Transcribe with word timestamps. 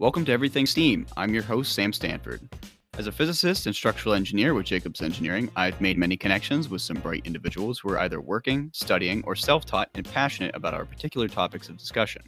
Welcome 0.00 0.24
to 0.24 0.32
Everything 0.32 0.64
STEAM. 0.64 1.06
I'm 1.18 1.34
your 1.34 1.42
host, 1.42 1.74
Sam 1.74 1.92
Stanford. 1.92 2.40
As 2.96 3.06
a 3.06 3.12
physicist 3.12 3.66
and 3.66 3.76
structural 3.76 4.14
engineer 4.14 4.54
with 4.54 4.64
Jacobs 4.64 5.02
Engineering, 5.02 5.50
I've 5.56 5.78
made 5.78 5.98
many 5.98 6.16
connections 6.16 6.70
with 6.70 6.80
some 6.80 6.96
bright 7.00 7.26
individuals 7.26 7.78
who 7.78 7.90
are 7.90 7.98
either 7.98 8.18
working, 8.18 8.70
studying, 8.72 9.22
or 9.26 9.36
self 9.36 9.66
taught 9.66 9.90
and 9.94 10.06
passionate 10.06 10.56
about 10.56 10.72
our 10.72 10.86
particular 10.86 11.28
topics 11.28 11.68
of 11.68 11.76
discussion. 11.76 12.22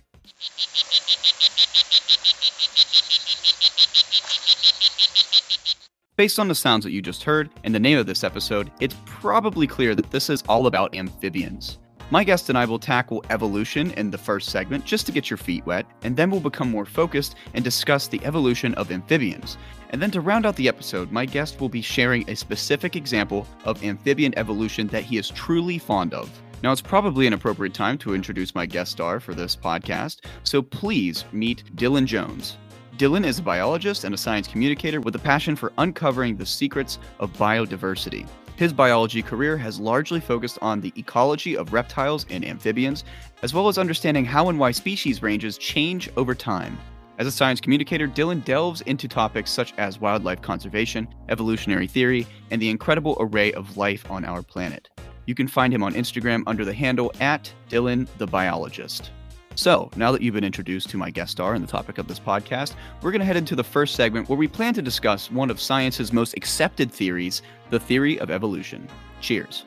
Based 6.17 6.39
on 6.39 6.49
the 6.49 6.55
sounds 6.55 6.85
that 6.85 6.93
you 6.93 7.01
just 7.01 7.23
heard 7.23 7.49
and 7.65 7.75
the 7.75 7.81
name 7.81 7.97
of 7.97 8.05
this 8.05 8.23
episode, 8.23 8.71
it's 8.81 8.97
probably 9.07 9.67
clear 9.67 9.95
that 9.95 10.11
this 10.11 10.29
is 10.29 10.45
all 10.47 10.67
about 10.67 10.95
amphibians. 10.95 11.79
My 12.13 12.25
guest 12.25 12.51
and 12.51 12.59
I 12.59 12.67
will 12.67 12.79
tackle 12.79 13.25
evolution 13.31 13.91
in 13.93 14.11
the 14.11 14.19
first 14.19 14.51
segment 14.51 14.85
just 14.85 15.07
to 15.07 15.13
get 15.13 15.31
your 15.31 15.39
feet 15.39 15.65
wet, 15.65 15.87
and 16.03 16.15
then 16.15 16.31
we'll 16.31 16.41
become 16.41 16.71
more 16.71 16.85
focused 16.85 17.37
and 17.55 17.65
discuss 17.65 18.07
the 18.07 18.23
evolution 18.23 18.75
of 18.75 18.93
amphibians. 18.93 19.57
And 19.89 20.03
then 20.03 20.11
to 20.11 20.21
round 20.21 20.45
out 20.45 20.55
the 20.57 20.69
episode, 20.69 21.11
my 21.11 21.25
guest 21.25 21.59
will 21.59 21.71
be 21.71 21.81
sharing 21.81 22.29
a 22.29 22.37
specific 22.37 22.97
example 22.97 23.47
of 23.65 23.83
amphibian 23.83 24.37
evolution 24.37 24.89
that 24.89 25.05
he 25.05 25.17
is 25.17 25.31
truly 25.31 25.79
fond 25.79 26.13
of. 26.13 26.29
Now, 26.63 26.71
it's 26.71 26.83
probably 26.83 27.27
an 27.27 27.33
appropriate 27.33 27.73
time 27.73 27.97
to 28.01 28.15
introduce 28.15 28.55
my 28.55 28.67
guest 28.67 28.93
star 28.93 29.19
for 29.19 29.33
this 29.33 29.57
podcast, 29.57 30.19
so 30.45 30.61
please 30.61 31.25
meet 31.33 31.75
Dillon 31.77 32.07
Jones. 32.07 32.59
Dillon 32.99 33.25
is 33.25 33.39
a 33.39 33.43
biologist 33.43 34.05
and 34.05 34.15
a 34.15 34.19
science 34.19 34.47
communicator 34.47 35.01
with 35.01 35.17
a 35.17 35.19
passion 35.19 35.57
for 35.57 35.73
uncovering 35.79 36.37
the 36.37 36.45
secrets 36.45 36.99
of 37.21 37.33
biodiversity. 37.39 38.29
His 38.63 38.73
biology 38.73 39.23
career 39.23 39.57
has 39.57 39.81
largely 39.81 40.21
focused 40.21 40.57
on 40.63 40.81
the 40.81 40.93
ecology 40.97 41.57
of 41.57 41.73
reptiles 41.73 42.27
and 42.31 42.45
amphibians, 42.45 43.03
as 43.43 43.53
well 43.53 43.67
as 43.67 43.77
understanding 43.77 44.25
how 44.25 44.51
and 44.51 44.57
why 44.57 44.71
species 44.71 45.21
ranges 45.21 45.59
change 45.59 46.09
over 46.17 46.33
time. 46.33 46.79
As 47.19 47.27
a 47.27 47.33
science 47.33 47.61
communicator, 47.61 48.07
Dillon 48.07 48.39
delves 48.43 48.81
into 48.83 49.09
topics 49.09 49.51
such 49.51 49.75
as 49.79 50.01
wildlife 50.01 50.43
conservation, 50.43 51.09
evolutionary 51.29 51.89
theory, 51.89 52.25
and 52.53 52.63
the 52.63 52.71
incredible 52.71 53.17
array 53.19 53.53
of 53.53 53.77
life 53.77 54.09
on 54.09 54.25
our 54.25 54.43
planet. 54.43 54.89
You 55.27 55.35
can 55.35 55.49
find 55.49 55.75
him 55.75 55.83
on 55.83 55.95
Instagram 55.95 56.45
under 56.47 56.65
the 56.65 56.73
handle 56.73 57.13
at 57.19 57.53
Dillon 57.69 58.07
the 58.19 58.29
Biologist. 58.29 59.11
So, 59.55 59.91
now 59.97 60.13
that 60.13 60.23
you've 60.23 60.35
been 60.35 60.45
introduced 60.45 60.89
to 60.91 60.97
my 60.97 61.11
guest 61.11 61.33
star 61.33 61.55
and 61.55 61.63
the 61.63 61.71
topic 61.71 61.99
of 61.99 62.09
this 62.09 62.19
podcast, 62.19 62.75
we're 63.03 63.11
going 63.11 63.21
to 63.21 63.27
head 63.27 63.37
into 63.37 63.55
the 63.55 63.65
first 63.65 63.95
segment 63.95 64.29
where 64.29 64.39
we 64.39 64.49
plan 64.49 64.73
to 64.75 64.83
discuss 64.83 65.31
one 65.31 65.51
of 65.51 65.61
science's 65.61 66.13
most 66.13 66.35
accepted 66.37 66.91
theories, 66.91 67.43
the 67.71 67.79
theory 67.79 68.19
of 68.19 68.31
evolution. 68.31 68.89
Cheers. 69.21 69.67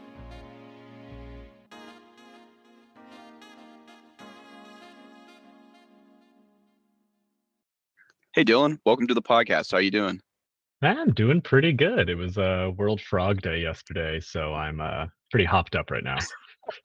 Hey 8.33 8.44
Dillon, 8.44 8.80
welcome 8.86 9.08
to 9.08 9.14
the 9.14 9.22
podcast. 9.22 9.72
How 9.72 9.77
are 9.77 9.81
you 9.81 9.92
doing? 9.92 10.20
I'm 10.81 11.14
doing 11.14 11.42
pretty 11.42 11.72
good. 11.72 12.09
It 12.09 12.16
was 12.16 12.38
a 12.38 12.66
uh, 12.66 12.70
World 12.72 12.99
Frog 12.99 13.42
Day 13.42 13.61
yesterday, 13.61 14.20
so 14.20 14.53
I'm 14.53 14.81
uh, 14.81 15.05
pretty 15.31 15.45
hopped 15.45 15.75
up 15.75 15.89
right 15.89 16.03
now. 16.03 16.17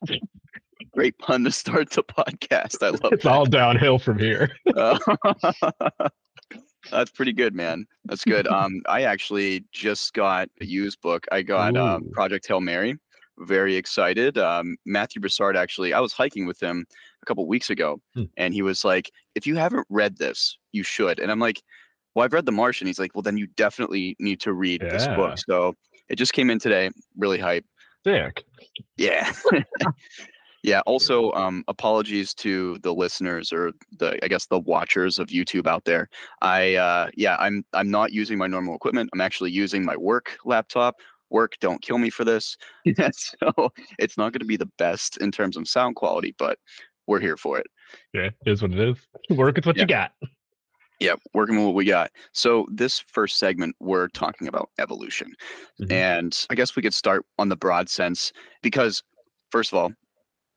Great 0.93 1.17
pun 1.19 1.45
to 1.45 1.53
start 1.53 1.91
the 1.91 2.03
podcast. 2.03 2.83
I 2.83 2.91
love 2.91 3.13
it's 3.13 3.25
that. 3.25 3.33
all 3.33 3.47
downhill 3.47 3.99
from 3.99 4.19
here. 4.19 4.51
uh, 4.77 4.99
that's 6.91 7.11
pretty 7.11 7.33
good, 7.33 7.55
man. 7.55 7.87
That's 8.05 8.25
good. 8.25 8.47
Um, 8.47 8.83
I 8.89 9.03
actually 9.03 9.65
just 9.73 10.13
got 10.15 10.49
a 10.61 10.65
used 10.65 11.01
book. 11.01 11.27
I 11.31 11.43
got 11.43 11.77
um, 11.77 12.11
Project 12.13 12.47
Hail 12.47 12.61
Mary. 12.61 12.97
Very 13.39 13.77
excited. 13.77 14.37
Um, 14.37 14.77
Matthew 14.85 15.21
Broussard 15.21 15.57
actually, 15.57 15.95
I 15.95 16.01
was 16.01 16.13
hiking 16.13 16.47
with 16.47 16.61
him 16.63 16.85
a 17.23 17.27
couple 17.27 17.47
weeks 17.47 17.71
ago, 17.71 18.01
hmm. 18.15 18.25
and 18.37 18.53
he 18.53 18.63
was 18.63 18.85
like, 18.85 19.11
"If 19.35 19.47
you 19.47 19.57
haven't 19.57 19.87
read 19.89 20.19
this, 20.19 20.59
you 20.73 20.83
should." 20.83 21.21
And 21.21 21.31
I'm 21.31 21.39
like, 21.39 21.63
"Well, 22.15 22.25
I've 22.25 22.35
read 22.35 22.45
The 22.45 22.53
Martian." 22.53 22.87
He's 22.87 22.99
like, 22.99 23.15
"Well, 23.15 23.23
then 23.23 23.39
you 23.39 23.47
definitely 23.57 24.15
need 24.19 24.41
to 24.43 24.53
read 24.53 24.83
yeah. 24.83 24.91
this 24.91 25.07
book." 25.09 25.39
So 25.39 25.75
it 26.11 26.17
just 26.17 26.35
came 26.35 26.51
in 26.51 26.59
today. 26.59 26.91
Really 27.17 27.39
hype. 27.39 27.65
Sick. 28.05 28.45
Yeah. 28.97 29.33
Yeah. 30.63 30.81
Also, 30.87 31.33
um, 31.33 31.65
apologies 31.69 32.35
to 32.35 32.79
the 32.83 32.95
listeners 32.95 33.53
or 33.53 33.73
the 33.99 34.23
I 34.23 34.29
guess 34.29 34.47
the 34.47 34.59
watchers 34.59 35.19
of 35.19 35.29
YouTube 35.29 35.67
out 35.67 35.85
there. 35.85 36.09
I 36.43 36.75
uh, 36.75 37.09
yeah, 37.15 37.37
I'm 37.39 37.65
I'm 37.73 37.91
not 37.91 38.13
using 38.13 38.39
my 38.39 38.47
normal 38.47 38.75
equipment. 38.75 39.11
I'm 39.13 39.21
actually 39.21 39.51
using 39.51 39.85
my 39.85 39.97
work 39.97 40.37
laptop. 40.45 40.97
Work, 41.31 41.55
don't 41.61 41.81
kill 41.81 41.99
me 41.99 42.11
for 42.11 42.25
this. 42.25 42.57
so 43.13 43.73
it's 43.99 44.19
not 44.19 44.33
going 44.33 44.41
to 44.41 44.47
be 44.47 44.57
the 44.57 44.71
best 44.79 45.17
in 45.19 45.31
terms 45.31 45.57
of 45.57 45.69
sound 45.69 45.97
quality, 45.97 46.35
but 46.39 46.59
we're 47.07 47.21
here 47.21 47.37
for 47.37 47.59
it. 47.59 47.67
Yeah, 48.13 48.27
it 48.27 48.35
is 48.47 48.63
what 48.63 48.73
it 48.73 48.79
is. 48.79 48.97
Work 49.31 49.59
is 49.59 49.67
what 49.67 49.77
yeah. 49.77 49.83
you 49.83 49.87
got. 49.87 50.13
Yeah, 51.01 51.15
working 51.33 51.57
with 51.57 51.65
what 51.65 51.75
we 51.75 51.87
got. 51.87 52.11
So 52.33 52.67
this 52.71 52.99
first 52.99 53.39
segment, 53.39 53.75
we're 53.81 54.09
talking 54.09 54.49
about 54.49 54.69
evolution, 54.79 55.33
mm-hmm. 55.81 55.91
and 55.91 56.47
I 56.51 56.55
guess 56.55 56.77
we 56.77 56.83
could 56.83 56.93
start 56.93 57.25
on 57.39 57.49
the 57.49 57.57
broad 57.57 57.89
sense 57.89 58.33
because, 58.63 59.03
first 59.51 59.73
of 59.73 59.79
all, 59.79 59.93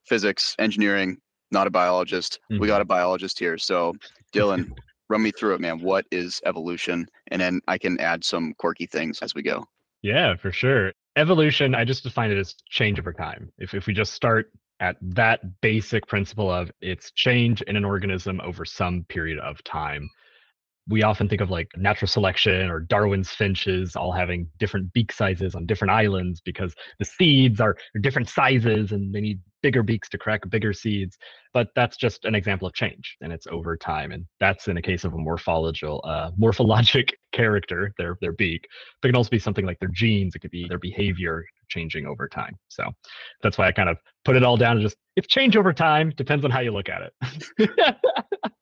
physics, 0.06 0.56
engineering, 0.59 1.18
not 1.52 1.68
a 1.68 1.72
biologist. 1.72 2.40
Mm-hmm. 2.52 2.62
We 2.62 2.68
got 2.68 2.81
a 2.81 2.86
biologist 2.86 3.40
here. 3.40 3.58
So, 3.58 3.94
Dillon, 4.31 4.74
run 5.09 5.22
me 5.22 5.31
through 5.31 5.56
it, 5.56 5.62
man. 5.62 5.80
What 5.80 6.06
is 6.12 6.41
evolution? 6.46 7.08
And 7.28 7.41
then 7.41 7.62
I 7.68 7.78
can 7.78 8.00
add 8.00 8.24
some 8.24 8.53
quirky 8.58 8.88
things 8.88 9.19
as 9.22 9.36
we 9.36 9.42
go. 9.42 9.66
Yeah, 10.02 10.36
for 10.36 10.52
sure. 10.52 10.92
Evolution, 11.16 11.75
I 11.75 11.86
just 11.86 12.03
define 12.03 12.31
it 12.31 12.38
as 12.38 12.56
change 12.69 13.00
over 13.00 13.13
time. 13.13 13.52
If, 13.58 13.74
if 13.74 13.88
we 13.88 13.94
just 13.94 14.13
start 14.13 14.52
at 14.80 14.97
that 15.02 15.62
basic 15.62 16.08
principle 16.08 16.52
of 16.52 16.72
it's 16.81 17.12
change 17.12 17.62
in 17.62 17.75
an 17.75 17.86
organism 17.86 18.42
over 18.42 18.66
some 18.66 19.06
period 19.08 19.40
of 19.40 19.63
time, 19.63 20.09
we 20.89 21.03
often 21.03 21.29
think 21.29 21.41
of 21.41 21.49
like 21.49 21.69
natural 21.77 22.07
selection 22.07 22.69
or 22.69 22.81
Darwin's 22.81 23.29
finches 23.29 23.95
all 23.95 24.11
having 24.11 24.49
different 24.59 24.91
beak 24.91 25.11
sizes 25.11 25.55
on 25.55 25.66
different 25.66 25.91
islands 25.91 26.41
because 26.41 26.75
the 26.99 27.05
seeds 27.05 27.61
are 27.61 27.77
different 28.01 28.29
sizes 28.29 28.91
and 28.91 29.13
they 29.13 29.21
need 29.21 29.39
bigger 29.61 29.81
beaks 29.81 30.09
to 30.09 30.17
crack 30.17 30.41
bigger 30.49 30.73
seeds. 30.73 31.17
But 31.53 31.69
that's 31.73 31.95
just 31.95 32.25
an 32.25 32.35
example 32.35 32.67
of 32.67 32.73
change 32.73 33.16
and 33.21 33.31
it's 33.31 33.47
over 33.47 33.77
time. 33.77 34.11
And 34.11 34.25
that's 34.41 34.67
in 34.67 34.75
a 34.75 34.81
case 34.81 35.05
of 35.05 35.13
a 35.13 35.17
morphological, 35.17 36.01
uh, 36.03 36.31
morphologic 36.31 37.11
character, 37.31 37.94
their, 37.97 38.17
their 38.19 38.33
beak. 38.33 38.67
But 39.01 39.07
it 39.07 39.11
can 39.13 39.17
also 39.17 39.29
be 39.29 39.39
something 39.39 39.65
like 39.65 39.79
their 39.79 39.89
genes, 39.89 40.35
it 40.35 40.39
could 40.39 40.51
be 40.51 40.67
their 40.67 40.79
behavior 40.79 41.45
changing 41.69 42.05
over 42.05 42.27
time. 42.27 42.57
So 42.67 42.91
that's 43.41 43.57
why 43.57 43.67
I 43.67 43.71
kind 43.71 43.89
of 43.89 43.97
put 44.25 44.35
it 44.35 44.44
all 44.44 44.57
down 44.57 44.73
and 44.77 44.81
just 44.81 44.97
it's 45.15 45.27
change 45.27 45.55
over 45.55 45.71
time, 45.71 46.11
depends 46.17 46.44
on 46.44 46.51
how 46.51 46.59
you 46.59 46.71
look 46.71 46.89
at 46.89 47.11
it. 47.57 47.95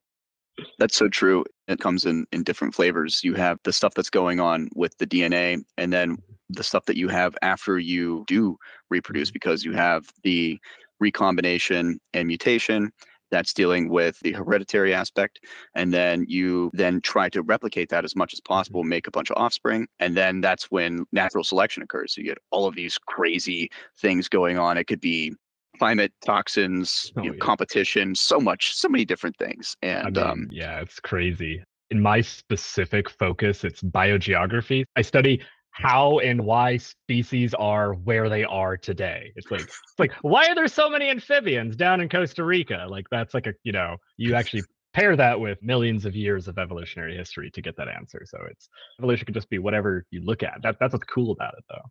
That's 0.82 0.98
so 0.98 1.08
true. 1.08 1.46
It 1.68 1.80
comes 1.80 2.06
in 2.06 2.26
in 2.32 2.42
different 2.42 2.74
flavors. 2.74 3.24
You 3.24 3.36
have 3.36 3.60
the 3.64 3.72
stuff 3.72 3.94
that's 3.94 4.10
going 4.10 4.40
on 4.40 4.68
with 4.74 4.98
the 4.98 5.06
DNA, 5.06 5.64
and 5.78 5.94
then 5.94 6.18
the 6.50 6.64
stuff 6.64 6.86
that 6.86 6.98
you 6.98 7.08
have 7.08 7.36
after 7.44 7.78
you 7.78 8.24
do 8.26 8.58
reproduce, 8.90 9.30
mm-hmm. 9.30 9.34
because 9.34 9.64
you 9.64 9.74
have 9.74 10.10
the 10.24 10.60
recombination 11.00 12.00
and 12.16 12.28
mutation 12.28 12.92
that's 13.30 13.54
dealing 13.54 13.90
with 13.90 14.20
the 14.22 14.32
hereditary 14.34 14.92
aspect 14.94 15.40
and 15.76 15.94
then 15.94 16.26
you 16.28 16.72
then 16.74 17.00
try 17.00 17.30
to 17.30 17.44
replicate 17.44 17.90
that 17.90 18.04
as 18.04 18.16
much 18.16 18.34
as 18.34 18.42
possible 18.42 18.84
make 18.84 19.08
a 19.08 19.12
bunch 19.12 19.32
of 19.32 19.38
offspring 19.38 19.88
and 20.00 20.18
then 20.18 20.42
that's 20.42 20.66
when 20.70 21.06
natural 21.14 21.44
selection 21.44 21.82
occurs 21.82 22.14
so 22.14 22.22
you 22.22 22.28
get 22.28 22.38
all 22.52 22.68
of 22.68 22.76
these 22.76 22.98
crazy 22.98 23.72
things 24.00 24.28
going 24.28 24.60
on 24.60 24.78
it 24.78 24.84
could 24.84 25.00
be 25.00 25.34
climate 25.82 26.14
toxins, 26.24 27.12
oh, 27.18 27.24
you 27.24 27.30
know, 27.30 27.34
yeah. 27.34 27.40
competition, 27.44 28.14
so 28.14 28.40
much, 28.40 28.76
so 28.76 28.88
many 28.88 29.04
different 29.04 29.36
things. 29.38 29.76
And 29.82 30.20
I 30.20 30.22
mean, 30.22 30.32
um, 30.32 30.48
yeah, 30.52 30.80
it's 30.80 31.00
crazy. 31.00 31.64
In 31.90 32.00
my 32.00 32.22
specific 32.22 33.10
focus, 33.10 33.64
it's 33.64 33.82
biogeography. 33.82 34.84
I 34.96 35.02
study 35.02 35.42
how 35.72 36.20
and 36.20 36.46
why 36.46 36.78
species 36.78 37.56
are 37.56 37.94
where 37.94 38.30
they 38.30 38.44
are 38.44 38.78
today. 38.78 39.34
It's 39.36 39.50
like 39.50 39.62
it's 39.62 39.98
like 39.98 40.12
why 40.22 40.46
are 40.46 40.54
there 40.54 40.68
so 40.68 40.88
many 40.88 41.10
amphibians 41.10 41.76
down 41.76 42.00
in 42.00 42.10
Costa 42.10 42.44
Rica? 42.44 42.86
Like 42.88 43.08
that's 43.10 43.34
like 43.34 43.48
a 43.48 43.54
you 43.64 43.72
know 43.72 43.98
you 44.18 44.36
actually 44.40 44.62
pair 44.94 45.16
that 45.16 45.40
with 45.40 45.58
millions 45.64 46.06
of 46.06 46.16
years 46.16 46.48
of 46.48 46.60
evolutionary 46.60 47.18
history 47.18 47.50
to 47.50 47.62
get 47.62 47.76
that 47.78 47.88
answer. 47.88 48.22
So 48.26 48.38
it's 48.52 48.70
evolution 49.00 49.26
can 49.26 49.34
just 49.34 49.50
be 49.50 49.58
whatever 49.58 50.06
you 50.12 50.22
look 50.24 50.44
at. 50.44 50.60
That 50.62 50.76
that's 50.80 50.94
what's 50.94 51.06
cool 51.06 51.32
about 51.32 51.56
it 51.58 51.64
though. 51.70 51.90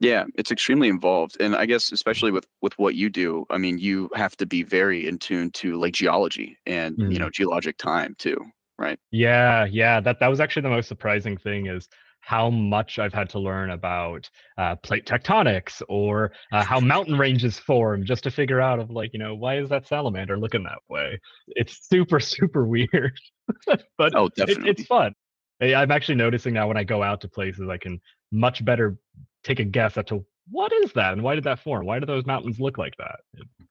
Yeah, 0.00 0.24
it's 0.34 0.50
extremely 0.50 0.88
involved. 0.88 1.36
And 1.40 1.54
I 1.54 1.66
guess 1.66 1.92
especially 1.92 2.32
with 2.32 2.46
with 2.62 2.76
what 2.78 2.94
you 2.94 3.10
do, 3.10 3.46
I 3.50 3.58
mean, 3.58 3.78
you 3.78 4.10
have 4.14 4.36
to 4.38 4.46
be 4.46 4.62
very 4.62 5.06
in 5.06 5.18
tune 5.18 5.50
to 5.52 5.78
like 5.78 5.92
geology 5.92 6.56
and, 6.66 6.96
mm. 6.96 7.12
you 7.12 7.18
know, 7.18 7.28
geologic 7.28 7.76
time 7.76 8.16
too, 8.18 8.38
right? 8.78 8.98
Yeah, 9.10 9.66
yeah, 9.66 10.00
that 10.00 10.18
that 10.20 10.28
was 10.28 10.40
actually 10.40 10.62
the 10.62 10.70
most 10.70 10.88
surprising 10.88 11.36
thing 11.36 11.66
is 11.66 11.86
how 12.20 12.48
much 12.48 12.98
I've 12.98 13.12
had 13.12 13.28
to 13.30 13.38
learn 13.38 13.70
about 13.70 14.28
uh, 14.56 14.76
plate 14.76 15.06
tectonics 15.06 15.82
or 15.88 16.32
uh, 16.52 16.64
how 16.64 16.80
mountain 16.80 17.18
ranges 17.18 17.58
form 17.58 18.04
just 18.04 18.24
to 18.24 18.30
figure 18.30 18.60
out 18.60 18.78
of 18.78 18.90
like, 18.90 19.10
you 19.12 19.18
know, 19.18 19.34
why 19.34 19.58
is 19.58 19.68
that 19.68 19.86
salamander 19.86 20.38
looking 20.38 20.62
that 20.64 20.78
way? 20.88 21.20
It's 21.48 21.88
super, 21.88 22.20
super 22.20 22.64
weird, 22.64 23.18
but 23.66 24.14
oh, 24.14 24.30
it, 24.36 24.66
it's 24.66 24.84
fun. 24.84 25.14
I'm 25.62 25.90
actually 25.90 26.14
noticing 26.14 26.54
now 26.54 26.68
when 26.68 26.78
I 26.78 26.84
go 26.84 27.02
out 27.02 27.20
to 27.20 27.28
places, 27.28 27.68
I 27.68 27.76
can 27.76 28.00
much 28.32 28.64
better 28.64 28.96
take 29.44 29.60
a 29.60 29.64
guess 29.64 29.96
as 29.96 30.04
to 30.06 30.24
what 30.50 30.72
is 30.72 30.92
that 30.94 31.12
and 31.12 31.22
why 31.22 31.34
did 31.34 31.44
that 31.44 31.60
form? 31.60 31.86
Why 31.86 31.98
do 32.00 32.06
those 32.06 32.26
mountains 32.26 32.58
look 32.60 32.76
like 32.78 32.96
that? 32.98 33.20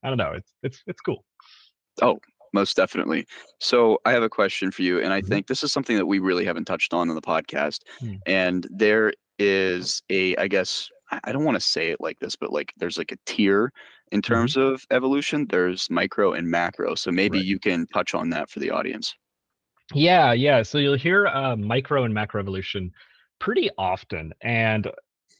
I 0.03 0.07
don't 0.09 0.17
know. 0.17 0.31
It's 0.33 0.53
it's 0.63 0.83
it's 0.87 1.01
cool. 1.01 1.25
Oh, 2.01 2.19
Most 2.53 2.75
definitely. 2.77 3.25
So 3.59 3.99
I 4.05 4.11
have 4.11 4.23
a 4.23 4.29
question 4.29 4.71
for 4.71 4.81
you, 4.81 5.01
and 5.01 5.13
I 5.13 5.21
Mhm. 5.21 5.27
think 5.27 5.47
this 5.47 5.63
is 5.63 5.71
something 5.71 5.97
that 5.97 6.05
we 6.05 6.19
really 6.19 6.45
haven't 6.45 6.65
touched 6.65 6.93
on 6.93 7.09
in 7.09 7.15
the 7.15 7.21
podcast. 7.21 7.81
Hmm. 7.99 8.15
And 8.25 8.67
there 8.71 9.13
is 9.37 10.01
a, 10.09 10.35
I 10.37 10.47
guess, 10.47 10.89
I 11.23 11.31
don't 11.31 11.43
want 11.45 11.55
to 11.55 11.61
say 11.61 11.91
it 11.91 11.99
like 12.01 12.19
this, 12.19 12.35
but 12.35 12.51
like 12.51 12.73
there's 12.77 12.97
like 12.97 13.11
a 13.11 13.17
tier 13.25 13.71
in 14.11 14.21
terms 14.21 14.55
of 14.57 14.83
evolution. 14.91 15.45
There's 15.47 15.89
micro 15.89 16.33
and 16.33 16.49
macro. 16.49 16.95
So 16.95 17.11
maybe 17.11 17.37
Right. 17.37 17.45
you 17.45 17.59
can 17.59 17.85
touch 17.87 18.13
on 18.15 18.29
that 18.31 18.49
for 18.49 18.59
the 18.59 18.71
audience. 18.71 19.15
Yeah, 19.93 20.33
yeah. 20.33 20.61
So 20.63 20.77
you'll 20.77 20.97
hear 20.97 21.27
uh, 21.27 21.55
micro 21.55 22.03
and 22.03 22.13
macro 22.13 22.39
evolution 22.39 22.91
pretty 23.39 23.69
often, 23.77 24.33
and 24.41 24.87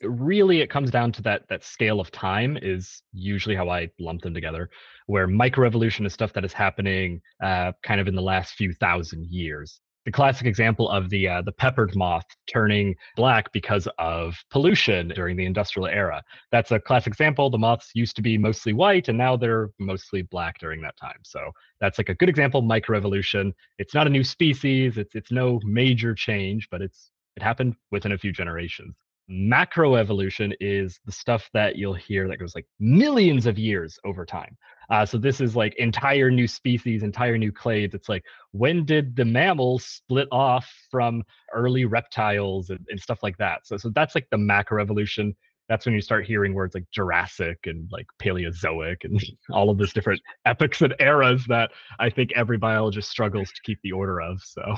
really 0.01 0.61
it 0.61 0.69
comes 0.69 0.91
down 0.91 1.11
to 1.13 1.21
that 1.23 1.47
that 1.49 1.63
scale 1.63 1.99
of 1.99 2.11
time 2.11 2.57
is 2.61 3.01
usually 3.13 3.55
how 3.55 3.69
I 3.69 3.89
lump 3.99 4.21
them 4.21 4.33
together. 4.33 4.69
Where 5.07 5.27
microevolution 5.27 6.05
is 6.05 6.13
stuff 6.13 6.33
that 6.33 6.45
is 6.45 6.53
happening 6.53 7.21
uh, 7.43 7.73
kind 7.83 7.99
of 7.99 8.07
in 8.07 8.15
the 8.15 8.21
last 8.21 8.53
few 8.53 8.73
thousand 8.73 9.25
years. 9.25 9.81
The 10.05 10.11
classic 10.11 10.47
example 10.47 10.89
of 10.89 11.09
the 11.09 11.27
uh, 11.27 11.41
the 11.41 11.51
peppered 11.51 11.95
moth 11.95 12.25
turning 12.47 12.95
black 13.15 13.51
because 13.51 13.87
of 13.99 14.35
pollution 14.49 15.09
during 15.09 15.35
the 15.35 15.45
industrial 15.45 15.87
era. 15.87 16.23
That's 16.51 16.71
a 16.71 16.79
classic 16.79 17.11
example. 17.11 17.49
The 17.49 17.57
moths 17.57 17.91
used 17.93 18.15
to 18.15 18.21
be 18.21 18.37
mostly 18.37 18.73
white, 18.73 19.09
and 19.09 19.17
now 19.17 19.35
they're 19.35 19.69
mostly 19.79 20.21
black 20.23 20.57
during 20.59 20.81
that 20.81 20.97
time. 20.97 21.19
So 21.23 21.51
that's 21.81 21.97
like 21.97 22.09
a 22.09 22.15
good 22.15 22.29
example. 22.29 22.63
Microevolution. 22.63 23.51
It's 23.77 23.93
not 23.93 24.07
a 24.07 24.09
new 24.09 24.23
species. 24.23 24.97
It's 24.97 25.15
it's 25.15 25.31
no 25.31 25.59
major 25.63 26.15
change, 26.15 26.69
but 26.71 26.81
it's 26.81 27.11
it 27.35 27.43
happened 27.43 27.75
within 27.91 28.13
a 28.13 28.17
few 28.17 28.31
generations. 28.31 28.95
Macroevolution 29.29 30.53
is 30.59 30.99
the 31.05 31.11
stuff 31.11 31.49
that 31.53 31.75
you'll 31.75 31.93
hear 31.93 32.27
that 32.27 32.39
goes 32.39 32.55
like 32.55 32.65
millions 32.79 33.45
of 33.45 33.59
years 33.59 33.99
over 34.03 34.25
time. 34.25 34.57
Uh, 34.89 35.05
so 35.05 35.19
this 35.19 35.39
is 35.39 35.55
like 35.55 35.75
entire 35.75 36.31
new 36.31 36.47
species, 36.47 37.03
entire 37.03 37.37
new 37.37 37.51
clades. 37.51 37.93
It's 37.93 38.09
like 38.09 38.23
when 38.51 38.85
did 38.85 39.15
the 39.15 39.25
mammals 39.25 39.85
split 39.85 40.27
off 40.31 40.71
from 40.89 41.23
early 41.53 41.85
reptiles 41.85 42.71
and, 42.71 42.83
and 42.89 42.99
stuff 42.99 43.21
like 43.21 43.37
that? 43.37 43.67
So 43.67 43.77
so 43.77 43.89
that's 43.89 44.15
like 44.15 44.27
the 44.31 44.37
macroevolution. 44.37 45.35
That's 45.67 45.85
when 45.85 45.93
you 45.93 46.01
start 46.01 46.25
hearing 46.25 46.55
words 46.55 46.73
like 46.73 46.85
Jurassic 46.91 47.59
and 47.65 47.87
like 47.91 48.07
Paleozoic 48.19 49.03
and 49.03 49.23
all 49.51 49.69
of 49.69 49.77
those 49.77 49.93
different 49.93 50.21
epochs 50.45 50.81
and 50.81 50.95
eras 50.99 51.45
that 51.47 51.69
I 51.99 52.09
think 52.09 52.31
every 52.35 52.57
biologist 52.57 53.11
struggles 53.11 53.51
to 53.51 53.61
keep 53.61 53.79
the 53.83 53.91
order 53.91 54.19
of. 54.19 54.41
So 54.41 54.75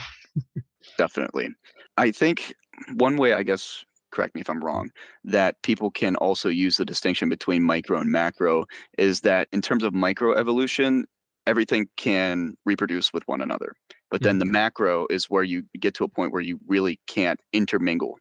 Definitely. 0.98 1.50
I 1.98 2.12
think 2.12 2.54
one 2.96 3.16
way, 3.16 3.34
I 3.34 3.44
guess, 3.44 3.86
correct 4.12 4.36
me 4.36 4.42
if 4.42 4.50
I'm 4.50 4.64
wrong, 4.64 4.92
that 5.24 5.62
people 5.64 5.92
can 5.92 6.16
also 6.18 6.50
use 6.50 6.78
the 6.78 6.86
distinction 6.86 7.30
between 7.30 7.64
micro 7.64 8.00
and 8.00 8.12
macro 8.12 8.66
is 8.98 9.22
that 9.22 9.48
in 9.52 9.62
terms 9.62 9.84
of 9.84 9.94
microevolution, 9.94 11.04
everything 11.48 11.88
can 11.98 12.56
reproduce 12.66 13.14
with 13.14 13.24
one 13.28 13.42
another. 13.42 13.74
But 14.10 14.22
then 14.22 14.40
the 14.40 14.46
mm-hmm. 14.46 14.52
macro 14.52 15.08
is 15.10 15.26
where 15.30 15.44
you 15.44 15.64
get 15.80 15.94
to 15.96 16.04
a 16.04 16.08
point 16.08 16.34
where 16.34 16.42
you 16.42 16.60
really 16.68 17.00
can't 17.08 17.40
intermingle. 17.54 18.20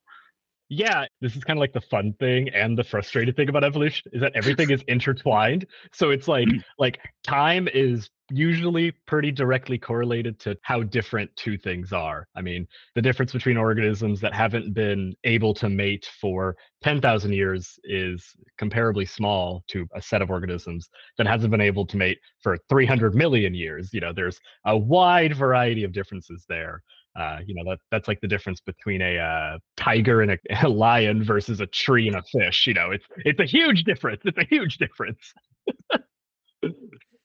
Yeah, 0.72 1.06
this 1.20 1.34
is 1.34 1.43
kind 1.43 1.58
of 1.58 1.61
like 1.61 1.72
the 1.72 1.81
fun 1.81 2.14
thing 2.20 2.49
and 2.50 2.78
the 2.78 2.84
frustrated 2.84 3.34
thing 3.34 3.49
about 3.49 3.64
evolution 3.64 4.08
is 4.12 4.20
that 4.20 4.31
everything 4.37 4.70
is 4.70 4.82
intertwined. 4.87 5.67
So 5.93 6.11
it's 6.11 6.28
like 6.28 6.46
mm. 6.46 6.62
like 6.78 7.00
time 7.25 7.69
is 7.75 8.08
usually 8.31 8.93
pretty 9.06 9.32
directly 9.32 9.76
correlated 9.78 10.38
to 10.38 10.56
how 10.62 10.84
different 10.84 11.28
two 11.34 11.58
things 11.58 11.93
are. 11.93 12.28
I 12.37 12.43
mean, 12.43 12.69
the 12.94 13.02
difference 13.02 13.32
between 13.32 13.56
organisms 13.56 14.20
that 14.20 14.32
haven't 14.32 14.72
been 14.72 15.14
able 15.25 15.55
to 15.55 15.69
mate 15.69 16.08
for 16.20 16.56
10,000 16.84 17.32
years 17.32 17.76
is 17.82 18.25
comparably 18.61 19.08
small 19.08 19.64
to 19.69 19.88
a 19.96 20.00
set 20.00 20.23
of 20.23 20.31
organisms 20.31 20.88
that 21.19 21.26
hasn't 21.26 21.50
been 21.50 21.61
able 21.61 21.84
to 21.87 21.96
mate 21.96 22.19
for 22.40 22.56
300 22.69 23.16
million 23.16 23.55
years. 23.55 23.93
You 23.93 24.00
know, 24.00 24.12
there's 24.12 24.38
a 24.64 24.78
wide 24.78 25.34
variety 25.34 25.82
of 25.82 25.93
differences 25.93 26.44
there 26.49 26.82
uh, 27.16 27.38
you 27.44 27.54
know 27.54 27.68
that 27.68 27.78
that's 27.90 28.08
like 28.08 28.20
the 28.20 28.28
difference 28.28 28.60
between 28.60 29.02
a 29.02 29.18
uh, 29.18 29.58
tiger 29.76 30.22
and 30.22 30.32
a, 30.32 30.38
a 30.66 30.68
lion 30.68 31.22
versus 31.22 31.60
a 31.60 31.66
tree 31.66 32.06
and 32.08 32.16
a 32.16 32.22
fish 32.22 32.66
you 32.66 32.74
know 32.74 32.90
it's 32.90 33.04
it's 33.18 33.40
a 33.40 33.44
huge 33.44 33.84
difference 33.84 34.20
it's 34.24 34.38
a 34.38 34.46
huge 34.46 34.78
difference 34.78 35.32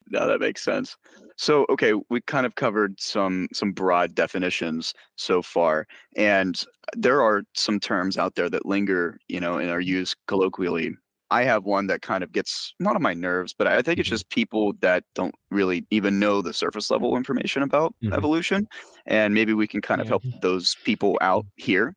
No, 0.09 0.27
that 0.27 0.39
makes 0.39 0.63
sense. 0.63 0.95
So, 1.37 1.65
okay, 1.69 1.93
we 2.09 2.21
kind 2.21 2.45
of 2.45 2.55
covered 2.55 2.99
some 2.99 3.47
some 3.53 3.71
broad 3.71 4.13
definitions 4.13 4.93
so 5.15 5.41
far, 5.41 5.87
and 6.15 6.61
there 6.95 7.21
are 7.21 7.43
some 7.55 7.79
terms 7.79 8.17
out 8.17 8.35
there 8.35 8.49
that 8.49 8.65
linger, 8.65 9.17
you 9.27 9.39
know, 9.39 9.57
and 9.57 9.69
are 9.69 9.81
used 9.81 10.15
colloquially. 10.27 10.95
I 11.31 11.43
have 11.43 11.65
one 11.65 11.87
that 11.87 12.01
kind 12.01 12.23
of 12.23 12.31
gets 12.31 12.73
not 12.79 12.95
on 12.95 13.01
my 13.01 13.13
nerves, 13.13 13.53
but 13.57 13.67
I 13.67 13.81
think 13.81 13.99
it's 13.99 14.07
Mhm. 14.07 14.11
just 14.11 14.29
people 14.29 14.73
that 14.81 15.03
don't 15.15 15.35
really 15.51 15.85
even 15.89 16.19
know 16.19 16.41
the 16.41 16.53
surface 16.53 16.91
level 16.91 17.17
information 17.17 17.63
about 17.63 17.95
Mhm. 18.03 18.13
evolution, 18.13 18.67
and 19.05 19.33
maybe 19.33 19.53
we 19.53 19.67
can 19.67 19.81
kind 19.81 20.01
of 20.01 20.07
help 20.07 20.23
those 20.41 20.75
people 20.83 21.17
out 21.21 21.45
here. 21.55 21.95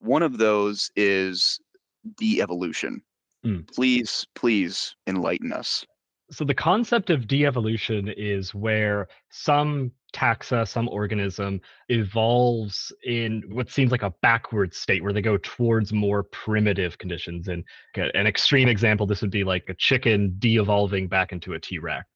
One 0.00 0.22
of 0.22 0.38
those 0.38 0.90
is 0.96 1.60
de-evolution. 2.16 3.02
Mm. 3.44 3.66
Please, 3.72 4.26
please 4.34 4.96
enlighten 5.06 5.52
us. 5.52 5.84
so 6.30 6.44
the 6.44 6.54
concept 6.54 7.08
of 7.10 7.26
de-evolution 7.26 8.08
is 8.08 8.54
where 8.54 9.08
some 9.30 9.90
taxa 10.14 10.66
some 10.66 10.88
organism 10.88 11.60
evolves 11.88 12.92
in 13.04 13.42
what 13.48 13.70
seems 13.70 13.90
like 13.90 14.02
a 14.02 14.12
backward 14.22 14.72
state 14.74 15.02
where 15.02 15.12
they 15.12 15.20
go 15.20 15.36
towards 15.38 15.92
more 15.92 16.22
primitive 16.24 16.96
conditions 16.98 17.48
and 17.48 17.64
an 17.96 18.26
extreme 18.26 18.68
example 18.68 19.06
this 19.06 19.20
would 19.20 19.30
be 19.30 19.44
like 19.44 19.64
a 19.68 19.74
chicken 19.74 20.34
de-evolving 20.38 21.08
back 21.08 21.32
into 21.32 21.54
a 21.54 21.60
t-rex 21.60 22.06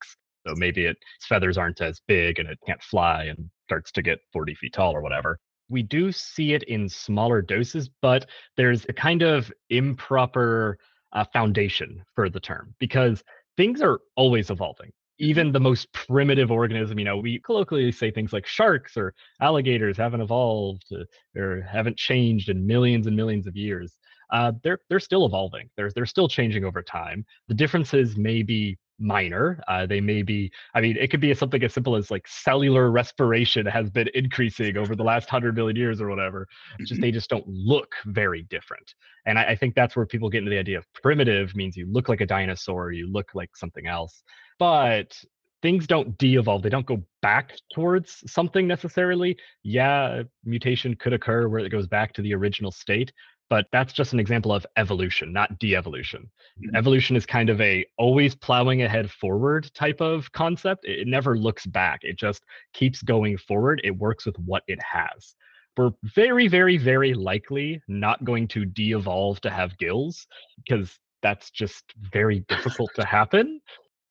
so 0.46 0.54
maybe 0.56 0.86
it, 0.86 0.96
its 1.16 1.26
feathers 1.26 1.58
aren't 1.58 1.80
as 1.80 2.00
big 2.08 2.38
and 2.38 2.48
it 2.48 2.58
can't 2.66 2.82
fly 2.82 3.24
and 3.24 3.50
starts 3.64 3.92
to 3.92 4.02
get 4.02 4.18
40 4.32 4.54
feet 4.54 4.72
tall 4.72 4.94
or 4.94 5.02
whatever 5.02 5.38
we 5.68 5.82
do 5.82 6.10
see 6.12 6.54
it 6.54 6.62
in 6.64 6.88
smaller 6.88 7.42
doses 7.42 7.90
but 8.00 8.26
there's 8.56 8.86
a 8.88 8.92
kind 8.92 9.22
of 9.22 9.52
improper 9.70 10.78
uh, 11.12 11.24
foundation 11.32 12.02
for 12.14 12.28
the 12.28 12.40
term 12.40 12.74
because 12.78 13.22
things 13.56 13.82
are 13.82 14.00
always 14.16 14.50
evolving. 14.50 14.90
Even 15.22 15.52
the 15.52 15.60
most 15.60 15.90
primitive 15.92 16.50
organism, 16.50 16.98
you 16.98 17.04
know, 17.06 17.16
we 17.16 17.38
colloquially 17.38 17.92
say 17.92 18.10
things 18.10 18.32
like 18.32 18.46
sharks 18.46 18.96
or 18.96 19.14
alligators 19.40 19.96
haven't 19.96 20.20
evolved 20.20 20.84
uh, 20.92 21.04
or 21.40 21.62
haven't 21.62 21.96
changed 21.96 22.50
in 22.50 22.66
millions 22.66 23.06
and 23.06 23.16
millions 23.16 23.46
of 23.46 23.56
years. 23.56 23.96
Uh, 24.32 24.52
they're 24.62 24.80
they're 24.88 25.00
still 25.00 25.24
evolving. 25.24 25.70
They're 25.76 25.92
they're 25.94 26.06
still 26.06 26.28
changing 26.28 26.64
over 26.64 26.82
time. 26.82 27.24
The 27.48 27.54
differences 27.54 28.16
may 28.16 28.42
be 28.42 28.76
minor. 29.02 29.60
Uh, 29.68 29.84
they 29.86 30.00
may 30.00 30.22
be. 30.22 30.50
I 30.74 30.80
mean, 30.80 30.96
it 30.96 31.10
could 31.10 31.20
be 31.20 31.34
something 31.34 31.62
as 31.62 31.74
simple 31.74 31.96
as 31.96 32.10
like 32.10 32.26
cellular 32.28 32.90
respiration 32.90 33.66
has 33.66 33.90
been 33.90 34.08
increasing 34.14 34.76
over 34.76 34.94
the 34.96 35.02
last 35.04 35.28
hundred 35.28 35.54
million 35.56 35.76
years 35.76 36.00
or 36.00 36.08
whatever. 36.08 36.46
It's 36.78 36.88
just 36.88 37.00
Mhm. 37.00 37.02
they 37.02 37.10
just 37.10 37.28
don't 37.28 37.46
look 37.48 37.94
very 38.06 38.42
different. 38.44 38.94
And 39.26 39.38
I, 39.38 39.44
I 39.50 39.56
think 39.56 39.74
that's 39.74 39.96
where 39.96 40.06
people 40.06 40.30
get 40.30 40.38
into 40.38 40.50
the 40.50 40.58
idea 40.58 40.78
of 40.78 40.86
primitive 40.94 41.54
means 41.54 41.76
you 41.76 41.86
look 41.90 42.08
like 42.08 42.20
a 42.20 42.26
dinosaur, 42.26 42.92
you 42.92 43.10
look 43.10 43.34
like 43.34 43.56
something 43.56 43.86
else. 43.86 44.22
But 44.58 45.20
things 45.62 45.86
don't 45.86 46.18
de-evolve. 46.18 46.62
They 46.62 46.68
don't 46.68 46.86
go 46.86 47.04
back 47.22 47.52
towards 47.72 48.22
something 48.30 48.66
necessarily. 48.66 49.38
Yeah, 49.62 50.24
mutation 50.44 50.96
could 50.96 51.12
occur 51.12 51.46
where 51.48 51.60
it 51.64 51.68
goes 51.70 51.86
back 51.86 52.12
to 52.14 52.22
the 52.22 52.34
original 52.34 52.72
state, 52.72 53.12
but 53.52 53.66
that's 53.70 53.92
just 53.92 54.14
an 54.14 54.18
example 54.18 54.50
of 54.50 54.64
evolution, 54.78 55.30
not 55.30 55.58
de-evolution. 55.58 56.30
Mhm. 56.58 56.74
Evolution 56.74 57.16
is 57.16 57.26
kind 57.26 57.50
of 57.50 57.60
a 57.60 57.84
always 57.98 58.34
plowing 58.34 58.80
ahead 58.80 59.10
forward 59.10 59.70
type 59.74 60.00
of 60.00 60.32
concept. 60.32 60.86
It, 60.86 61.00
it 61.00 61.06
never 61.06 61.36
looks 61.36 61.66
back. 61.66 62.00
It 62.02 62.16
just 62.16 62.44
keeps 62.72 63.02
going 63.02 63.36
forward. 63.36 63.82
It 63.84 63.90
works 63.90 64.24
with 64.24 64.38
what 64.38 64.62
it 64.68 64.80
has 64.82 65.36
we're 65.76 65.90
very, 66.02 66.48
very, 66.48 66.76
very 66.78 67.12
likely 67.14 67.82
not 67.88 68.24
going 68.24 68.46
to 68.46 68.64
de-evolve 68.64 69.40
to 69.42 69.50
have 69.50 69.76
gills 69.78 70.26
because 70.64 70.98
that's 71.22 71.50
just 71.50 71.84
very 72.12 72.40
difficult 72.48 72.90
to 72.96 73.04
happen. 73.04 73.60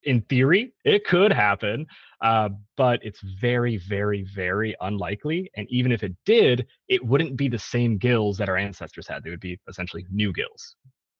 In 0.04 0.20
theory, 0.22 0.72
it 0.84 1.04
could 1.04 1.32
happen, 1.32 1.86
uh, 2.22 2.48
but 2.76 3.00
it's 3.02 3.20
very, 3.20 3.76
very, 3.76 4.22
very 4.22 4.74
unlikely. 4.80 5.50
And 5.56 5.66
even 5.70 5.90
if 5.92 6.02
it 6.02 6.14
did, 6.24 6.66
it 6.88 7.04
wouldn't 7.04 7.36
be 7.36 7.48
the 7.48 7.58
same 7.58 7.98
gills 7.98 8.38
that 8.38 8.48
our 8.48 8.56
ancestors 8.56 9.08
had. 9.08 9.24
They 9.24 9.30
would 9.30 9.40
be 9.40 9.58
essentially 9.68 10.06
new 10.10 10.32
gills. 10.32 10.76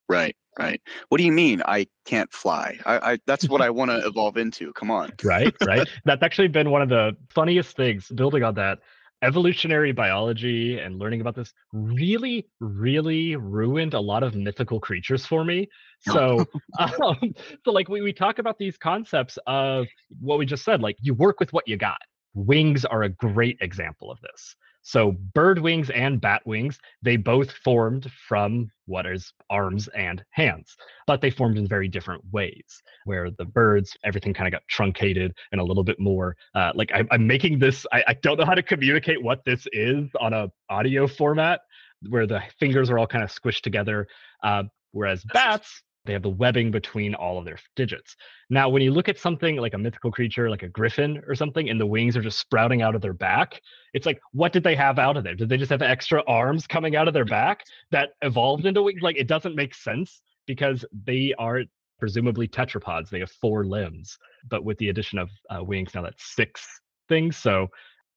Right, 0.08 0.36
right. 0.58 0.80
What 1.08 1.18
do 1.18 1.24
you 1.24 1.32
mean 1.32 1.62
I 1.66 1.86
can't 2.04 2.32
fly? 2.32 2.78
I, 2.86 3.12
I 3.12 3.18
that's 3.26 3.48
what 3.48 3.60
I 3.60 3.70
want 3.78 3.90
to 3.90 4.06
evolve 4.06 4.36
into. 4.36 4.72
Come 4.74 4.90
on. 4.90 5.12
right 5.24 5.54
right 5.64 5.88
that's 6.04 6.22
actually 6.22 6.48
been 6.48 6.70
one 6.70 6.82
of 6.82 6.88
the 6.88 7.16
funniest 7.30 7.76
things 7.76 8.08
building 8.08 8.42
on 8.42 8.54
that 8.54 8.78
evolutionary 9.22 9.92
biology 9.92 10.78
and 10.78 10.98
learning 10.98 11.20
about 11.20 11.34
this 11.34 11.52
really 11.72 12.46
really 12.60 13.36
ruined 13.36 13.94
a 13.94 14.00
lot 14.00 14.22
of 14.22 14.34
mythical 14.34 14.80
creatures 14.80 15.24
for 15.24 15.44
me. 15.44 15.68
So 16.00 16.44
um, 16.78 17.34
so 17.64 17.70
like 17.70 17.88
we, 17.88 18.02
we 18.02 18.12
talk 18.12 18.38
about 18.38 18.58
these 18.58 18.76
concepts 18.76 19.38
of 19.46 19.86
what 20.20 20.38
we 20.38 20.46
just 20.46 20.64
said 20.64 20.82
like 20.82 20.96
you 21.00 21.14
work 21.14 21.40
with 21.40 21.52
what 21.52 21.66
you 21.66 21.76
got. 21.76 21.98
Wings 22.34 22.84
are 22.84 23.02
a 23.02 23.10
great 23.10 23.58
example 23.60 24.10
of 24.10 24.18
this 24.20 24.56
So 24.82 25.12
bird 25.34 25.60
wings 25.60 25.90
and 25.90 26.20
bat 26.20 26.42
wings, 26.44 26.78
they 27.02 27.16
both 27.16 27.50
formed 27.50 28.10
from 28.28 28.70
what 28.86 29.06
is 29.06 29.32
arms 29.48 29.88
and 29.88 30.24
hands, 30.30 30.76
but 31.06 31.20
they 31.20 31.30
formed 31.30 31.56
in 31.56 31.68
very 31.68 31.88
different 31.88 32.22
ways. 32.32 32.82
Where 33.04 33.30
the 33.30 33.44
birds, 33.44 33.96
everything 34.04 34.34
kind 34.34 34.48
of 34.48 34.52
got 34.52 34.66
truncated 34.68 35.34
and 35.52 35.60
a 35.60 35.64
little 35.64 35.84
bit 35.84 36.00
more 36.00 36.36
uh, 36.54 36.72
like 36.74 36.92
I, 36.92 37.04
am 37.12 37.26
making 37.26 37.58
this. 37.58 37.86
I, 37.92 38.04
I 38.08 38.14
don't 38.14 38.38
know 38.38 38.44
how 38.44 38.54
to 38.54 38.62
communicate 38.62 39.22
what 39.22 39.44
this 39.44 39.66
is 39.72 40.08
on 40.20 40.32
a 40.32 40.50
audio 40.68 41.06
format, 41.06 41.60
where 42.08 42.26
the 42.26 42.42
fingers 42.58 42.90
are 42.90 42.98
all 42.98 43.06
kind 43.06 43.22
of 43.22 43.30
squished 43.30 43.62
together. 43.62 44.08
Uh, 44.42 44.64
whereas 44.90 45.24
bats 45.32 45.82
they 46.04 46.12
have 46.12 46.22
the 46.22 46.28
webbing 46.28 46.70
between 46.70 47.14
all 47.14 47.38
of 47.38 47.44
their 47.44 47.58
digits. 47.76 48.16
Now, 48.50 48.68
when 48.68 48.82
you 48.82 48.90
look 48.90 49.08
at 49.08 49.18
something 49.18 49.56
like 49.56 49.74
a 49.74 49.78
mythical 49.78 50.10
creature, 50.10 50.50
like 50.50 50.64
a 50.64 50.68
griffin 50.68 51.22
or 51.28 51.34
something, 51.34 51.70
and 51.70 51.80
the 51.80 51.86
wings 51.86 52.16
are 52.16 52.22
just 52.22 52.40
sprouting 52.40 52.82
out 52.82 52.94
of 52.94 53.00
their 53.00 53.12
back, 53.12 53.60
it's 53.94 54.06
like, 54.06 54.20
what 54.32 54.52
did 54.52 54.64
they 54.64 54.74
have 54.74 54.98
out 54.98 55.16
of 55.16 55.22
there? 55.22 55.34
Did 55.34 55.48
they 55.48 55.56
just 55.56 55.70
have 55.70 55.82
extra 55.82 56.22
arms 56.26 56.66
coming 56.66 56.96
out 56.96 57.06
of 57.06 57.14
their 57.14 57.24
back 57.24 57.64
that 57.90 58.10
evolved 58.22 58.66
into 58.66 58.82
wings? 58.82 59.02
Like, 59.02 59.16
it 59.16 59.28
doesn't 59.28 59.54
make 59.54 59.74
sense 59.74 60.22
because 60.46 60.84
they 61.04 61.34
are 61.38 61.62
presumably 62.00 62.48
tetrapods. 62.48 63.08
They 63.08 63.20
have 63.20 63.30
four 63.30 63.64
limbs, 63.64 64.18
but 64.48 64.64
with 64.64 64.78
the 64.78 64.88
addition 64.88 65.18
of 65.18 65.30
uh, 65.50 65.62
wings, 65.62 65.94
now 65.94 66.02
that's 66.02 66.34
six 66.34 66.66
things. 67.08 67.36
So 67.36 67.68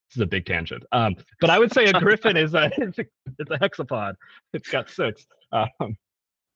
this 0.09 0.15
is 0.15 0.21
a 0.21 0.25
big 0.25 0.47
tangent. 0.47 0.83
Um, 0.91 1.15
but 1.39 1.51
I 1.51 1.59
would 1.59 1.71
say 1.71 1.85
a 1.85 1.93
griffin 1.93 2.35
is 2.35 2.55
a 2.55 2.71
it's, 2.77 2.97
a 2.97 3.05
it's 3.37 3.51
a 3.51 3.59
hexapod. 3.59 4.15
It's 4.53 4.69
got 4.69 4.89
six. 4.89 5.27
Um, 5.51 5.95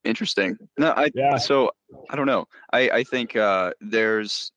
Interesting. 0.04 0.56
No, 0.78 0.92
I 0.96 1.10
Yeah. 1.12 1.36
so 1.36 1.70
I 2.08 2.16
don't 2.16 2.26
know. 2.26 2.46
I 2.72 2.90
I 2.90 3.04
think 3.04 3.36
uh 3.36 3.72
there's 3.80 4.50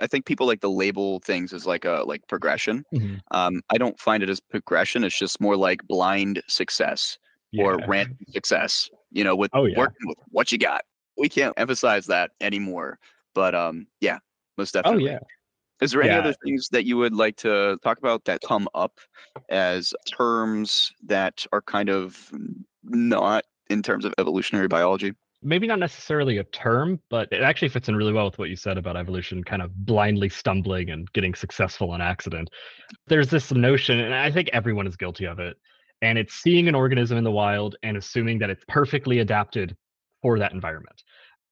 I 0.00 0.06
think 0.08 0.26
people 0.26 0.46
like 0.46 0.60
to 0.62 0.68
label 0.68 1.20
things 1.20 1.52
as 1.54 1.66
like 1.66 1.84
a 1.84 2.04
like 2.06 2.26
progression. 2.28 2.84
Mhm. 2.92 3.20
Um 3.32 3.62
I 3.70 3.78
don't 3.78 3.98
find 4.00 4.22
it 4.22 4.30
as 4.30 4.40
progression. 4.40 5.04
It's 5.04 5.18
just 5.18 5.40
more 5.40 5.56
like 5.56 5.86
blind 5.88 6.42
success 6.48 7.18
or 7.56 7.80
random 7.86 8.16
success, 8.30 8.90
you 9.12 9.24
know, 9.24 9.36
with 9.36 9.52
Oh, 9.52 9.64
yeah. 9.66 9.76
working 9.76 10.08
with 10.08 10.18
what 10.30 10.52
you 10.52 10.58
got. 10.58 10.82
We 11.18 11.28
can't 11.28 11.54
emphasize 11.58 12.06
that 12.06 12.32
anymore. 12.40 12.98
But 13.34 13.54
um 13.54 13.86
yeah, 14.00 14.18
most 14.58 14.72
definitely. 14.74 14.84
Oh 14.84 14.96
definitely. 14.96 15.10
yeah. 15.12 15.18
Is 15.82 15.92
there 15.92 16.02
any 16.02 16.16
Yeah. 16.16 16.18
other 16.18 16.34
things 16.44 16.68
that 16.72 16.84
you 16.86 16.96
would 16.98 17.14
like 17.14 17.36
to 17.38 17.78
talk 17.84 17.98
about 17.98 18.24
that 18.26 18.42
come 18.42 18.68
up 18.74 19.00
as 19.50 19.94
terms 20.06 20.92
that 21.04 21.46
are 21.52 21.62
kind 21.62 21.90
of 21.90 22.30
not 22.84 23.44
in 23.70 23.82
terms 23.82 24.04
of 24.04 24.12
evolutionary 24.18 24.68
biology? 24.68 25.14
maybe 25.42 25.66
not 25.66 25.78
necessarily 25.78 26.38
a 26.38 26.44
term, 26.44 27.00
but 27.08 27.28
it 27.32 27.42
actually 27.42 27.68
fits 27.68 27.88
in 27.88 27.96
really 27.96 28.12
well 28.12 28.26
with 28.26 28.38
what 28.38 28.50
you 28.50 28.56
said 28.56 28.76
about 28.76 28.96
evolution 28.96 29.42
kind 29.42 29.62
of 29.62 29.74
blindly 29.86 30.28
stumbling 30.28 30.90
and 30.90 31.10
getting 31.12 31.34
successful 31.34 31.90
on 31.90 32.00
accident. 32.00 32.48
There's 33.06 33.28
this 33.28 33.50
notion, 33.52 34.00
and 34.00 34.14
I 34.14 34.30
think 34.30 34.50
everyone 34.52 34.86
is 34.86 34.96
guilty 34.96 35.24
of 35.26 35.38
it, 35.38 35.56
and 36.02 36.18
it's 36.18 36.34
seeing 36.34 36.68
an 36.68 36.74
organism 36.74 37.16
in 37.16 37.24
the 37.24 37.30
wild 37.30 37.76
and 37.82 37.96
assuming 37.96 38.38
that 38.40 38.50
it's 38.50 38.64
perfectly 38.68 39.20
adapted 39.20 39.76
for 40.22 40.38
that 40.38 40.52
environment. 40.52 41.02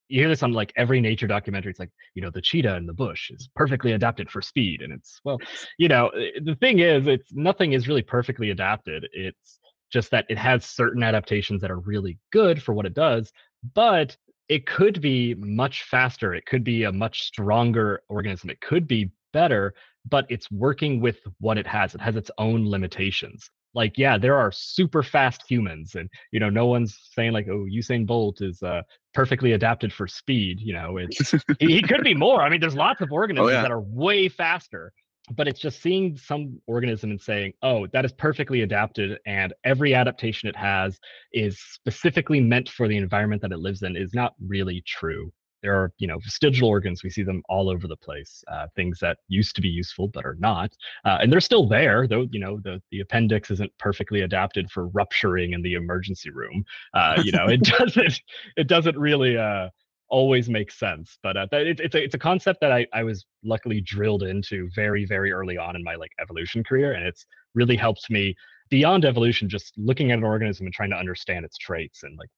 You 0.09 0.21
hear 0.21 0.29
this 0.29 0.43
on 0.43 0.53
like 0.53 0.73
every 0.77 1.01
nature 1.01 1.27
documentary. 1.27 1.71
It's 1.71 1.81
like, 1.81 1.91
you 2.15 2.23
know, 2.23 2.31
the 2.31 2.41
cheetah 2.41 2.77
in 2.77 2.87
the 2.87 2.95
bush 2.95 3.31
is 3.31 3.49
perfectly 3.55 3.93
adapted 3.93 4.31
for 4.31 4.41
speed. 4.41 4.81
And 4.81 4.91
it's, 4.91 5.21
well, 5.23 5.39
you 5.79 5.89
know, 5.89 6.09
eh, 6.09 6.31
the 6.43 6.55
thing 6.55 6.79
is, 6.79 7.07
it's 7.07 7.31
nothing 7.33 7.75
is 7.75 7.89
really 7.89 8.03
perfectly 8.03 8.49
adapted. 8.49 9.07
It's 9.13 9.61
just 9.91 10.11
that 10.11 10.27
it 10.29 10.39
has 10.39 10.65
certain 10.65 11.03
adaptations 11.03 11.61
that 11.61 11.71
are 11.71 11.81
really 11.81 12.19
good 12.33 12.63
for 12.63 12.73
what 12.73 12.87
it 12.87 12.95
does 12.95 13.33
but 13.75 14.17
it 14.49 14.67
could 14.67 15.01
be 15.01 15.35
much 15.35 15.85
faster. 15.85 16.35
It 16.35 16.47
could 16.47 16.65
be 16.65 16.85
a 16.85 16.93
much 16.93 17.23
stronger 17.23 18.03
organism. 18.09 18.51
It 18.51 18.61
could 18.61 18.87
be 18.87 19.11
better, 19.33 19.75
but 20.09 20.27
it's 20.31 20.51
working 20.51 21.01
with 21.01 21.19
what 21.39 21.59
it 21.59 21.67
has. 21.67 21.95
It 21.95 22.01
has 22.01 22.17
its 22.17 22.31
own 22.39 22.69
limitations. 22.69 23.51
Like, 23.75 23.99
yeah, 23.99 24.17
there 24.17 24.37
are 24.37 24.51
super 24.51 25.03
fast 25.03 25.45
humans, 25.47 25.95
and 25.95 26.09
you 26.33 26.41
know, 26.41 26.49
no 26.49 26.67
one's 26.67 26.99
saying 27.13 27.33
like, 27.33 27.49
"Oh, 27.49 27.67
Usain 27.71 28.07
Bolt 28.07 28.41
is 28.41 28.63
uh, 28.63 28.81
perfectly 29.13 29.53
adapted 29.53 29.93
for 29.93 30.09
speed." 30.09 30.59
You 30.61 30.73
know, 30.73 30.97
it's 30.97 31.33
he, 31.61 31.75
he 31.75 31.83
could 31.83 32.03
be 32.03 32.15
more. 32.15 32.41
I 32.41 32.49
mean, 32.49 32.61
there's 32.61 32.75
lots 32.75 33.03
of 33.03 33.13
organisms 33.13 33.53
yeah. 33.53 33.61
that 33.61 33.71
are 33.71 33.81
way 33.81 34.31
faster, 34.31 34.93
but 35.37 35.49
it's 35.49 35.61
just 35.61 35.83
seeing 35.83 36.17
some 36.17 36.61
organism 36.67 37.11
and 37.11 37.21
saying, 37.21 37.53
"Oh, 37.63 37.87
that 37.89 38.05
is 38.05 38.13
perfectly 38.13 38.63
adapted, 38.63 39.19
and 39.27 39.53
every 39.65 39.95
adaptation 39.95 40.49
it 40.49 40.57
has 40.57 40.99
is 41.33 41.59
specifically 41.61 42.41
meant 42.41 42.69
for 42.69 42.89
the 42.89 42.97
environment 42.97 43.43
that 43.43 43.53
it 43.53 43.59
lives 43.59 43.83
in," 43.83 43.97
is 43.97 44.15
not 44.15 44.35
really 44.41 44.83
true. 44.87 45.33
There 45.63 45.75
are, 45.75 45.93
you 45.99 46.07
know, 46.07 46.19
vestigial 46.19 46.69
organs. 46.69 47.03
We 47.03 47.11
see 47.11 47.23
them 47.25 47.43
all 47.49 47.69
over 47.69 47.89
the 47.89 47.97
place. 47.97 48.45
Uh, 48.49 48.69
things 48.77 48.99
that 49.01 49.19
used 49.29 49.57
to 49.57 49.63
be 49.63 49.69
useful 49.69 50.09
but 50.09 50.25
are 50.25 50.37
not, 50.39 50.73
uh, 51.05 51.19
and 51.21 51.33
they're 51.33 51.41
still 51.41 51.67
there. 51.67 52.07
Though, 52.07 52.29
you 52.31 52.41
know, 52.41 52.61
the 52.63 52.81
the 52.91 53.01
appendix 53.01 53.51
isn't 53.51 53.73
perfectly 53.79 54.23
adapted 54.23 54.71
for 54.71 54.89
rupturing 54.89 55.53
in 55.53 55.63
the 55.63 55.75
emergency 55.75 56.31
room. 56.31 56.65
Uh, 56.95 57.21
you 57.25 57.33
know, 57.33 57.47
it 57.49 57.63
doesn't 57.79 58.21
it 58.57 58.69
doesn't 58.69 58.99
really 58.99 59.37
uh, 59.37 59.69
always 60.09 60.49
makes 60.49 60.79
sense. 60.79 61.19
But 61.23 61.37
uh, 61.37 61.47
it, 61.53 61.81
it's 61.81 61.95
a 61.95 62.03
it's 62.03 62.15
a 62.15 62.19
concept 62.19 62.61
that 62.61 62.73
I 62.73 62.87
I 62.93 63.03
was 63.03 63.25
luckily 63.45 63.81
drilled 63.81 64.23
into 64.23 64.69
very 64.75 65.05
very 65.05 65.33
early 65.33 65.57
on 65.59 65.77
in 65.77 65.83
my 65.85 65.95
like 65.95 66.13
evolution 66.21 66.65
career, 66.65 66.93
and 66.93 67.05
it's 67.07 67.27
really 67.55 67.77
helped 67.77 68.11
me 68.11 68.35
beyond 68.71 69.05
evolution. 69.05 69.49
Just 69.49 69.75
looking 69.77 70.11
at 70.13 70.19
an 70.19 70.25
organism 70.25 70.67
and 70.67 70.75
trying 70.75 70.91
to 70.91 70.97
understand 70.97 71.45
its 71.45 71.57
traits 71.59 72.03
and 72.03 72.17
like 72.19 72.29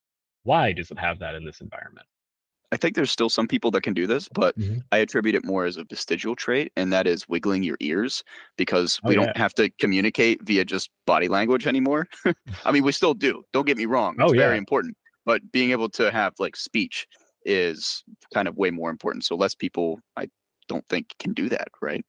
why 0.45 0.73
does 0.73 0.91
it 0.91 0.99
have 0.99 1.19
that 1.19 1.35
in 1.35 1.45
this 1.45 1.61
environment. 1.61 2.07
I 2.73 2.77
think 2.77 2.95
there's 2.95 3.11
still 3.11 3.29
some 3.29 3.49
people 3.49 3.73
that 3.73 3.83
can 3.83 3.95
do 3.95 4.07
this, 4.07 4.29
but 4.29 4.57
Mhm. 4.57 4.83
I 4.93 4.99
attribute 4.99 5.35
it 5.35 5.45
more 5.45 5.65
as 5.65 5.77
a 5.77 5.85
vestigial 5.85 6.37
trait, 6.37 6.73
and 6.77 6.93
that 6.93 7.07
is 7.09 7.29
wiggling 7.29 7.65
your 7.65 7.77
ears 7.81 8.23
because 8.57 9.00
Oh, 9.03 9.09
we 9.09 9.17
yeah. 9.17 9.25
don't 9.25 9.37
have 9.37 9.53
to 9.55 9.69
communicate 9.81 10.41
via 10.45 10.65
just 10.65 10.89
body 11.05 11.27
language 11.27 11.67
anymore. 11.67 12.07
I 12.65 12.71
mean, 12.71 12.85
we 12.85 12.93
still 12.93 13.12
do. 13.12 13.43
Don't 13.53 13.67
get 13.67 13.77
me 13.77 13.87
wrong. 13.87 14.15
Oh, 14.21 14.27
It's 14.27 14.35
very 14.35 14.57
important. 14.57 14.97
But 15.27 15.50
being 15.50 15.73
able 15.73 15.89
to 15.91 16.11
have 16.12 16.33
like 16.39 16.55
speech 16.57 17.07
is 17.45 18.05
kind 18.33 18.49
of 18.49 18.57
way 18.57 18.71
more 18.71 18.91
important. 18.91 19.25
So 19.25 19.37
less 19.37 19.55
people, 19.55 20.01
I 20.17 20.29
don't 20.69 20.85
think, 20.89 21.15
can 21.19 21.33
do 21.33 21.49
that, 21.49 21.69
right? 21.81 22.05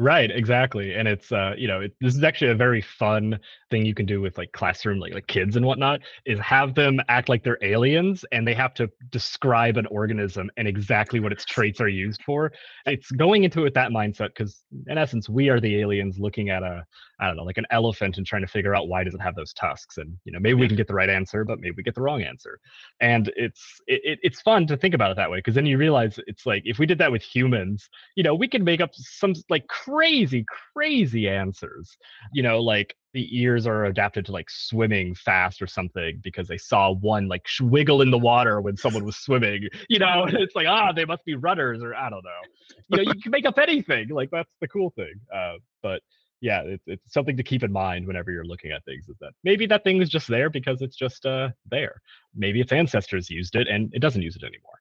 Right, 0.00 0.30
exactly, 0.30 0.94
and 0.94 1.08
it's 1.08 1.32
uh, 1.32 1.54
you 1.58 1.66
know, 1.66 1.80
it, 1.80 1.92
this 2.00 2.14
is 2.14 2.22
actually 2.22 2.52
a 2.52 2.54
very 2.54 2.80
fun 2.80 3.36
thing 3.68 3.84
you 3.84 3.94
can 3.94 4.06
do 4.06 4.20
with 4.20 4.38
like 4.38 4.52
classroom, 4.52 5.00
like 5.00 5.12
like 5.12 5.26
kids 5.26 5.56
and 5.56 5.66
whatnot, 5.66 6.02
is 6.24 6.38
have 6.38 6.76
them 6.76 7.00
act 7.08 7.28
like 7.28 7.42
they're 7.42 7.58
aliens 7.62 8.24
and 8.30 8.46
they 8.46 8.54
have 8.54 8.74
to 8.74 8.88
describe 9.10 9.76
an 9.76 9.86
organism 9.86 10.52
and 10.56 10.68
exactly 10.68 11.18
what 11.18 11.32
its 11.32 11.44
traits 11.44 11.80
are 11.80 11.88
used 11.88 12.22
for. 12.22 12.52
It's 12.86 13.10
going 13.10 13.42
into 13.42 13.62
it 13.62 13.64
with 13.64 13.74
that 13.74 13.90
mindset 13.90 14.28
because 14.28 14.62
in 14.86 14.98
essence, 14.98 15.28
we 15.28 15.48
are 15.48 15.58
the 15.58 15.80
aliens 15.80 16.16
looking 16.20 16.48
at 16.48 16.62
a 16.62 16.84
I 17.20 17.26
don't 17.26 17.36
know, 17.36 17.44
like 17.44 17.58
an 17.58 17.66
elephant 17.70 18.16
and 18.18 18.26
trying 18.26 18.42
to 18.42 18.48
figure 18.48 18.74
out 18.74 18.88
why 18.88 19.04
does 19.04 19.14
it 19.14 19.20
have 19.20 19.34
those 19.34 19.52
tusks, 19.52 19.98
and 19.98 20.16
you 20.24 20.32
know, 20.32 20.38
maybe 20.40 20.54
we 20.54 20.68
can 20.68 20.76
get 20.76 20.86
the 20.88 20.94
right 20.94 21.10
answer, 21.10 21.44
but 21.44 21.60
maybe 21.60 21.74
we 21.76 21.82
get 21.82 21.94
the 21.94 22.02
wrong 22.02 22.22
answer, 22.22 22.58
and 23.00 23.32
it's 23.36 23.62
it, 23.86 24.00
it- 24.04 24.18
it's 24.22 24.40
fun 24.42 24.66
to 24.66 24.76
think 24.76 24.94
about 24.94 25.10
it 25.10 25.16
that 25.16 25.30
way 25.30 25.38
because 25.38 25.54
then 25.54 25.66
you 25.66 25.78
realize 25.78 26.18
it's 26.26 26.44
like 26.46 26.62
if 26.64 26.78
we 26.78 26.86
did 26.86 26.98
that 26.98 27.10
with 27.12 27.22
humans 27.22 27.88
you 28.16 28.22
know, 28.22 28.34
we 28.34 28.48
can 28.48 28.64
make 28.64 28.80
up 28.80 28.90
some 28.94 29.32
like 29.48 29.66
crazy, 29.68 30.44
crazy 30.74 31.28
answers. 31.28 31.96
You 32.32 32.42
know, 32.42 32.60
like 32.60 32.94
the 33.14 33.28
ears 33.38 33.66
are 33.66 33.84
adapted 33.86 34.26
to 34.26 34.32
like 34.32 34.50
swimming 34.50 35.14
fast 35.14 35.62
or 35.62 35.66
something 35.66 36.20
because 36.22 36.48
they 36.48 36.58
saw 36.58 36.92
one 36.92 37.28
like 37.28 37.46
sh- 37.46 37.60
wiggle 37.60 38.02
in 38.02 38.10
the 38.10 38.18
water 38.18 38.60
when 38.60 38.76
someone 38.76 39.04
was 39.04 39.16
swimming. 39.16 39.68
You 39.88 39.98
know, 39.98 40.26
it's 40.28 40.54
like 40.56 40.66
ah, 40.66 40.92
they 40.92 41.04
must 41.04 41.24
be 41.24 41.34
rudders 41.36 41.82
or 41.82 41.94
I 41.94 42.10
don't 42.10 42.24
know. 42.24 42.96
You 42.96 42.96
know, 43.04 43.12
you 43.12 43.20
can 43.20 43.30
make 43.30 43.46
up 43.46 43.58
anything. 43.58 44.08
Like 44.08 44.30
that's 44.30 44.50
the 44.60 44.68
cool 44.68 44.90
thing. 44.96 45.14
Uh, 45.34 45.54
but 45.82 46.02
yeah, 46.40 46.62
it's 46.62 46.84
it's 46.86 47.12
something 47.12 47.36
to 47.36 47.42
keep 47.42 47.62
in 47.62 47.72
mind 47.72 48.06
whenever 48.06 48.30
you're 48.30 48.44
looking 48.44 48.70
at 48.70 48.84
things. 48.84 49.08
Is 49.08 49.16
that 49.20 49.32
maybe 49.44 49.66
that 49.66 49.84
thing 49.84 50.00
is 50.00 50.08
just 50.08 50.28
there 50.28 50.50
because 50.50 50.82
it's 50.82 50.96
just 50.96 51.26
uh 51.26 51.50
there. 51.70 52.00
Maybe 52.34 52.60
its 52.60 52.72
ancestors 52.72 53.28
used 53.30 53.56
it 53.56 53.68
and 53.68 53.92
it 53.94 54.00
doesn't 54.00 54.22
use 54.22 54.36
it 54.36 54.42
anymore. 54.42 54.80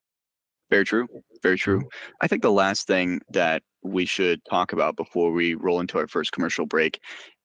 Very 0.70 0.84
true. 0.86 1.08
Very 1.42 1.58
true. 1.58 1.88
I 2.22 2.28
think 2.28 2.42
the 2.42 2.52
last 2.52 2.88
thing 2.88 3.22
that 3.32 3.64
we 3.84 4.06
should 4.06 4.44
talk 4.50 4.74
about 4.74 4.98
before 4.98 5.32
we 5.32 5.54
roll 5.54 5.80
into 5.80 5.98
our 5.98 6.08
first 6.08 6.34
commercial 6.34 6.66
break 6.66 7.00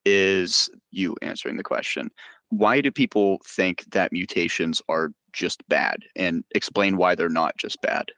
is 0.05 0.69
you 0.91 1.17
answering 1.23 1.57
the 1.57 1.63
question. 1.63 2.11
Why 2.49 2.81
do 2.81 2.91
people 2.91 3.41
think 3.47 3.85
that 3.93 4.13
mutations 4.13 4.83
are 4.89 5.13
just 5.33 5.67
bad 5.69 5.99
and 6.17 6.43
explain 6.55 6.97
why 6.97 7.15
they're 7.15 7.29
not 7.29 7.57
just 7.57 7.81
bad? 7.81 8.11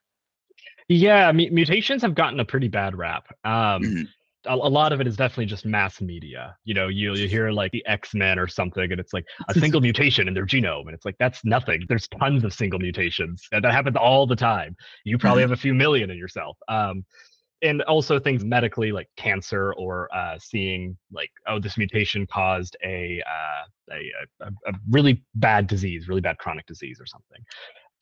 Yeah, 0.88 1.30
mu- 1.32 1.50
mutations 1.50 2.02
have 2.02 2.14
gotten 2.14 2.40
a 2.40 2.44
pretty 2.44 2.68
bad 2.68 2.96
rap. 2.96 3.28
Um, 3.44 3.82
Mhm. 3.82 4.08
A, 4.46 4.56
lot 4.56 4.92
of 4.92 5.00
it 5.00 5.06
is 5.06 5.16
definitely 5.16 5.46
just 5.46 5.64
mass 5.64 6.00
media. 6.00 6.56
You 6.64 6.74
know, 6.74 6.88
you 6.88 7.14
you 7.14 7.28
hear 7.28 7.50
like 7.50 7.72
the 7.72 7.84
X 7.86 8.14
Men 8.14 8.38
or 8.38 8.46
something, 8.46 8.90
and 8.90 9.00
it's 9.00 9.12
like 9.12 9.24
a 9.48 9.54
single 9.58 9.80
mutation 9.80 10.28
in 10.28 10.34
their 10.34 10.46
genome, 10.46 10.82
and 10.86 10.94
it's 10.94 11.04
like 11.04 11.16
that's 11.18 11.44
nothing. 11.44 11.84
There's 11.88 12.08
tons 12.08 12.44
of 12.44 12.52
single 12.52 12.78
mutations, 12.78 13.42
and 13.52 13.64
that 13.64 13.72
happens 13.72 13.96
all 13.96 14.26
the 14.26 14.36
time. 14.36 14.76
You 15.04 15.18
probably 15.18 15.40
Mhm. 15.40 15.48
have 15.48 15.52
a 15.52 15.60
few 15.60 15.74
million 15.74 16.10
in 16.10 16.18
yourself. 16.18 16.58
Um, 16.68 17.04
and 17.62 17.80
also 17.82 18.18
things 18.18 18.44
medically 18.44 18.92
like 18.92 19.08
cancer 19.16 19.72
or 19.74 20.14
uh, 20.14 20.38
seeing 20.38 20.96
like 21.10 21.30
oh 21.46 21.58
this 21.58 21.78
mutation 21.78 22.26
caused 22.26 22.76
a, 22.84 23.22
uh, 23.26 23.94
a, 23.94 24.12
a 24.46 24.70
a 24.70 24.72
really 24.90 25.24
bad 25.36 25.66
disease, 25.66 26.08
really 26.08 26.20
bad 26.20 26.36
chronic 26.38 26.66
disease 26.66 27.00
or 27.00 27.06
something. 27.06 27.42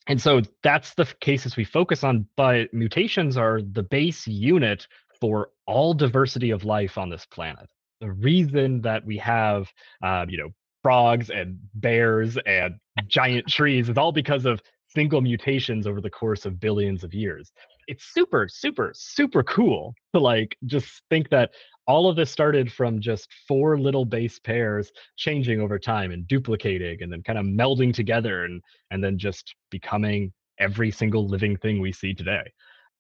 And 0.09 0.21
so 0.21 0.41
that's 0.65 0.95
the 0.95 1.07
cases 1.21 1.57
we 1.57 1.65
focus 1.65 2.03
on, 2.03 2.27
but 2.37 2.75
mutations 2.75 3.37
are 3.37 3.61
the 3.63 3.85
base 3.85 4.27
unit 4.27 4.89
for 5.21 5.51
all 5.67 5.95
diversity 5.95 6.51
of 6.51 6.65
life 6.65 6.99
on 6.99 7.09
this 7.11 7.27
planet. 7.27 7.69
the 8.01 8.11
reason 8.11 8.81
that 8.81 9.05
we 9.05 9.17
have, 9.17 9.69
uh, 10.03 10.27
you 10.29 10.37
know, 10.37 10.51
frogs 10.83 11.31
and 11.31 11.57
bears 11.75 12.37
and 12.47 12.75
giant 13.07 13.47
trees 13.47 13.89
is 13.89 13.97
all 13.97 14.11
because 14.11 14.45
of 14.45 14.61
single 14.89 15.21
mutations 15.21 15.87
over 15.87 16.01
the 16.01 16.11
course 16.11 16.45
of 16.45 16.61
billions 16.61 17.05
of 17.05 17.15
years. 17.15 17.53
It's 17.87 18.05
super, 18.13 18.49
super, 18.51 18.93
super 18.95 19.43
cool 19.45 19.95
to 20.15 20.21
like 20.21 20.57
just 20.67 21.03
think 21.11 21.29
that 21.31 21.51
all 21.87 22.09
of 22.09 22.17
this 22.17 22.31
started 22.31 22.73
from 22.73 23.01
just 23.01 23.29
four 23.49 23.79
little 23.79 24.05
base 24.05 24.39
pairs 24.39 24.93
changing 25.17 25.61
over 25.61 25.79
time 25.79 26.11
and 26.13 26.27
duplicating 26.29 27.03
and 27.03 27.13
then 27.13 27.23
kind 27.23 27.39
of 27.39 27.47
melding 27.47 27.93
together 27.93 28.45
and 28.45 28.63
and 28.91 29.03
then 29.03 29.19
just 29.19 29.55
becoming 29.71 30.33
every 30.59 30.91
single 30.91 31.27
living 31.27 31.57
thing 31.57 31.81
we 31.81 31.93
see 31.93 32.15
today. 32.15 32.53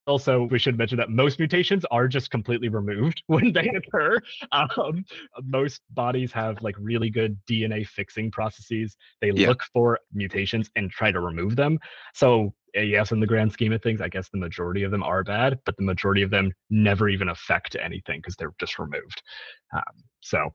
Also, 0.06 0.48
we 0.50 0.58
should 0.58 0.76
mention 0.76 0.98
that 0.98 1.10
most 1.10 1.38
mutations 1.38 1.84
are 1.90 2.08
just 2.08 2.30
completely 2.30 2.68
removed 2.68 3.22
when 3.28 3.52
they 3.52 3.68
occur. 3.68 4.18
Um, 4.50 5.04
most 5.42 5.80
bodies 5.90 6.32
have 6.32 6.60
like 6.62 6.74
really 6.78 7.10
good 7.10 7.38
DNA 7.48 7.86
fixing 7.86 8.30
processes. 8.30 8.96
They 9.20 9.30
yeah. 9.32 9.48
look 9.48 9.62
for 9.72 9.98
mutations 10.12 10.70
and 10.76 10.90
try 10.90 11.12
to 11.12 11.20
remove 11.20 11.56
them. 11.56 11.78
So, 12.14 12.52
yes, 12.74 13.12
in 13.12 13.20
the 13.20 13.26
grand 13.26 13.52
scheme 13.52 13.72
of 13.72 13.82
things, 13.82 14.00
I 14.00 14.08
guess 14.08 14.28
the 14.28 14.38
majority 14.38 14.82
of 14.82 14.90
them 14.90 15.02
are 15.02 15.22
bad, 15.22 15.58
but 15.64 15.76
the 15.76 15.84
majority 15.84 16.22
of 16.22 16.30
them 16.30 16.52
never 16.70 17.08
even 17.08 17.28
affect 17.28 17.76
anything 17.76 18.20
because 18.20 18.36
they're 18.36 18.54
just 18.58 18.78
removed. 18.78 19.22
Um, 19.74 19.82
so, 20.20 20.50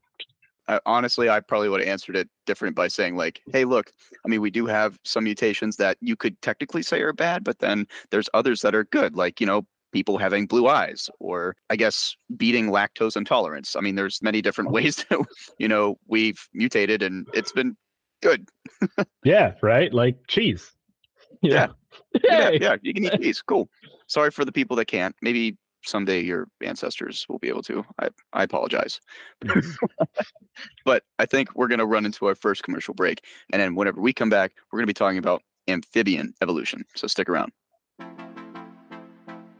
uh, 0.68 0.80
honestly, 0.86 1.30
I 1.30 1.40
probably 1.40 1.70
would 1.70 1.80
have 1.80 1.90
answered 1.90 2.16
it 2.16 2.30
different 2.46 2.76
by 2.76 2.88
saying 2.88 3.16
like, 3.16 3.42
"Hey, 3.52 3.66
look, 3.66 3.92
I 4.26 4.28
mean, 4.28 4.42
we 4.42 4.50
do 4.50 4.66
have 4.66 5.00
some 5.04 5.24
mutations 5.24 5.78
that 5.78 5.98
you 6.02 6.16
could 6.16 6.40
technically 6.42 6.84
say 6.84 7.02
are 7.02 7.14
bad, 7.14 7.44
but 7.44 7.60
then 7.60 7.88
there's 8.12 8.30
others 8.34 8.62
that 8.62 8.76
are 8.76 8.84
good, 8.86 9.16
like 9.16 9.40
you 9.40 9.48
know, 9.48 9.66
people 9.92 10.18
having 10.18 10.46
blue 10.46 10.68
eyes, 10.68 11.10
or 11.20 11.56
I 11.70 11.76
guess 11.76 12.16
beating 12.36 12.68
lactose 12.68 13.16
intolerance. 13.16 13.76
I 13.76 13.82
mean, 13.82 13.96
there's 13.96 14.22
many 14.22 14.42
different 14.42 14.72
ways 14.78 15.06
that 15.10 15.26
you 15.58 15.68
know 15.68 15.98
we've 16.08 16.48
mutated, 16.54 17.02
and 17.02 17.28
it's 17.34 17.52
been 17.52 17.76
good. 18.22 18.48
yeah, 19.24 19.54
right. 19.62 19.94
Like 19.94 20.18
cheese. 20.28 20.72
Yeah. 21.42 21.68
Yeah. 22.24 22.50
yeah, 22.50 22.50
yeah, 22.50 22.76
you 22.82 22.94
can 22.94 23.06
eat 23.06 23.22
cheese. 23.22 23.42
Cool. 23.42 23.70
Sorry 24.08 24.32
for 24.32 24.46
the 24.46 24.52
people 24.52 24.76
that 24.78 24.86
can't. 24.86 25.16
Maybe 25.22 25.58
someday 25.84 26.22
your 26.22 26.48
ancestors 26.62 27.26
will 27.30 27.40
be 27.40 27.50
able 27.50 27.64
to. 27.64 27.86
I, 28.00 28.10
I 28.34 28.44
apologize. 28.44 29.00
but 30.86 31.04
I 31.20 31.26
think 31.26 31.56
we're 31.56 31.68
going 31.68 31.80
to 31.80 31.86
run 31.86 32.06
into 32.06 32.26
our 32.26 32.36
first 32.36 32.64
commercial 32.64 32.94
break. 32.94 33.24
And 33.52 33.62
then 33.62 33.76
whenever 33.76 34.02
we 34.02 34.14
come 34.14 34.30
back, 34.30 34.54
we're 34.72 34.78
going 34.78 34.88
to 34.88 34.94
be 34.94 34.94
talking 34.94 35.18
about 35.18 35.44
amphibian 35.68 36.34
evolution. 36.42 36.86
So 36.96 37.08
stick 37.08 37.30
around. 37.30 37.52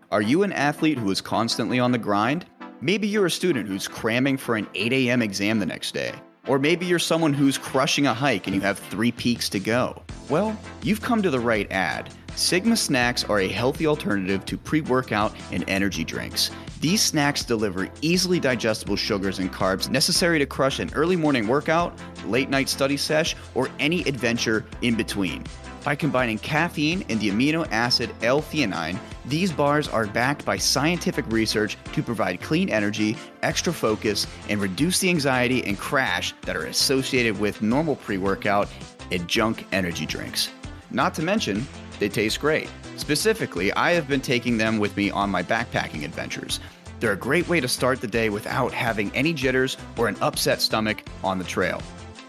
Are 0.10 0.22
you 0.22 0.44
an 0.44 0.54
athlete 0.54 0.98
who 0.98 1.12
is 1.12 1.20
constantly 1.20 1.80
on 1.80 1.92
the 1.92 1.98
grind? 1.98 2.46
Maybe 2.80 3.08
you're 3.08 3.26
a 3.26 3.32
student 3.32 3.68
who's 3.68 3.88
cramming 3.88 4.38
for 4.38 4.56
an 4.56 4.68
8 4.74 4.94
a.m. 4.94 5.22
exam 5.22 5.60
the 5.60 5.66
next 5.66 5.94
day. 5.94 6.14
Or 6.48 6.60
maybe 6.60 6.86
you're 6.86 7.00
someone 7.00 7.34
who's 7.34 7.58
crushing 7.58 8.08
a 8.08 8.14
hike 8.14 8.48
and 8.48 8.56
you 8.56 8.62
have 8.62 8.80
three 8.80 9.12
peaks 9.12 9.50
to 9.50 9.60
go. 9.60 10.02
Well, 10.30 10.58
you've 10.82 11.02
come 11.02 11.22
to 11.24 11.30
the 11.30 11.40
right 11.40 11.70
ad. 11.72 12.14
Sigma 12.38 12.77
snacks 12.77 13.24
are 13.24 13.39
a 13.39 13.48
healthy 13.48 13.88
alternative 13.88 14.46
to 14.46 14.60
pre 14.60 14.82
workout 14.82 15.36
and 15.51 15.67
energy 15.67 16.03
drinks. 16.03 16.51
These 16.79 17.01
snacks 17.01 17.44
deliver 17.44 17.89
easily 18.01 18.39
digestible 18.39 18.96
sugars 18.96 19.39
and 19.39 19.51
carbs 19.51 19.89
necessary 19.89 20.38
to 20.38 20.46
crush 20.46 20.77
an 20.77 20.91
early 20.94 21.15
morning 21.15 21.48
workout, 21.48 21.98
late 22.27 22.51
night 22.51 22.70
study 22.70 22.96
sesh, 22.96 23.36
or 23.56 23.70
any 23.79 24.01
adventure 24.01 24.63
in 24.84 24.94
between. 24.94 25.46
By 25.84 25.96
combining 25.96 26.38
caffeine 26.38 27.03
and 27.10 27.20
the 27.20 27.32
amino 27.32 27.67
acid 27.72 28.12
L-theanine, 28.22 29.00
these 29.25 29.51
bars 29.51 29.88
are 29.88 30.06
backed 30.06 30.46
by 30.46 30.58
scientific 30.58 31.25
research 31.29 31.75
to 31.94 32.03
provide 32.03 32.39
clean 32.39 32.70
energy, 32.70 33.17
extra 33.41 33.74
focus, 33.74 34.27
and 34.48 34.62
reduce 34.62 35.00
the 35.00 35.10
anxiety 35.10 35.63
and 35.65 35.79
crash 35.79 36.36
that 36.44 36.56
are 36.56 36.67
associated 36.67 37.39
with 37.39 37.63
normal 37.63 37.96
pre-workout 37.96 38.70
and 39.12 39.27
junk 39.27 39.65
energy 39.72 40.06
drinks. 40.06 40.51
Not 40.91 41.15
to 41.15 41.24
mention, 41.24 41.65
they 42.00 42.10
taste 42.10 42.39
great. 42.39 42.70
Specifically, 42.98 43.72
I 43.74 43.92
have 43.92 44.08
been 44.08 44.22
taking 44.22 44.58
them 44.58 44.80
with 44.80 44.96
me 44.98 45.10
on 45.12 45.30
my 45.30 45.44
backpacking 45.44 46.04
adventures. 46.04 46.60
They're 47.00 47.12
a 47.12 47.18
great 47.18 47.48
way 47.48 47.60
to 47.60 47.68
start 47.68 48.01
the 48.01 48.08
day 48.08 48.30
without 48.30 48.72
having 48.72 49.12
any 49.16 49.34
jitters 49.34 49.77
or 49.98 50.08
an 50.08 50.18
upset 50.22 50.62
stomach 50.62 51.03
on 51.24 51.38
the 51.38 51.44
trail. 51.44 51.81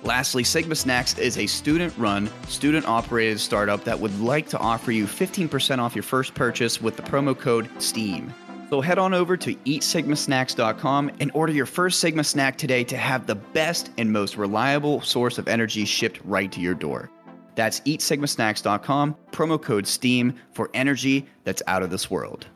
Lastly, 0.03 0.45
Sigma 0.45 0.75
Snacks 0.75 1.19
is 1.19 1.39
a 1.39 1.47
student 1.47 1.97
run, 1.99 2.31
student 2.47 2.87
operated 2.87 3.41
startup 3.41 3.83
that 3.85 3.99
would 3.99 4.19
like 4.21 4.49
to 4.51 4.59
offer 4.59 4.93
you 4.93 5.07
15% 5.07 5.79
off 5.79 5.97
your 5.97 6.03
first 6.05 6.35
purchase 6.35 6.81
with 6.81 6.97
the 6.97 7.03
promo 7.03 7.39
code 7.39 7.69
STEAM. 7.83 8.33
So 8.71 8.81
head 8.81 8.99
on 8.99 9.15
over 9.15 9.37
to 9.39 9.55
eatsigmasnacks.com 9.55 11.11
and 11.21 11.31
order 11.35 11.53
your 11.53 11.67
first 11.67 12.01
Sigma 12.01 12.23
snack 12.23 12.59
today 12.59 12.85
to 12.85 12.97
have 12.97 13.27
the 13.27 13.35
best 13.35 13.91
and 13.97 14.13
most 14.13 14.37
reliable 14.37 15.01
source 15.01 15.39
of 15.39 15.49
energy 15.49 15.85
shipped 15.85 16.21
right 16.25 16.53
to 16.53 16.61
your 16.61 16.75
door. 16.75 17.11
That's 17.59 17.81
eatsigmasnacks.com, 17.81 19.17
promo 19.33 19.61
code 19.61 19.85
STEAM 19.85 20.33
for 20.53 20.71
energy 20.75 21.27
that's 21.43 21.61
out 21.67 21.83
of 21.83 21.91
this 21.91 22.09
world. 22.09 22.47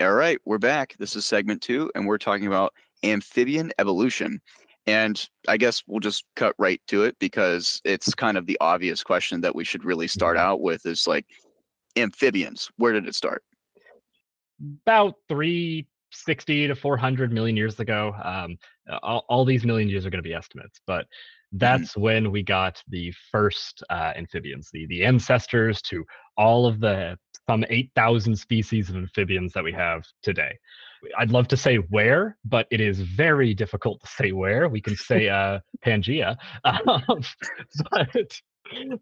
All 0.00 0.14
right, 0.14 0.40
we're 0.44 0.58
back. 0.58 0.96
This 0.98 1.14
is 1.14 1.24
segment 1.24 1.62
two, 1.62 1.92
and 1.94 2.08
we're 2.08 2.18
talking 2.18 2.48
about 2.48 2.74
amphibian 3.04 3.70
evolution. 3.78 4.40
And 4.88 5.24
I 5.46 5.58
guess 5.58 5.84
we'll 5.86 6.00
just 6.00 6.24
cut 6.34 6.56
right 6.58 6.82
to 6.88 7.04
it 7.04 7.16
because 7.20 7.80
it's 7.84 8.12
kind 8.12 8.36
of 8.36 8.46
the 8.46 8.58
obvious 8.60 9.04
question 9.04 9.40
that 9.42 9.54
we 9.54 9.62
should 9.62 9.84
really 9.84 10.08
start 10.08 10.36
out 10.36 10.60
with 10.60 10.84
is 10.86 11.06
like 11.06 11.26
amphibians. 11.94 12.68
Where 12.78 12.92
did 12.92 13.06
it 13.06 13.14
start? 13.14 13.44
About 14.84 15.14
three 15.28 15.86
60 16.10 16.68
to 16.68 16.74
400 16.74 17.32
million 17.32 17.56
years 17.56 17.78
ago. 17.80 18.14
Um, 18.22 18.56
all, 19.02 19.24
all, 19.28 19.44
these 19.44 19.64
million 19.64 19.88
years 19.88 20.06
are 20.06 20.10
going 20.10 20.22
to 20.22 20.28
be 20.28 20.34
estimates, 20.34 20.80
but 20.86 21.04
mm-hmm. 21.04 21.58
that's 21.58 21.92
mm-hmm. 21.92 22.00
when 22.00 22.30
we 22.30 22.42
got 22.42 22.82
the 22.88 23.12
first 23.30 23.82
uh, 23.90 24.12
amphibians, 24.16 24.70
the 24.72 24.86
the 24.86 25.04
ancestors 25.04 25.82
to 25.82 26.04
all 26.36 26.66
of 26.66 26.80
the 26.80 27.18
some 27.48 27.64
8,000 27.70 28.36
species 28.36 28.90
of 28.90 28.96
amphibians 28.96 29.54
that 29.54 29.64
we 29.64 29.72
have 29.72 30.04
today. 30.22 30.58
I'd 31.16 31.30
love 31.30 31.48
to 31.48 31.56
say 31.56 31.76
where, 31.76 32.36
but 32.44 32.66
it 32.70 32.80
is 32.80 33.00
very 33.00 33.54
difficult 33.54 34.02
to 34.02 34.06
say 34.06 34.32
where. 34.32 34.68
We 34.68 34.82
can 34.82 34.96
say 34.96 35.28
uh, 35.40 35.60
Pangea, 35.84 36.36
um, 36.64 37.22
but 37.90 38.40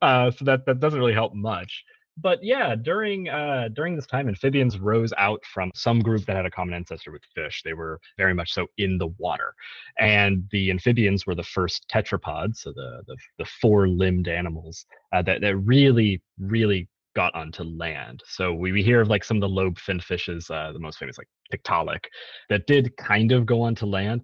uh, 0.01 0.31
so 0.31 0.45
that 0.45 0.65
that 0.67 0.81
doesn't 0.81 0.99
really 0.99 1.13
help 1.13 1.35
much 1.35 1.85
but 2.19 2.43
yeah, 2.43 2.75
during 2.75 3.29
uh, 3.29 3.69
during 3.73 3.95
this 3.95 4.07
time, 4.07 4.29
amphibians 4.29 4.79
rose 4.79 5.13
out 5.19 5.45
from 5.45 5.71
some 5.75 6.01
group 6.01 6.25
that 6.27 6.37
had 6.37 6.47
a 6.47 6.51
common 6.51 6.75
ancestor 6.75 7.13
with 7.13 7.23
fish. 7.35 7.63
They 7.63 7.75
were 7.75 8.01
very 8.17 8.33
much 8.33 8.53
so 8.53 8.67
in 8.79 8.97
the 8.99 9.09
water, 9.19 9.55
and 9.99 10.45
the 10.51 10.71
amphibians 10.71 11.27
were 11.27 11.35
the 11.35 11.43
first 11.43 11.87
tetrapods, 11.93 12.57
so 12.59 12.73
the 12.73 13.03
the, 13.07 13.17
the 13.39 13.45
four 13.61 13.89
limbed 13.89 14.29
animals 14.29 14.87
uh, 15.13 15.23
that 15.23 15.43
that 15.43 15.57
really 15.57 16.23
really 16.39 16.89
got 17.15 17.35
onto 17.35 17.63
land. 17.63 18.23
So 18.27 18.53
we, 18.53 18.73
we 18.73 18.83
hear 18.83 19.01
of 19.01 19.09
like 19.09 19.25
some 19.25 19.39
of 19.39 19.41
the 19.41 19.49
lobe 19.49 19.79
finned 19.79 20.05
fishes, 20.05 20.51
uh, 20.51 20.73
the 20.73 20.79
most 20.79 20.99
famous 20.99 21.17
like 21.17 21.29
Tiktaalik, 21.51 22.05
that 22.51 22.67
did 22.67 22.95
kind 22.99 23.33
of 23.33 23.47
go 23.47 23.63
onto 23.63 23.87
land. 23.87 24.23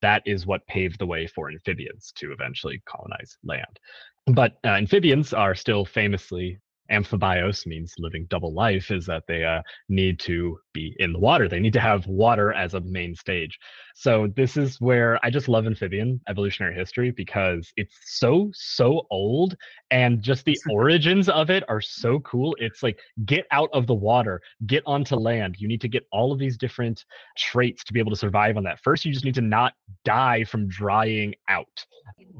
That 0.00 0.22
is 0.26 0.44
what 0.44 0.66
paved 0.66 0.98
the 0.98 1.06
way 1.06 1.28
for 1.28 1.50
amphibians 1.50 2.12
to 2.16 2.32
eventually 2.32 2.82
colonize 2.84 3.38
land. 3.44 3.78
But 4.26 4.54
uh, 4.64 4.70
amphibians 4.70 5.32
are 5.32 5.54
still 5.54 5.84
famously 5.84 6.58
amphibios 6.92 7.66
means 7.66 7.94
living 7.98 8.26
double 8.28 8.52
life 8.52 8.90
is 8.90 9.06
that 9.06 9.24
they 9.26 9.44
uh, 9.44 9.62
need 9.88 10.20
to 10.20 10.58
be 10.72 10.94
in 10.98 11.12
the 11.12 11.18
water. 11.18 11.48
They 11.48 11.60
need 11.60 11.72
to 11.72 11.80
have 11.80 12.06
water 12.06 12.52
as 12.52 12.74
a 12.74 12.80
main 12.80 13.14
stage. 13.14 13.58
So 13.94 14.28
this 14.36 14.56
is 14.56 14.80
where 14.80 15.18
i 15.22 15.30
just 15.30 15.48
love 15.48 15.66
amphibian 15.66 16.20
evolutionary 16.28 16.74
history 16.74 17.10
because 17.10 17.72
it's 17.76 17.94
so 18.04 18.50
so 18.54 19.06
old 19.10 19.56
and 19.90 20.22
just 20.22 20.44
the 20.44 20.58
origins 20.70 21.28
of 21.28 21.50
it 21.50 21.64
are 21.68 21.80
so 21.80 22.20
cool. 22.20 22.56
It's 22.58 22.82
like 22.82 22.98
get 23.24 23.46
out 23.50 23.70
of 23.72 23.86
the 23.86 23.94
water 23.94 24.40
get 24.66 24.82
onto 24.86 25.16
land. 25.16 25.56
You 25.58 25.68
need 25.68 25.80
to 25.80 25.88
get 25.88 26.06
all 26.12 26.32
of 26.32 26.38
these 26.38 26.56
different 26.56 27.04
traits 27.36 27.84
to 27.84 27.92
be 27.92 28.00
able 28.00 28.10
to 28.10 28.16
survive 28.16 28.56
on 28.56 28.64
that. 28.64 28.80
First 28.80 29.04
you 29.04 29.12
just 29.12 29.24
need 29.24 29.34
to 29.34 29.40
not 29.40 29.74
die 30.04 30.44
from 30.44 30.68
drying 30.68 31.34
out. 31.48 31.84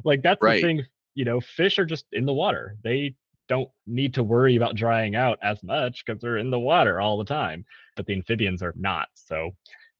Like 0.04 0.22
that's 0.22 0.42
right. 0.42 0.56
the 0.56 0.62
thing 0.62 0.86
you 1.14 1.24
know 1.24 1.40
fish 1.40 1.78
are 1.78 1.84
just 1.84 2.06
in 2.12 2.26
the 2.26 2.32
water. 2.32 2.76
They 2.82 3.14
don't 3.52 3.70
need 3.86 4.14
to 4.14 4.22
worry 4.34 4.56
about 4.56 4.76
drying 4.76 5.14
out 5.14 5.38
as 5.42 5.62
much 5.62 5.94
because 6.04 6.20
they're 6.20 6.38
in 6.44 6.50
the 6.50 6.58
water 6.58 7.00
all 7.00 7.18
the 7.18 7.24
time. 7.24 7.64
But 7.96 8.06
the 8.06 8.14
amphibians 8.14 8.62
are 8.62 8.74
not. 8.76 9.08
So 9.14 9.50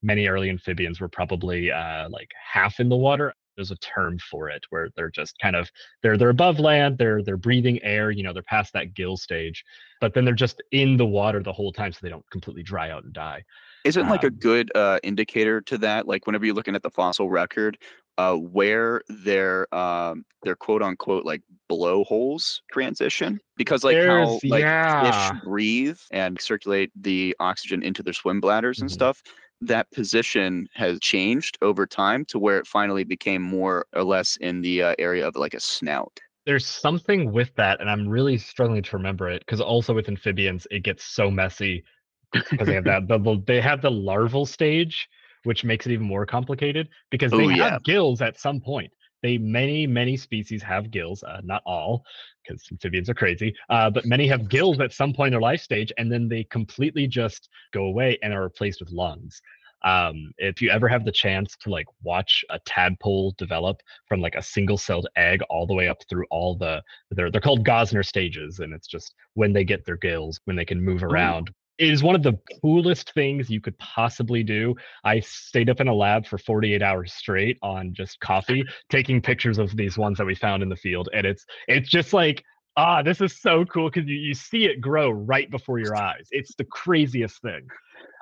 many 0.03 0.27
early 0.27 0.51
amphibians 0.51 1.01
were 1.01 1.09
probably 1.09 1.71
uh, 1.71 2.09
like 2.09 2.31
half 2.53 2.81
in 2.81 2.89
the 2.89 2.97
water. 2.97 3.35
there's 3.57 3.71
a 3.71 3.77
term 3.77 4.19
for 4.31 4.49
it 4.49 4.63
where 4.71 4.89
they're 4.97 5.11
just 5.11 5.39
kind 5.39 5.57
of 5.57 5.71
they're 6.03 6.17
they're 6.19 6.31
above 6.41 6.59
land 6.59 6.99
they're 6.99 7.23
they're 7.23 7.37
breathing 7.37 7.79
air 7.83 8.11
you 8.11 8.23
know 8.23 8.33
they're 8.33 8.43
past 8.57 8.73
that 8.73 8.95
gill 8.95 9.17
stage 9.17 9.59
but 10.01 10.15
then 10.15 10.25
they're 10.25 10.35
just 10.35 10.63
in 10.73 10.97
the 10.97 11.07
water 11.07 11.43
the 11.43 11.53
whole 11.53 11.73
time 11.73 11.93
so 11.93 11.99
they 12.03 12.09
don't 12.09 12.29
completely 12.31 12.63
dry 12.63 12.91
out 12.91 13.05
and 13.05 13.13
die 13.13 13.43
Isn't 13.85 14.07
like 14.09 14.23
a 14.23 14.31
Um, 14.31 14.31
good 14.31 14.71
uh, 14.77 15.01
indicator 15.03 15.61
to 15.63 15.79
that? 15.79 16.07
Like 16.07 16.27
whenever 16.27 16.45
you're 16.47 16.55
looking 16.55 16.77
at 16.77 16.83
the 16.83 16.91
fossil 16.91 17.29
record, 17.31 17.79
uh, 18.19 18.37
where 18.37 19.03
their 19.09 19.73
um, 19.75 20.25
their 20.45 20.55
quote 20.57 20.83
unquote 20.83 21.25
like 21.25 21.43
blowholes 21.69 22.63
transition, 22.71 23.41
because 23.57 23.83
like 23.83 23.99
how 24.01 24.41
like 24.49 24.69
yeah. 24.69 25.01
fish 25.01 25.33
breathe 25.43 25.99
and 26.13 26.41
circulate 26.41 26.93
the 26.95 27.35
oxygen 27.41 27.83
into 27.83 28.03
their 28.03 28.13
swim 28.13 28.41
bladders 28.41 28.81
and 28.81 28.91
Mhm. 28.91 28.93
stuff. 28.93 29.21
That 29.61 29.91
position 29.93 30.69
has 30.75 31.01
changed 31.01 31.59
over 31.63 31.87
time 31.87 32.25
to 32.27 32.39
where 32.39 32.59
it 32.59 32.67
finally 32.67 33.05
became 33.05 33.43
more 33.43 33.87
or 33.95 34.05
less 34.05 34.37
in 34.37 34.61
the 34.63 34.83
uh, 34.83 34.95
area 34.99 35.27
of 35.27 35.35
like 35.37 35.55
a 35.55 35.61
snout. 35.61 36.21
there's 36.47 36.67
something 36.67 37.33
with 37.33 37.55
that 37.55 37.81
and 37.81 37.89
i'm 37.91 38.09
really 38.09 38.37
struggling 38.39 38.83
to 38.83 38.97
remember 38.97 39.29
it 39.29 39.41
because 39.41 39.61
also 39.61 39.95
with 39.95 40.09
amphibians 40.09 40.67
it 40.71 40.81
gets 40.83 41.05
so 41.05 41.31
messy 41.31 41.85
because 42.33 42.69
they 42.69 42.75
have 42.75 42.85
that 42.85 43.09
the, 43.09 43.19
the- 43.19 43.43
they 43.47 43.61
have 43.61 43.83
the 43.83 43.91
larval 43.91 44.47
stage 44.47 45.09
which 45.45 45.65
makes 45.65 45.87
it 45.87 45.93
even 45.93 46.07
more 46.07 46.25
complicated 46.25 46.89
because 47.11 47.35
they 47.35 47.45
Oh, 47.45 47.49
have 47.49 47.73
yeah. 47.73 47.79
gills 47.85 48.23
at 48.23 48.39
some 48.39 48.61
point 48.61 48.93
they 49.23 49.39
many 49.39 49.87
many 49.87 50.17
species 50.17 50.63
have 50.63 50.91
gills 50.91 51.23
uh, 51.25 51.41
not 51.45 51.63
all 51.67 52.05
because 52.47 52.63
amphibians 52.71 53.09
are 53.09 53.15
crazy 53.15 53.55
uh, 53.71 53.91
but 53.91 54.05
many 54.07 54.27
have 54.27 54.49
gills 54.49 54.81
at 54.81 54.93
some 54.93 55.13
point 55.13 55.29
in 55.29 55.33
their 55.33 55.41
life 55.41 55.61
stage 55.61 55.93
and 55.99 56.11
then 56.11 56.29
they 56.29 56.45
completely 56.45 57.07
just 57.07 57.49
go 57.73 57.85
away 57.85 58.19
and 58.23 58.33
are 58.33 58.43
replaced 58.43 58.81
with 58.81 58.91
lungs 58.91 59.41
um, 59.85 60.33
if 60.39 60.63
you 60.63 60.71
ever 60.71 60.89
have 60.89 61.05
the 61.05 61.11
chance 61.13 61.57
to 61.57 61.71
like 61.71 61.87
watch 62.03 62.45
a 62.51 62.59
tadpole 62.61 63.35
develop 63.37 63.81
from 64.07 64.21
like 64.21 64.37
a 64.37 64.43
single 64.43 64.79
celled 64.79 65.09
egg 65.17 65.43
all 65.51 65.67
the 65.67 65.75
way 65.75 65.89
up 65.89 65.99
through 66.09 66.25
all 66.31 66.57
the 66.57 66.81
they're 67.11 67.31
they're 67.31 67.41
called 67.41 67.67
Gosner 67.67 68.05
stages, 68.05 68.61
and 68.61 68.73
it's 68.73 68.87
just 68.87 69.15
when 69.35 69.53
they 69.53 69.65
get 69.65 69.85
their 69.85 69.97
gills, 69.97 70.41
when 70.45 70.57
they 70.57 70.65
can 70.65 70.81
move 70.81 71.03
around. 71.03 71.49
It 71.49 71.55
is 71.83 72.03
one 72.03 72.15
of 72.15 72.23
the 72.23 72.39
coolest 72.61 73.13
things 73.13 73.51
you 73.51 73.61
could 73.61 73.77
possibly 73.79 74.43
do. 74.43 74.75
I 75.05 75.21
stayed 75.21 75.69
up 75.69 75.81
in 75.81 75.89
a 75.89 75.95
lab 75.95 76.27
for 76.27 76.39
48 76.39 76.83
hours 76.83 77.13
straight 77.13 77.59
on 77.63 77.93
just 77.93 78.21
coffee, 78.21 78.65
taking 78.89 79.21
pictures 79.21 79.59
of 79.59 79.77
these 79.77 79.99
ones 79.99 80.19
that 80.19 80.25
we 80.25 80.35
found 80.35 80.63
in 80.63 80.69
the 80.69 80.77
field, 80.77 81.09
and 81.13 81.27
it's 81.27 81.45
it's 81.69 81.91
just 81.91 82.13
like 82.13 82.45
ah, 82.77 83.03
this 83.03 83.21
is 83.21 83.39
so 83.39 83.65
cool 83.67 83.91
because 83.91 84.09
you, 84.09 84.17
you 84.17 84.35
see 84.35 84.65
it 84.65 84.81
grow 84.81 85.11
right 85.11 85.51
before 85.51 85.79
your 85.79 85.95
eyes. 85.95 86.27
It's 86.31 86.55
the 86.55 86.65
craziest 86.65 87.43
thing. 87.43 87.67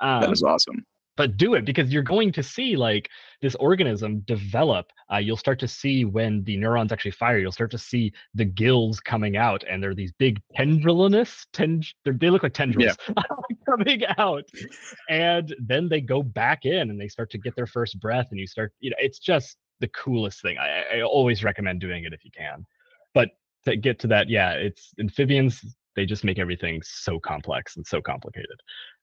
Um, 0.01 0.21
That 0.21 0.31
is 0.31 0.43
awesome. 0.43 0.85
But 1.21 1.37
do 1.37 1.53
it 1.53 1.65
because 1.65 1.93
you're 1.93 2.01
going 2.01 2.31
to 2.31 2.41
see 2.41 2.75
like 2.75 3.07
this 3.43 3.53
organism 3.55 4.21
develop 4.21 4.87
uh, 5.13 5.17
you'll 5.17 5.37
start 5.37 5.59
to 5.59 5.67
see 5.67 6.03
when 6.03 6.43
the 6.45 6.57
neurons 6.57 6.91
actually 6.91 7.11
fire 7.11 7.37
you'll 7.37 7.51
start 7.51 7.69
to 7.69 7.77
see 7.77 8.11
the 8.33 8.43
gills 8.43 8.99
coming 8.99 9.37
out 9.37 9.63
and 9.69 9.83
they're 9.83 9.93
these 9.93 10.11
big 10.13 10.41
tendrilinous 10.57 11.45
tend- 11.53 11.85
they're- 12.03 12.17
look 12.31 12.41
like 12.41 12.53
tendrils 12.55 12.97
coming 13.69 14.01
out 14.17 14.43
and 15.09 15.55
then 15.59 15.87
they 15.87 16.01
go 16.01 16.23
back 16.23 16.65
in 16.65 16.89
and 16.89 16.99
they 16.99 17.07
start 17.07 17.29
to 17.29 17.37
get 17.37 17.55
their 17.55 17.67
first 17.67 17.99
breath 17.99 18.25
and 18.31 18.39
you 18.39 18.47
start 18.47 18.73
you 18.79 18.89
know 18.89 18.97
it's 18.99 19.19
just 19.19 19.57
the 19.79 19.87
coolest 19.89 20.41
thing 20.41 20.57
i, 20.57 20.97
I 20.97 21.01
always 21.03 21.43
recommend 21.43 21.81
doing 21.81 22.03
it 22.03 22.13
if 22.13 22.25
you 22.25 22.31
can 22.35 22.65
but 23.13 23.29
to 23.65 23.75
get 23.75 23.99
to 23.99 24.07
that 24.07 24.27
yeah 24.27 24.53
it's 24.53 24.91
amphibians 24.99 25.63
they 25.95 26.07
just 26.07 26.23
make 26.23 26.39
everything 26.39 26.81
so 26.83 27.19
complex 27.19 27.75
and 27.77 27.85
so 27.85 28.01
complicated 28.01 28.59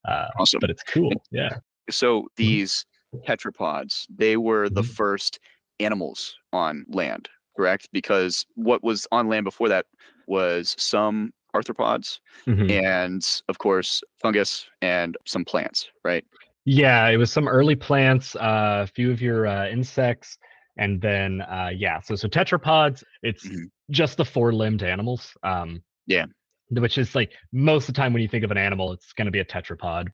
uh, 0.09 0.27
Awesome. 0.37 0.59
but 0.61 0.69
it's 0.71 0.83
cool 0.83 1.13
yeah 1.31 1.59
So 1.90 2.29
these 2.37 2.85
tetrapods, 3.27 4.07
they 4.14 4.37
were 4.37 4.68
the 4.68 4.83
Mhm. 4.83 4.94
first 4.96 5.38
animals 5.81 6.37
on 6.53 6.85
land, 6.88 7.29
correct? 7.57 7.88
Because 7.92 8.46
what 8.55 8.83
was 8.83 9.07
on 9.12 9.29
land 9.29 9.44
before 9.44 9.68
that 9.68 9.87
was 10.27 10.74
some 10.79 11.33
arthropods 11.55 12.18
Mhm. 12.46 12.70
and 12.70 13.42
of 13.48 13.59
course 13.59 14.03
fungus 14.20 14.66
and 14.83 15.16
some 15.27 15.44
plants, 15.44 15.88
right? 16.05 16.24
Yeah, 16.64 17.09
it 17.09 17.16
was 17.16 17.33
some 17.33 17.48
early 17.48 17.77
plants, 17.77 18.37
uh, 18.37 18.85
a 18.85 18.87
few 18.87 19.11
of 19.11 19.22
your 19.22 19.46
uh, 19.46 19.68
insects, 19.68 20.38
and 20.77 21.01
then 21.01 21.40
uh, 21.42 21.70
yeah, 21.74 22.01
so 22.01 22.14
so 22.14 22.29
tetrapods. 22.29 23.03
It's 23.22 23.48
Mhm. 23.48 23.70
just 23.90 24.16
the 24.18 24.24
four-limbed 24.24 24.83
animals. 24.83 25.33
Um, 25.42 25.83
Yeah. 26.07 26.27
which 26.70 26.98
is 26.98 27.14
like 27.14 27.33
most 27.53 27.88
of 27.88 27.94
the 27.94 28.01
time 28.01 28.12
when 28.12 28.20
you 28.20 28.29
think 28.29 28.44
of 28.44 28.51
an 28.51 28.59
animal, 28.59 28.92
it's 28.92 29.14
going 29.14 29.24
to 29.27 29.31
be 29.33 29.40
a 29.40 29.44
tetrapod. 29.44 30.09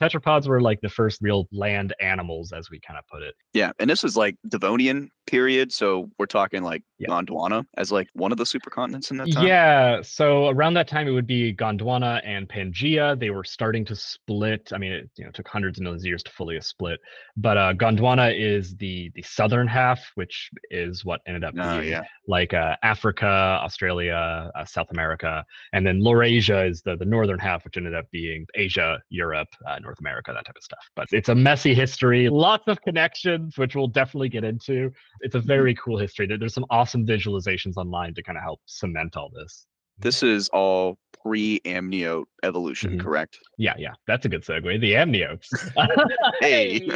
Tetrapods 0.00 0.46
were 0.48 0.60
like 0.60 0.80
the 0.80 0.88
first 0.88 1.20
real 1.20 1.46
land 1.52 1.94
animals, 2.00 2.52
as 2.52 2.70
we 2.70 2.80
kind 2.80 2.98
of 2.98 3.06
put 3.08 3.22
it. 3.22 3.34
Yeah, 3.52 3.72
and 3.78 3.88
this 3.90 4.04
is 4.04 4.16
like 4.16 4.36
Devonian 4.48 5.10
period, 5.26 5.72
so 5.72 6.10
we're 6.18 6.26
talking 6.26 6.62
like 6.62 6.82
Yeah. 6.98 7.08
Gondwana 7.08 7.64
as 7.76 7.92
like 7.92 8.08
one 8.14 8.32
of 8.32 8.38
the 8.38 8.44
supercontinents 8.44 9.10
in 9.10 9.16
that 9.18 9.30
time. 9.30 9.46
Yeah, 9.46 10.02
so 10.02 10.48
around 10.48 10.74
that 10.74 10.88
time 10.88 11.06
it 11.06 11.10
would 11.12 11.26
be 11.26 11.54
Gondwana 11.54 12.20
and 12.24 12.48
Pangaea. 12.48 13.18
They 13.18 13.30
were 13.30 13.44
starting 13.44 13.84
to 13.86 13.96
split. 13.96 14.72
I 14.72 14.78
mean, 14.78 14.92
it 14.92 15.10
you 15.16 15.24
know 15.24 15.30
took 15.32 15.48
hundreds 15.48 15.78
of 15.78 15.82
millions 15.84 16.02
of 16.02 16.06
years 16.06 16.22
to 16.24 16.30
fully 16.32 16.60
split. 16.60 16.98
But 17.36 17.56
uh, 17.58 17.72
Gondwana 17.74 18.32
is 18.38 18.76
the 18.76 19.10
the 19.14 19.22
southern 19.22 19.66
half, 19.68 20.00
which 20.14 20.50
is 20.70 21.04
what 21.04 21.20
ended 21.26 21.44
up 21.44 21.54
Oh 21.58 21.80
being 21.80 21.88
yeah. 21.88 22.02
like 22.26 22.54
uh, 22.54 22.76
Africa, 22.82 23.26
Australia, 23.26 24.50
uh, 24.54 24.64
South 24.64 24.90
America, 24.90 25.44
and 25.72 25.86
then 25.86 26.00
Laurasia 26.00 26.68
is 26.68 26.82
the 26.82 26.96
the 26.96 27.04
northern 27.04 27.38
half, 27.38 27.64
which 27.64 27.76
ended 27.76 27.94
up 27.94 28.06
being 28.10 28.46
Asia, 28.54 29.00
Europe, 29.10 29.48
uh, 29.66 29.78
North 29.78 29.89
America, 29.98 30.32
that 30.32 30.44
type 30.46 30.56
of 30.56 30.62
stuff. 30.62 30.84
But 30.94 31.08
it's 31.10 31.28
a 31.28 31.34
messy 31.34 31.74
history, 31.74 32.28
lots 32.28 32.64
of 32.68 32.80
connections, 32.82 33.58
which 33.58 33.74
we'll 33.74 33.88
definitely 33.88 34.28
get 34.28 34.44
into. 34.44 34.92
It's 35.20 35.34
a 35.34 35.40
very 35.40 35.74
cool 35.74 35.98
history. 35.98 36.26
There's 36.26 36.54
some 36.54 36.66
awesome 36.70 37.06
visualizations 37.06 37.76
online 37.76 38.14
to 38.14 38.22
kind 38.22 38.38
of 38.38 38.44
help 38.44 38.60
cement 38.66 39.16
all 39.16 39.30
this. 39.34 39.66
This 39.98 40.22
is 40.22 40.48
all 40.50 40.96
pre-amniote 41.22 42.24
evolution, 42.42 42.98
Mhm. 42.98 43.00
correct? 43.02 43.38
Yeah, 43.58 43.74
yeah, 43.76 43.92
that's 44.06 44.24
a 44.24 44.28
good 44.28 44.42
segue. 44.44 44.80
The 44.80 44.92
amniotes. 44.94 45.48
Hey. 46.40 46.88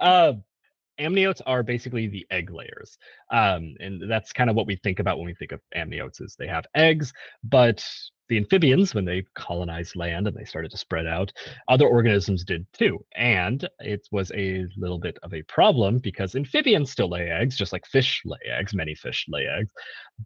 uh, 0.00 0.34
amniotes 1.00 1.42
are 1.44 1.62
basically 1.62 2.06
the 2.06 2.24
egg 2.30 2.50
layers, 2.50 2.96
um, 3.32 3.74
and 3.80 4.00
that's 4.10 4.32
kind 4.32 4.48
of 4.48 4.54
what 4.56 4.66
we 4.66 4.76
think 4.76 5.00
about 5.00 5.18
when 5.18 5.26
we 5.26 5.34
think 5.34 5.52
of 5.52 5.60
amniotes. 5.74 6.22
Is 6.22 6.36
they 6.38 6.46
have 6.46 6.64
eggs, 6.74 7.12
but 7.42 7.84
the 8.28 8.36
amphibians, 8.36 8.94
when 8.94 9.04
they 9.04 9.24
colonized 9.34 9.96
land 9.96 10.26
and 10.26 10.36
they 10.36 10.44
started 10.44 10.70
to 10.72 10.76
spread 10.76 11.06
out, 11.06 11.32
other 11.68 11.86
organisms 11.86 12.44
did 12.44 12.66
too. 12.72 13.04
And 13.14 13.68
it 13.80 14.06
was 14.10 14.32
a 14.34 14.64
little 14.76 14.98
bit 14.98 15.18
of 15.22 15.32
a 15.34 15.42
problem 15.42 15.98
because 15.98 16.34
amphibians 16.34 16.90
still 16.90 17.08
lay 17.08 17.30
eggs, 17.30 17.56
just 17.56 17.72
like 17.72 17.86
fish 17.86 18.22
lay 18.24 18.38
eggs. 18.50 18.74
Many 18.74 18.94
fish 18.94 19.24
lay 19.28 19.46
eggs. 19.46 19.70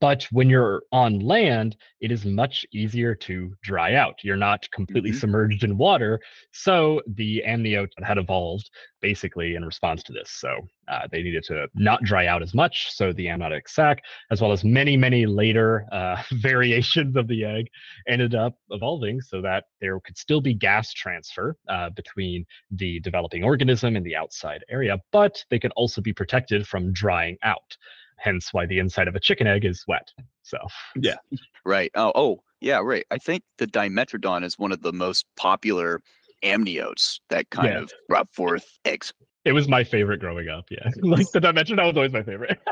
But 0.00 0.24
when 0.30 0.48
you're 0.48 0.82
on 0.92 1.18
land, 1.18 1.76
it 2.00 2.12
is 2.12 2.24
much 2.24 2.64
easier 2.72 3.14
to 3.16 3.52
dry 3.62 3.94
out. 3.94 4.14
You're 4.22 4.36
not 4.36 4.70
completely 4.70 5.10
Mhm. 5.10 5.16
submerged 5.16 5.64
in 5.64 5.76
water. 5.76 6.20
So 6.52 7.02
the 7.06 7.42
amniote 7.46 7.90
had 8.02 8.18
evolved 8.18 8.70
basically 9.00 9.54
in 9.54 9.64
response 9.64 10.02
to 10.04 10.12
this. 10.12 10.30
So 10.30 10.66
uh, 10.88 11.08
they 11.10 11.22
needed 11.22 11.44
to 11.44 11.68
not 11.74 12.02
dry 12.02 12.26
out 12.26 12.42
as 12.42 12.54
much. 12.54 12.92
So 12.92 13.12
the 13.12 13.28
amniotic 13.28 13.68
sac, 13.68 14.02
as 14.30 14.40
well 14.40 14.52
as 14.52 14.64
many, 14.64 14.96
many 14.96 15.26
later 15.26 15.86
uh, 15.92 16.22
variations 16.32 17.16
of 17.16 17.28
the 17.28 17.44
egg, 17.44 17.66
ended 18.08 18.34
up 18.34 18.54
evolving 18.70 19.20
so 19.20 19.40
that 19.42 19.64
there 19.80 19.98
could 20.00 20.18
still 20.18 20.40
be 20.40 20.54
gas 20.54 20.92
transfer 20.92 21.56
uh, 21.68 21.90
between 21.90 22.44
the 22.70 23.00
developing 23.00 23.44
organism 23.44 23.96
and 23.96 24.04
the 24.04 24.16
outside 24.16 24.64
area, 24.70 24.98
but 25.12 25.44
they 25.50 25.58
could 25.58 25.72
also 25.76 26.00
be 26.00 26.12
protected 26.12 26.66
from 26.66 26.92
drying 26.92 27.36
out. 27.42 27.76
Hence 28.18 28.52
why 28.52 28.66
the 28.66 28.78
inside 28.78 29.08
of 29.08 29.14
a 29.14 29.20
chicken 29.20 29.46
egg 29.46 29.64
is 29.64 29.84
wet. 29.88 30.10
So 30.42 30.58
yeah, 30.96 31.16
Right. 31.64 31.90
Oh, 31.94 32.12
oh, 32.14 32.42
yeah, 32.60 32.80
right. 32.82 33.04
I 33.10 33.18
think 33.18 33.42
the 33.58 33.66
Dimetrodon 33.66 34.44
is 34.44 34.58
one 34.58 34.72
of 34.72 34.82
the 34.82 34.92
most 34.92 35.26
popular 35.36 36.02
amniotes 36.44 37.20
that 37.30 37.48
kind 37.50 37.68
Yeah. 37.68 37.78
of 37.82 37.92
brought 38.08 38.28
forth 38.34 38.66
eggs. 38.84 39.12
it 39.44 39.52
was 39.52 39.68
my 39.68 39.82
favorite 39.84 40.20
growing 40.20 40.48
up. 40.48 40.64
Yeah, 40.70 40.88
like 41.02 41.30
the 41.32 41.40
dimension, 41.40 41.76
that 41.76 41.84
was 41.86 41.96
always 41.96 42.12
my 42.12 42.22
favorite. 42.22 42.58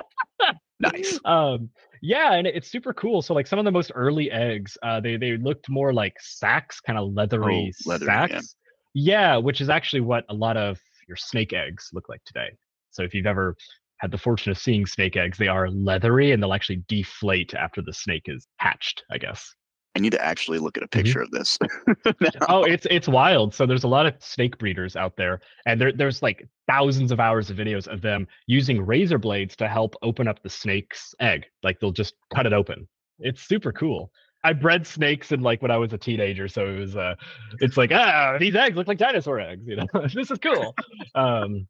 Nice. 0.80 1.18
um 1.24 1.70
yeah 2.02 2.34
and 2.34 2.46
it's 2.46 2.70
super 2.70 2.94
cool 2.94 3.20
so 3.20 3.34
like 3.34 3.48
some 3.48 3.58
of 3.58 3.64
the 3.64 3.70
most 3.72 3.90
early 3.96 4.30
eggs 4.30 4.78
uh 4.84 5.00
they 5.00 5.16
they 5.16 5.36
looked 5.36 5.68
more 5.68 5.92
like 5.92 6.14
sacks 6.20 6.78
kind 6.80 6.96
of 6.96 7.12
leathery 7.12 7.72
Oh, 7.84 7.88
leathery, 7.90 8.06
yeah. 8.06 8.26
sacks 8.28 8.56
yeah. 8.94 9.36
which 9.36 9.60
is 9.60 9.68
actually 9.70 10.02
what 10.02 10.24
a 10.28 10.34
lot 10.34 10.56
of 10.56 10.78
your 11.08 11.16
snake 11.16 11.52
eggs 11.52 11.90
look 11.92 12.08
like 12.08 12.22
today 12.24 12.50
so 12.92 13.02
if 13.02 13.12
you've 13.12 13.26
ever 13.26 13.56
had 13.96 14.12
the 14.12 14.18
fortune 14.18 14.52
of 14.52 14.58
seeing 14.58 14.86
snake 14.86 15.16
eggs 15.16 15.36
they 15.36 15.48
are 15.48 15.68
leathery 15.68 16.30
and 16.30 16.40
they'll 16.40 16.54
actually 16.54 16.84
deflate 16.86 17.54
after 17.54 17.82
the 17.82 17.92
snake 17.92 18.22
is 18.26 18.46
hatched 18.58 19.02
i 19.10 19.18
guess 19.18 19.52
I 19.96 20.00
need 20.00 20.12
to 20.12 20.24
actually 20.24 20.58
look 20.58 20.76
at 20.76 20.82
a 20.82 20.88
Mm-hmm. 20.94 21.12
picture 21.12 21.20
of 21.20 21.30
this. 21.30 21.58
oh 22.48 22.64
it's 22.64 22.86
it's 22.90 23.08
wild. 23.08 23.54
So 23.54 23.64
there's 23.66 23.84
a 23.84 23.88
lot 23.88 24.06
of 24.06 24.14
snake 24.18 24.58
breeders 24.58 24.96
out 24.96 25.16
there 25.16 25.40
and 25.66 25.80
there, 25.80 25.92
there's 25.92 26.22
like 26.22 26.48
thousands 26.66 27.12
of 27.12 27.20
hours 27.20 27.50
of 27.50 27.56
videos 27.56 27.86
of 27.86 28.00
them 28.02 28.26
using 28.46 28.84
razor 28.84 29.18
blades 29.18 29.54
to 29.56 29.68
help 29.68 29.94
open 30.02 30.26
up 30.26 30.42
the 30.42 30.50
snake's 30.50 31.14
egg. 31.20 31.46
Like 31.62 31.78
they'll 31.80 31.92
just 31.92 32.14
cut 32.34 32.46
it 32.46 32.52
open. 32.52 32.88
It's 33.20 33.42
super 33.42 33.72
cool. 33.72 34.10
I 34.44 34.52
bred 34.52 34.86
snakes 34.86 35.32
in 35.32 35.40
like 35.42 35.62
when 35.62 35.70
i 35.72 35.76
was 35.76 35.92
a 35.92 35.98
teenager 35.98 36.46
so 36.48 36.66
it 36.68 36.78
was 36.78 36.96
uh 36.96 37.14
it's 37.60 37.76
like 37.76 37.90
ah 37.92 38.36
these 38.38 38.54
eggs 38.54 38.76
look 38.76 38.86
like 38.88 38.98
dinosaur 38.98 39.40
eggs 39.40 39.66
you 39.66 39.76
know? 39.76 39.86
This 40.14 40.30
is 40.30 40.38
cool. 40.38 40.76
Um 41.14 41.66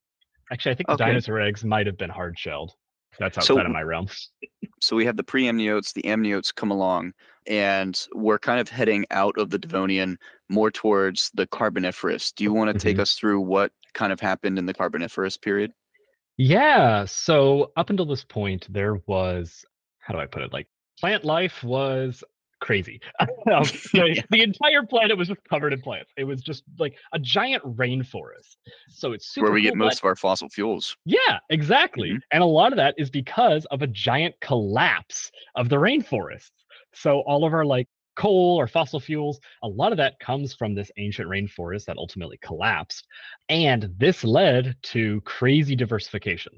actually 0.52 0.72
i 0.72 0.74
think 0.74 0.88
the 0.90 0.94
Okay. 0.94 0.96
dinosaur 0.96 1.40
eggs 1.40 1.64
might 1.64 1.86
have 1.86 1.96
been 1.98 2.10
hard 2.10 2.38
shelled 2.38 2.72
That's 3.18 3.38
outside 3.38 3.54
So- 3.54 3.60
of 3.60 3.70
my 3.70 3.82
realm. 3.82 4.08
So 4.80 4.94
we 4.94 5.06
have 5.06 5.16
the 5.16 5.24
preamniotes, 5.24 5.92
the 5.92 6.02
amniotes 6.04 6.54
come 6.54 6.70
along, 6.70 7.12
and 7.48 8.00
we're 8.14 8.38
kind 8.38 8.60
of 8.60 8.68
heading 8.68 9.06
out 9.10 9.36
of 9.36 9.50
the 9.50 9.58
Devonian 9.58 10.18
more 10.48 10.70
towards 10.70 11.32
the 11.34 11.48
Carboniferous. 11.48 12.30
Do 12.30 12.44
you 12.44 12.52
want 12.52 12.72
to 12.72 12.78
take 12.78 12.96
Mhm. 12.98 13.00
us 13.00 13.14
through 13.16 13.40
what 13.40 13.72
kind 13.94 14.12
of 14.12 14.20
happened 14.20 14.56
in 14.56 14.66
the 14.66 14.74
Carboniferous 14.74 15.36
period? 15.36 15.72
Yeah. 16.36 17.06
So 17.06 17.72
up 17.76 17.90
until 17.90 18.06
this 18.06 18.22
point, 18.22 18.72
there 18.72 18.94
was 19.08 19.64
how 19.98 20.14
do 20.14 20.20
I 20.20 20.26
put 20.26 20.42
it? 20.42 20.52
Like 20.52 20.68
plant 21.00 21.24
life 21.24 21.64
was 21.64 22.22
crazy. 22.60 23.00
Um, 23.20 23.62
the, 23.92 24.12
Yeah. 24.16 24.22
the 24.30 24.42
entire 24.42 24.82
planet 24.82 25.16
was 25.16 25.28
just 25.28 25.40
covered 25.48 25.72
in 25.72 25.80
plants. 25.80 26.12
It 26.18 26.24
was 26.24 26.42
just 26.42 26.64
like 26.78 26.96
a 27.12 27.18
giant 27.18 27.62
rainforest. 27.64 28.56
So 28.90 29.12
it's 29.12 29.26
super 29.28 29.46
Where 29.46 29.52
we 29.54 29.62
get 29.62 29.70
cool, 29.70 29.78
but- 29.78 29.84
most 29.86 29.98
of 30.00 30.04
our 30.04 30.16
fossil 30.16 30.48
fuels. 30.50 30.96
Yeah, 31.04 31.38
exactly. 31.50 32.10
Mhm. 32.10 32.20
And 32.32 32.42
a 32.42 32.46
lot 32.46 32.72
of 32.72 32.76
that 32.76 32.94
is 32.98 33.08
because 33.10 33.64
of 33.66 33.82
a 33.82 33.86
giant 33.86 34.34
collapse 34.40 35.30
of 35.54 35.68
the 35.68 35.76
rainforests. 35.76 36.50
So 36.94 37.20
all 37.20 37.44
of 37.46 37.54
our 37.54 37.64
like 37.64 37.88
coal 38.16 38.56
or 38.58 38.66
fossil 38.66 38.98
fuels, 39.00 39.38
a 39.62 39.68
lot 39.68 39.92
of 39.92 39.98
that 39.98 40.18
comes 40.20 40.52
from 40.54 40.74
this 40.74 40.90
ancient 40.98 41.28
rainforest 41.28 41.84
that 41.86 41.96
ultimately 41.96 42.38
collapsed. 42.42 43.06
And 43.48 43.88
this 43.96 44.24
led 44.24 44.76
to 44.84 45.20
crazy 45.22 45.74
diversification. 45.76 46.52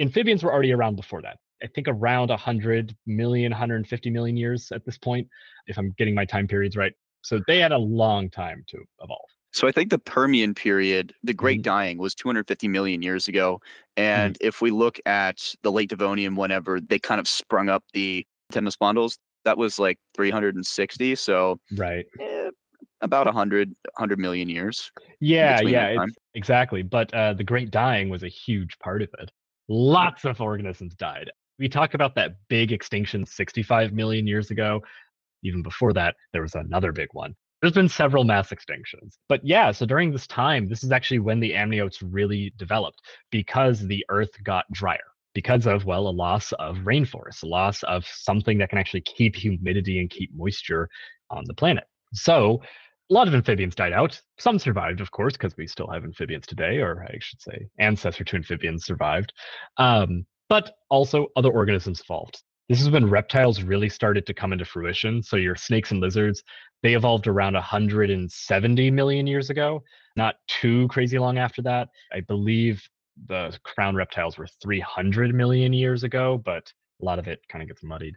Amphibians 0.00 0.42
were 0.42 0.52
already 0.52 0.72
around 0.72 0.96
before 0.96 1.20
that. 1.22 1.38
I 1.62 1.68
think 1.68 1.86
around 1.88 2.30
100 2.30 2.96
million, 3.06 3.52
150 3.52 4.10
million 4.10 4.36
years 4.36 4.72
at 4.72 4.84
this 4.84 4.98
point, 4.98 5.28
if 5.66 5.78
I'm 5.78 5.94
getting 5.96 6.14
my 6.14 6.24
time 6.24 6.48
periods 6.48 6.76
right. 6.76 6.92
So 7.22 7.40
they 7.46 7.60
had 7.60 7.72
a 7.72 7.78
long 7.78 8.28
time 8.30 8.64
to 8.68 8.78
evolve. 9.00 9.28
So 9.52 9.68
I 9.68 9.72
think 9.72 9.90
the 9.90 9.98
Permian 9.98 10.54
period, 10.54 11.14
the 11.22 11.34
Great 11.34 11.60
Mhm. 11.60 11.64
Dying, 11.64 11.98
was 11.98 12.14
250 12.14 12.68
million 12.68 13.02
years 13.02 13.28
ago. 13.28 13.60
And 13.96 14.36
if 14.40 14.60
we 14.62 14.70
look 14.70 14.98
at 15.06 15.54
the 15.62 15.70
late 15.70 15.90
Devonian, 15.90 16.34
whenever 16.36 16.80
they 16.80 16.98
kind 16.98 17.20
of 17.20 17.28
sprung 17.28 17.68
up 17.68 17.84
the 17.92 18.26
Temnospondyls, 18.52 19.18
that 19.44 19.58
was 19.58 19.78
like 19.78 19.98
360. 20.14 21.14
So 21.14 21.60
Right. 21.76 22.06
eh, 22.18 22.50
about 23.02 23.26
100, 23.26 23.68
100 23.68 24.18
million 24.18 24.48
years. 24.48 24.90
Yeah, 25.20 25.60
yeah, 25.60 25.70
that 25.70 25.90
it's, 25.92 25.98
time. 25.98 26.14
exactly. 26.34 26.82
But 26.82 27.12
uh, 27.12 27.34
the 27.34 27.44
Great 27.44 27.70
Dying 27.70 28.08
was 28.08 28.22
a 28.22 28.28
huge 28.28 28.78
part 28.78 29.02
of 29.02 29.10
it. 29.20 29.30
Lots 29.68 30.24
of 30.24 30.40
organisms 30.40 30.94
died. 30.94 31.30
We 31.62 31.68
talk 31.68 31.94
about 31.94 32.16
that 32.16 32.32
big 32.48 32.72
extinction 32.72 33.24
65 33.24 33.92
million 33.92 34.26
years 34.26 34.50
ago. 34.50 34.82
Even 35.44 35.62
before 35.62 35.92
that, 35.92 36.16
there 36.32 36.42
was 36.42 36.56
another 36.56 36.90
big 36.90 37.06
one. 37.12 37.36
There's 37.60 37.72
been 37.72 37.88
several 37.88 38.24
mass 38.24 38.50
extinctions. 38.50 39.18
But 39.28 39.42
yeah, 39.44 39.70
so 39.70 39.86
during 39.86 40.10
this 40.10 40.26
time, 40.26 40.68
this 40.68 40.82
is 40.82 40.90
actually 40.90 41.20
when 41.20 41.38
the 41.38 41.52
amniotes 41.52 42.02
really 42.02 42.52
developed 42.56 43.00
because 43.30 43.78
the 43.78 44.04
earth 44.08 44.30
got 44.42 44.64
drier. 44.72 44.98
Because 45.34 45.68
of, 45.68 45.84
well, 45.84 46.08
a 46.08 46.10
loss 46.10 46.50
of 46.58 46.78
rainforest, 46.78 47.44
a 47.44 47.46
loss 47.46 47.84
of 47.84 48.04
something 48.06 48.58
that 48.58 48.68
can 48.68 48.78
actually 48.78 49.02
keep 49.02 49.36
humidity 49.36 50.00
and 50.00 50.10
keep 50.10 50.34
moisture 50.34 50.88
on 51.30 51.44
the 51.46 51.54
planet. 51.54 51.84
So 52.12 52.60
a 53.08 53.14
lot 53.14 53.28
of 53.28 53.36
amphibians 53.36 53.76
died 53.76 53.92
out. 53.92 54.20
Some 54.36 54.58
survived, 54.58 55.00
of 55.00 55.12
course, 55.12 55.34
because 55.34 55.56
we 55.56 55.68
still 55.68 55.88
have 55.92 56.02
amphibians 56.02 56.48
today, 56.48 56.78
or 56.78 57.06
I 57.08 57.18
should 57.20 57.40
say, 57.40 57.68
ancestor 57.78 58.24
to 58.24 58.36
amphibians 58.36 58.84
survived. 58.84 59.32
Um, 59.76 60.26
but 60.52 60.74
also 60.90 61.28
other 61.34 61.50
organisms 61.50 62.02
evolved. 62.02 62.42
This 62.68 62.82
is 62.82 62.90
when 62.90 63.08
reptiles 63.08 63.62
really 63.62 63.88
started 63.88 64.26
to 64.26 64.34
come 64.34 64.52
into 64.52 64.66
fruition. 64.66 65.22
So 65.22 65.36
your 65.36 65.56
snakes 65.56 65.92
and 65.92 66.00
lizards, 66.00 66.42
they 66.82 66.92
evolved 66.92 67.26
around 67.26 67.54
170 67.54 68.90
million 68.90 69.26
years 69.26 69.48
ago, 69.48 69.82
not 70.14 70.34
too 70.48 70.88
crazy 70.88 71.18
long 71.18 71.38
after 71.38 71.62
that. 71.62 71.88
I 72.12 72.20
believe 72.20 72.86
the 73.28 73.58
crown 73.62 73.94
reptiles 73.94 74.36
were 74.36 74.46
300 74.62 75.34
million 75.34 75.72
years 75.72 76.02
ago, 76.02 76.42
but 76.44 76.70
a 77.00 77.04
lot 77.06 77.18
of 77.18 77.28
it 77.28 77.40
kind 77.48 77.62
of 77.62 77.68
gets 77.68 77.82
muddied. 77.82 78.14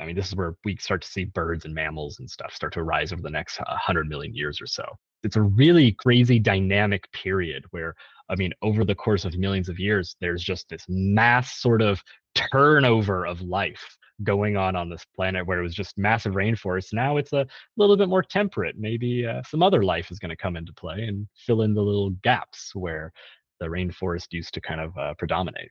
I 0.00 0.06
mean, 0.06 0.16
this 0.16 0.26
is 0.26 0.34
where 0.34 0.56
we 0.64 0.76
start 0.78 1.02
to 1.02 1.08
see 1.08 1.26
birds 1.26 1.66
and 1.66 1.72
mammals 1.72 2.18
and 2.18 2.28
stuff 2.28 2.52
start 2.52 2.72
to 2.72 2.82
rise 2.82 3.12
over 3.12 3.22
the 3.22 3.30
next 3.30 3.60
uh, 3.60 3.64
100 3.68 4.08
million 4.08 4.34
years 4.34 4.60
or 4.60 4.66
so. 4.66 4.84
It's 5.22 5.36
a 5.36 5.42
really 5.42 5.92
crazy 5.92 6.38
dynamic 6.38 7.10
period 7.12 7.64
where, 7.70 7.94
I 8.28 8.36
mean, 8.36 8.52
over 8.62 8.84
the 8.84 8.94
course 8.94 9.24
of 9.24 9.36
millions 9.36 9.68
of 9.68 9.78
years, 9.78 10.16
there's 10.20 10.42
just 10.42 10.68
this 10.68 10.84
mass 10.88 11.60
sort 11.60 11.82
of 11.82 12.02
turnover 12.34 13.26
of 13.26 13.40
life 13.40 13.96
going 14.22 14.56
on 14.56 14.76
on 14.76 14.88
this 14.88 15.04
planet 15.14 15.46
where 15.46 15.58
it 15.58 15.62
was 15.62 15.74
just 15.74 15.98
massive 15.98 16.34
rainforest. 16.34 16.92
Now 16.92 17.16
it's 17.18 17.32
a 17.32 17.46
little 17.76 17.96
bit 17.96 18.08
more 18.08 18.22
temperate. 18.22 18.76
Maybe 18.78 19.26
uh, 19.26 19.42
some 19.46 19.62
other 19.62 19.82
life 19.82 20.10
is 20.10 20.18
going 20.18 20.30
to 20.30 20.36
come 20.36 20.56
into 20.56 20.72
play 20.72 21.02
and 21.02 21.26
fill 21.46 21.62
in 21.62 21.74
the 21.74 21.82
little 21.82 22.10
gaps 22.22 22.74
where 22.74 23.12
the 23.60 23.66
rainforest 23.66 24.28
used 24.32 24.54
to 24.54 24.60
kind 24.60 24.80
of 24.80 24.96
uh, 24.96 25.14
predominate. 25.18 25.70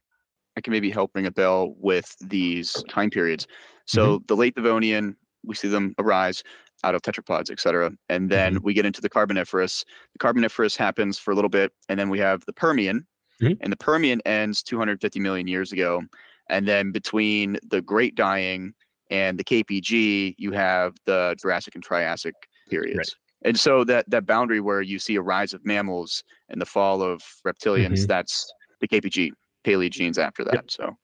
I 0.57 0.61
can 0.61 0.71
maybe 0.71 0.89
help 0.89 1.11
ring 1.13 1.25
a 1.25 1.31
bell 1.31 1.75
with 1.79 2.15
these 2.21 2.71
time 2.89 3.09
periods. 3.09 3.47
So 3.85 4.21
the 4.27 4.35
late 4.35 4.55
Devonian, 4.55 5.15
we 5.45 5.55
see 5.55 5.67
them 5.67 5.95
arise 5.99 6.43
out 6.83 6.93
of 6.95 7.01
tetrapods, 7.01 7.49
et 7.49 7.59
cetera. 7.59 7.91
And 8.09 8.29
then 8.29 8.61
we 8.61 8.73
get 8.73 8.85
into 8.85 9.01
the 9.01 9.09
Carboniferous. 9.09 9.85
The 10.13 10.19
Carboniferous 10.19 10.75
happens 10.75 11.17
for 11.17 11.31
a 11.31 11.35
little 11.35 11.49
bit, 11.49 11.71
and 11.89 11.99
then 11.99 12.09
we 12.09 12.19
have 12.19 12.45
the 12.45 12.53
Permian. 12.53 13.07
Mhm. 13.41 13.57
And 13.61 13.71
the 13.71 13.77
Permian 13.77 14.21
ends 14.25 14.61
250 14.63 15.19
million 15.19 15.47
years 15.47 15.71
ago. 15.71 16.03
And 16.49 16.67
then 16.67 16.91
between 16.91 17.57
the 17.67 17.81
Great 17.81 18.15
Dying 18.15 18.73
and 19.09 19.37
the 19.37 19.43
KPG, 19.43 20.35
you 20.37 20.51
have 20.51 20.95
the 21.05 21.35
Jurassic 21.41 21.75
and 21.75 21.83
Triassic 21.83 22.35
periods. 22.69 23.15
And 23.43 23.59
so 23.59 23.83
that 23.83 24.09
that 24.09 24.25
boundary 24.25 24.59
where 24.59 24.81
you 24.81 24.99
see 24.99 25.15
a 25.15 25.21
rise 25.21 25.53
of 25.53 25.65
mammals 25.65 26.23
and 26.49 26.61
the 26.61 26.65
fall 26.65 27.01
of 27.01 27.21
reptilians, 27.45 28.03
Mhm. 28.03 28.07
that's 28.07 28.51
the 28.79 28.87
KPG, 28.87 29.31
Paleogenes 29.63 30.17
after 30.17 30.43
that. 30.45 30.71
So 30.71 30.95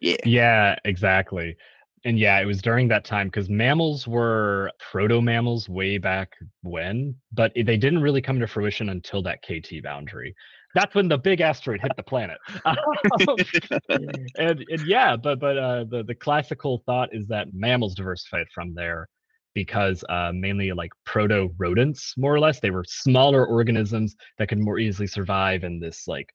yeah. 0.00 0.16
Yeah, 0.24 0.76
exactly. 0.84 1.56
And 2.04 2.18
yeah, 2.18 2.38
it 2.40 2.44
was 2.46 2.62
during 2.62 2.88
that 2.88 3.04
time 3.04 3.28
because 3.28 3.48
mammals 3.48 4.06
were 4.06 4.70
proto 4.78 5.20
mammals 5.20 5.68
way 5.68 5.98
back 5.98 6.32
when, 6.62 7.16
but 7.32 7.52
it- 7.56 7.66
they 7.66 7.76
didn't 7.76 8.02
really 8.02 8.22
come 8.22 8.38
to 8.40 8.46
fruition 8.46 8.88
until 8.90 9.22
that 9.22 9.42
KT 9.42 9.80
boundary. 9.80 10.34
That's 10.74 10.94
when 10.94 11.08
the 11.08 11.18
big 11.18 11.40
asteroid 11.40 11.80
hit 11.80 11.96
the 11.96 12.02
planet. 12.02 12.38
and, 13.88 14.64
and 14.68 14.86
yeah, 14.86 15.16
but 15.16 15.40
but 15.40 15.58
uh, 15.58 15.84
the 15.84 16.04
the 16.04 16.14
classical 16.14 16.82
thought 16.86 17.08
is 17.12 17.26
that 17.28 17.48
mammals 17.52 17.94
diversified 17.94 18.46
from 18.54 18.74
there 18.74 19.08
because 19.54 20.04
uh, 20.08 20.30
mainly 20.32 20.72
like 20.72 20.92
proto 21.04 21.48
rodents, 21.58 22.14
more 22.16 22.34
or 22.34 22.38
less, 22.40 22.60
they 22.60 22.70
were 22.70 22.84
smaller 22.86 23.44
organisms 23.46 24.14
that 24.38 24.48
could 24.48 24.58
more 24.58 24.78
easily 24.78 25.06
survive 25.08 25.64
in 25.64 25.80
this 25.80 26.06
like 26.06 26.28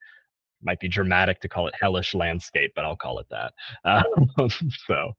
might 0.63 0.79
be 0.79 0.87
dramatic 0.87 1.39
to 1.41 1.49
call 1.49 1.67
it 1.67 1.75
hellish 1.79 2.15
landscape, 2.15 2.71
but 2.75 2.85
I'll 2.85 2.95
call 2.97 3.19
it 3.19 3.27
that. 3.31 3.53
Um, 3.85 4.49
so 4.87 5.13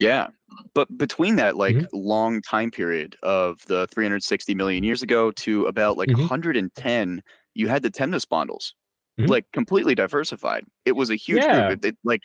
Yeah. 0.00 0.28
But 0.74 0.96
between 0.98 1.36
that 1.36 1.56
like 1.56 1.76
Mhm. 1.76 1.88
long 1.92 2.42
time 2.42 2.70
period 2.70 3.16
of 3.22 3.64
the 3.66 3.86
360 3.88 4.54
million 4.54 4.84
years 4.84 5.02
ago 5.02 5.30
to 5.32 5.66
about 5.66 5.96
like 5.96 6.10
Mhm. 6.10 6.16
110, 6.16 7.22
you 7.54 7.68
had 7.68 7.82
the 7.82 7.90
temnospondyls, 7.90 8.72
Mhm. 9.18 9.28
like 9.28 9.50
completely 9.52 9.94
diversified. 9.94 10.64
It 10.84 10.92
was 10.92 11.10
a 11.10 11.16
huge 11.16 11.42
Yeah. 11.42 11.68
group. 11.68 11.70
It, 11.70 11.84
it 11.84 11.96
like 12.04 12.22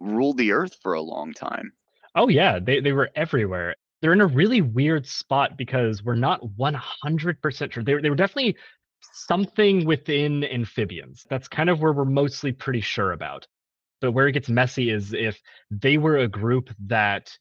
ruled 0.00 0.38
the 0.38 0.52
earth 0.52 0.76
for 0.82 0.94
a 0.94 1.02
long 1.02 1.32
time. 1.34 1.72
Oh 2.14 2.28
yeah, 2.28 2.58
they 2.58 2.80
they 2.80 2.92
were 2.92 3.10
everywhere. 3.14 3.74
They're 4.00 4.12
in 4.12 4.20
a 4.20 4.26
really 4.26 4.60
weird 4.60 5.06
spot 5.06 5.56
because 5.56 6.04
we're 6.04 6.14
not 6.14 6.40
100% 6.56 7.72
sure. 7.72 7.82
They 7.82 7.94
were, 7.94 8.02
they 8.02 8.10
were 8.10 8.16
definitely 8.16 8.56
something 9.00 9.84
within 9.84 10.44
amphibians. 10.44 11.26
That's 11.30 11.48
kind 11.48 11.68
of 11.68 11.80
where 11.80 11.92
we're 11.92 12.04
mostly 12.04 12.52
pretty 12.52 12.80
sure 12.80 13.12
about. 13.12 13.46
But 14.00 14.12
where 14.12 14.28
it 14.28 14.32
gets 14.32 14.48
messy 14.48 14.90
is 14.90 15.12
if 15.12 15.40
they 15.70 15.98
were 15.98 16.18
a 16.18 16.28
group 16.28 16.70
that 16.86 17.36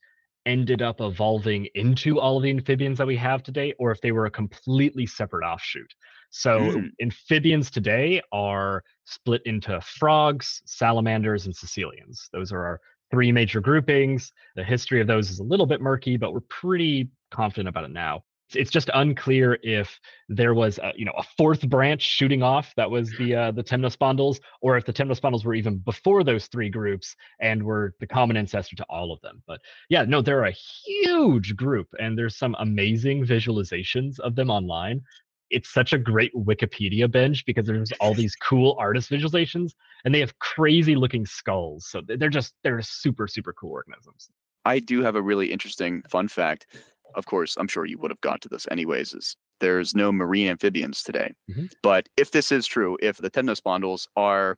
ended 0.46 0.82
up 0.82 1.02
evolving 1.02 1.68
into 1.76 2.20
all 2.20 2.38
of 2.38 2.44
the 2.44 2.50
amphibians 2.50 2.98
that 2.98 3.08
we 3.08 3.18
have 3.18 3.44
today, 3.44 3.74
or 3.80 3.92
if 3.92 4.00
they 4.02 4.14
were 4.14 4.26
a 4.26 4.32
completely 4.32 5.06
separate 5.06 5.46
offshoot. 5.46 5.94
So 6.30 6.60
Mm. 6.60 6.92
amphibians 7.02 7.70
today 7.70 8.22
are 8.32 8.84
split 9.06 9.42
into 9.46 9.80
frogs, 9.82 10.62
salamanders, 10.66 11.46
and 11.46 11.56
caecilians. 11.58 12.30
Those 12.32 12.52
are 12.52 12.66
our 12.66 12.82
three 13.12 13.32
major 13.32 13.62
groupings. 13.62 14.32
The 14.56 14.64
history 14.64 15.02
of 15.02 15.08
those 15.08 15.30
is 15.30 15.40
a 15.40 15.44
little 15.44 15.66
bit 15.66 15.82
murky, 15.82 16.18
but 16.18 16.34
we're 16.34 16.42
pretty 16.42 17.10
confident 17.32 17.70
about 17.70 17.84
it 17.86 17.92
now. 17.92 18.24
It's- 18.56 18.70
just 18.72 18.90
unclear 18.94 19.58
if 19.64 20.00
there 20.30 20.54
was, 20.54 20.78
a, 20.78 20.94
you 20.96 21.06
know, 21.06 21.14
a 21.18 21.24
fourth 21.38 21.68
branch 21.70 22.02
shooting 22.02 22.44
off 22.44 22.74
that 22.76 22.90
was 22.90 23.12
the 23.18 23.36
uh, 23.36 23.52
the 23.52 23.64
temnospondyls, 23.64 24.40
or 24.62 24.78
if 24.78 24.86
the 24.86 24.94
temnospondyls 24.94 25.44
were 25.46 25.54
even 25.56 25.78
before 25.80 26.24
those 26.24 26.48
three 26.48 26.70
groups 26.70 27.16
and 27.40 27.62
were 27.64 27.94
the 28.00 28.08
common 28.08 28.38
ancestor 28.38 28.76
to 28.76 28.86
all 28.90 29.12
of 29.12 29.20
them. 29.22 29.42
But 29.48 29.62
yeah, 29.90 30.04
no, 30.04 30.22
they're 30.22 30.46
a 30.46 30.52
huge 30.52 31.56
group, 31.56 31.88
and 32.00 32.18
there's 32.18 32.38
some 32.38 32.56
amazing 32.60 33.26
visualizations 33.26 34.20
of 34.20 34.36
them 34.36 34.50
online. 34.50 35.02
It's 35.50 35.74
such 35.74 35.94
a 35.94 35.98
great 35.98 36.34
Wikipedia 36.36 37.10
binge 37.10 37.46
because 37.46 37.66
there's 37.66 37.94
all 38.02 38.14
these 38.14 38.36
cool 38.36 38.76
artist 38.80 39.10
visualizations, 39.10 39.72
and 40.04 40.14
they 40.14 40.20
have 40.20 40.38
crazy 40.40 40.96
looking 40.96 41.26
skulls. 41.26 41.88
So 41.88 42.02
they're 42.06 42.30
just 42.30 42.54
they're 42.64 42.82
super 42.82 43.28
super 43.28 43.54
cool 43.54 43.72
organisms. 43.72 44.30
I 44.66 44.80
do 44.80 45.02
have 45.02 45.16
a 45.16 45.22
really 45.22 45.52
interesting 45.54 46.04
fun 46.10 46.28
fact. 46.28 46.68
Of 47.16 47.26
course, 47.26 47.56
I'm 47.58 47.68
sure 47.68 47.86
you 47.86 47.98
would 48.00 48.12
have 48.12 48.22
got 48.22 48.42
to 48.42 48.50
this 48.50 48.68
anyways. 48.70 49.14
Is 49.14 49.36
there's 49.60 49.96
no 49.96 50.12
marine 50.12 50.48
amphibians 50.48 51.04
today. 51.04 51.34
Mhm. 51.50 51.72
But 51.82 52.10
if 52.18 52.32
this 52.32 52.52
is 52.52 52.68
true, 52.68 52.98
if 53.02 53.18
the 53.18 53.32
temnospondyls 53.32 54.08
are 54.16 54.58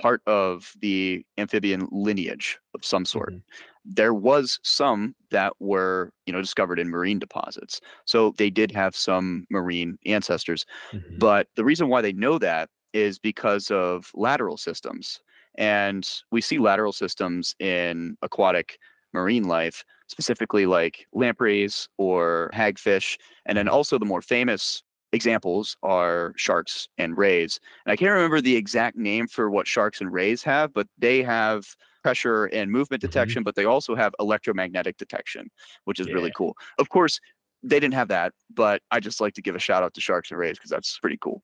part 0.00 0.22
of 0.26 0.72
the 0.80 1.24
amphibian 1.36 1.86
lineage 1.92 2.58
of 2.74 2.82
some 2.84 3.04
sort. 3.04 3.34
Mhm. 3.34 3.42
There 3.84 4.14
was 4.14 4.58
some 4.62 5.14
that 5.30 5.52
were, 5.60 6.12
you 6.24 6.32
know, 6.32 6.40
discovered 6.40 6.78
in 6.78 6.88
marine 6.88 7.18
deposits. 7.18 7.80
So 8.06 8.32
they 8.38 8.48
did 8.48 8.70
have 8.72 8.96
some 8.96 9.46
marine 9.50 9.98
ancestors. 10.06 10.64
Mhm. 10.92 11.18
But 11.18 11.48
the 11.56 11.64
reason 11.64 11.88
why 11.88 12.00
they 12.00 12.12
know 12.14 12.38
that 12.38 12.70
is 12.94 13.18
because 13.18 13.70
of 13.70 14.10
lateral 14.14 14.56
systems. 14.56 15.20
And 15.56 16.08
we 16.30 16.40
see 16.40 16.58
lateral 16.58 16.92
systems 16.92 17.54
in 17.58 18.16
aquatic 18.22 18.78
marine 19.12 19.44
life, 19.44 19.84
specifically 20.12 20.66
like 20.66 21.06
lampreys 21.12 21.88
or 21.98 22.50
hagfish. 22.54 23.18
And 23.46 23.58
then 23.58 23.68
also 23.68 23.98
the 23.98 24.06
more 24.06 24.22
famous 24.22 24.84
examples 25.12 25.76
are 25.82 26.32
sharks 26.36 26.88
and 26.98 27.18
rays. 27.18 27.58
And 27.84 27.92
I 27.92 27.96
can't 27.96 28.12
remember 28.12 28.40
the 28.40 28.56
exact 28.56 28.96
name 28.96 29.26
for 29.26 29.50
what 29.50 29.66
sharks 29.66 30.00
and 30.00 30.12
rays 30.12 30.42
have, 30.44 30.72
but 30.72 30.86
they 30.98 31.22
have 31.22 31.76
pressure 32.02 32.46
and 32.46 32.70
movement 32.70 33.02
Mhm. 33.02 33.02
detection, 33.02 33.42
but 33.42 33.56
they 33.56 33.64
also 33.64 33.94
have 33.94 34.14
electromagnetic 34.20 34.96
detection, 34.98 35.50
which 35.84 36.00
is 36.00 36.12
really 36.12 36.32
cool. 36.32 36.56
Of 36.78 36.88
course, 36.90 37.20
they 37.62 37.80
didn't 37.80 37.94
have 37.94 38.08
that, 38.08 38.32
but 38.50 38.82
I 38.90 39.00
just 39.00 39.20
like 39.20 39.34
to 39.34 39.42
give 39.42 39.54
a 39.54 39.60
shout 39.60 39.82
out 39.82 39.94
to 39.94 40.00
sharks 40.00 40.30
and 40.30 40.38
rays 40.40 40.58
because 40.58 40.70
that's 40.70 40.98
pretty 40.98 41.18
cool. 41.20 41.42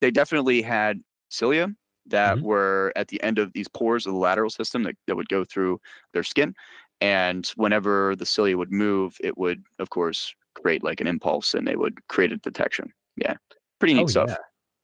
They 0.00 0.10
definitely 0.10 0.62
had 0.62 1.00
cilia 1.30 1.68
that 2.06 2.40
Mhm. 2.40 2.42
were 2.42 2.92
at 2.96 3.08
the 3.08 3.22
end 3.22 3.38
of 3.38 3.52
these 3.52 3.68
pores 3.68 4.06
of 4.06 4.14
the 4.14 4.18
lateral 4.18 4.50
system 4.50 4.82
that, 4.84 4.96
that 5.06 5.16
would 5.16 5.28
go 5.28 5.44
through 5.44 5.80
their 6.12 6.22
skin. 6.24 6.54
And 7.00 7.46
whenever 7.56 8.14
the 8.16 8.26
cilia 8.26 8.56
would 8.58 8.70
move, 8.72 9.16
it 9.22 9.36
would, 9.38 9.62
of 9.78 9.90
course, 9.90 10.34
create 10.54 10.82
like 10.84 11.00
an 11.00 11.06
impulse 11.06 11.54
and 11.54 11.66
they 11.66 11.76
would 11.76 12.06
create 12.08 12.32
a 12.32 12.36
detection. 12.38 12.92
Yeah. 13.16 13.34
Pretty 13.78 13.94
neat 13.94 14.02
Oh, 14.04 14.06
stuff. 14.06 14.28
yeah. 14.30 14.36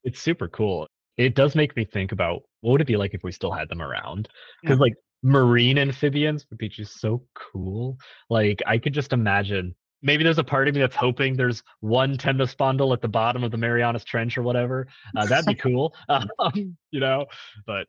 It's 0.04 0.20
super 0.20 0.48
cool. 0.48 0.86
It 1.18 1.34
does 1.34 1.54
make 1.54 1.76
me 1.76 1.84
think 1.84 2.12
about 2.12 2.42
what 2.60 2.72
would 2.72 2.80
it 2.80 2.86
be 2.86 2.96
like 2.96 3.14
if 3.14 3.22
we 3.22 3.32
still 3.32 3.52
had 3.52 3.68
them 3.68 3.82
around? 3.82 4.28
Because 4.62 4.76
Yeah. 4.76 4.82
like 4.82 4.94
marine 5.22 5.78
amphibians 5.78 6.46
would 6.50 6.58
be 6.58 6.68
just 6.68 7.00
so 7.00 7.22
cool. 7.34 7.98
Like 8.30 8.62
I 8.66 8.78
could 8.78 8.94
just 8.94 9.12
imagine. 9.12 9.74
Maybe 10.02 10.22
there's 10.22 10.38
a 10.38 10.44
part 10.44 10.68
of 10.68 10.74
me 10.74 10.80
that's 10.80 10.94
hoping 10.94 11.36
there's 11.36 11.62
one 11.80 12.16
temnospondyl 12.16 12.92
at 12.92 13.00
the 13.00 13.08
bottom 13.08 13.42
of 13.42 13.50
the 13.50 13.56
Marianas 13.56 14.04
Trench 14.04 14.38
or 14.38 14.42
whatever. 14.42 14.86
Uh, 15.16 15.26
that'd 15.26 15.46
be 15.46 15.54
cool. 15.70 15.94
Um, 16.08 16.76
you 16.90 17.00
know, 17.00 17.26
but 17.66 17.86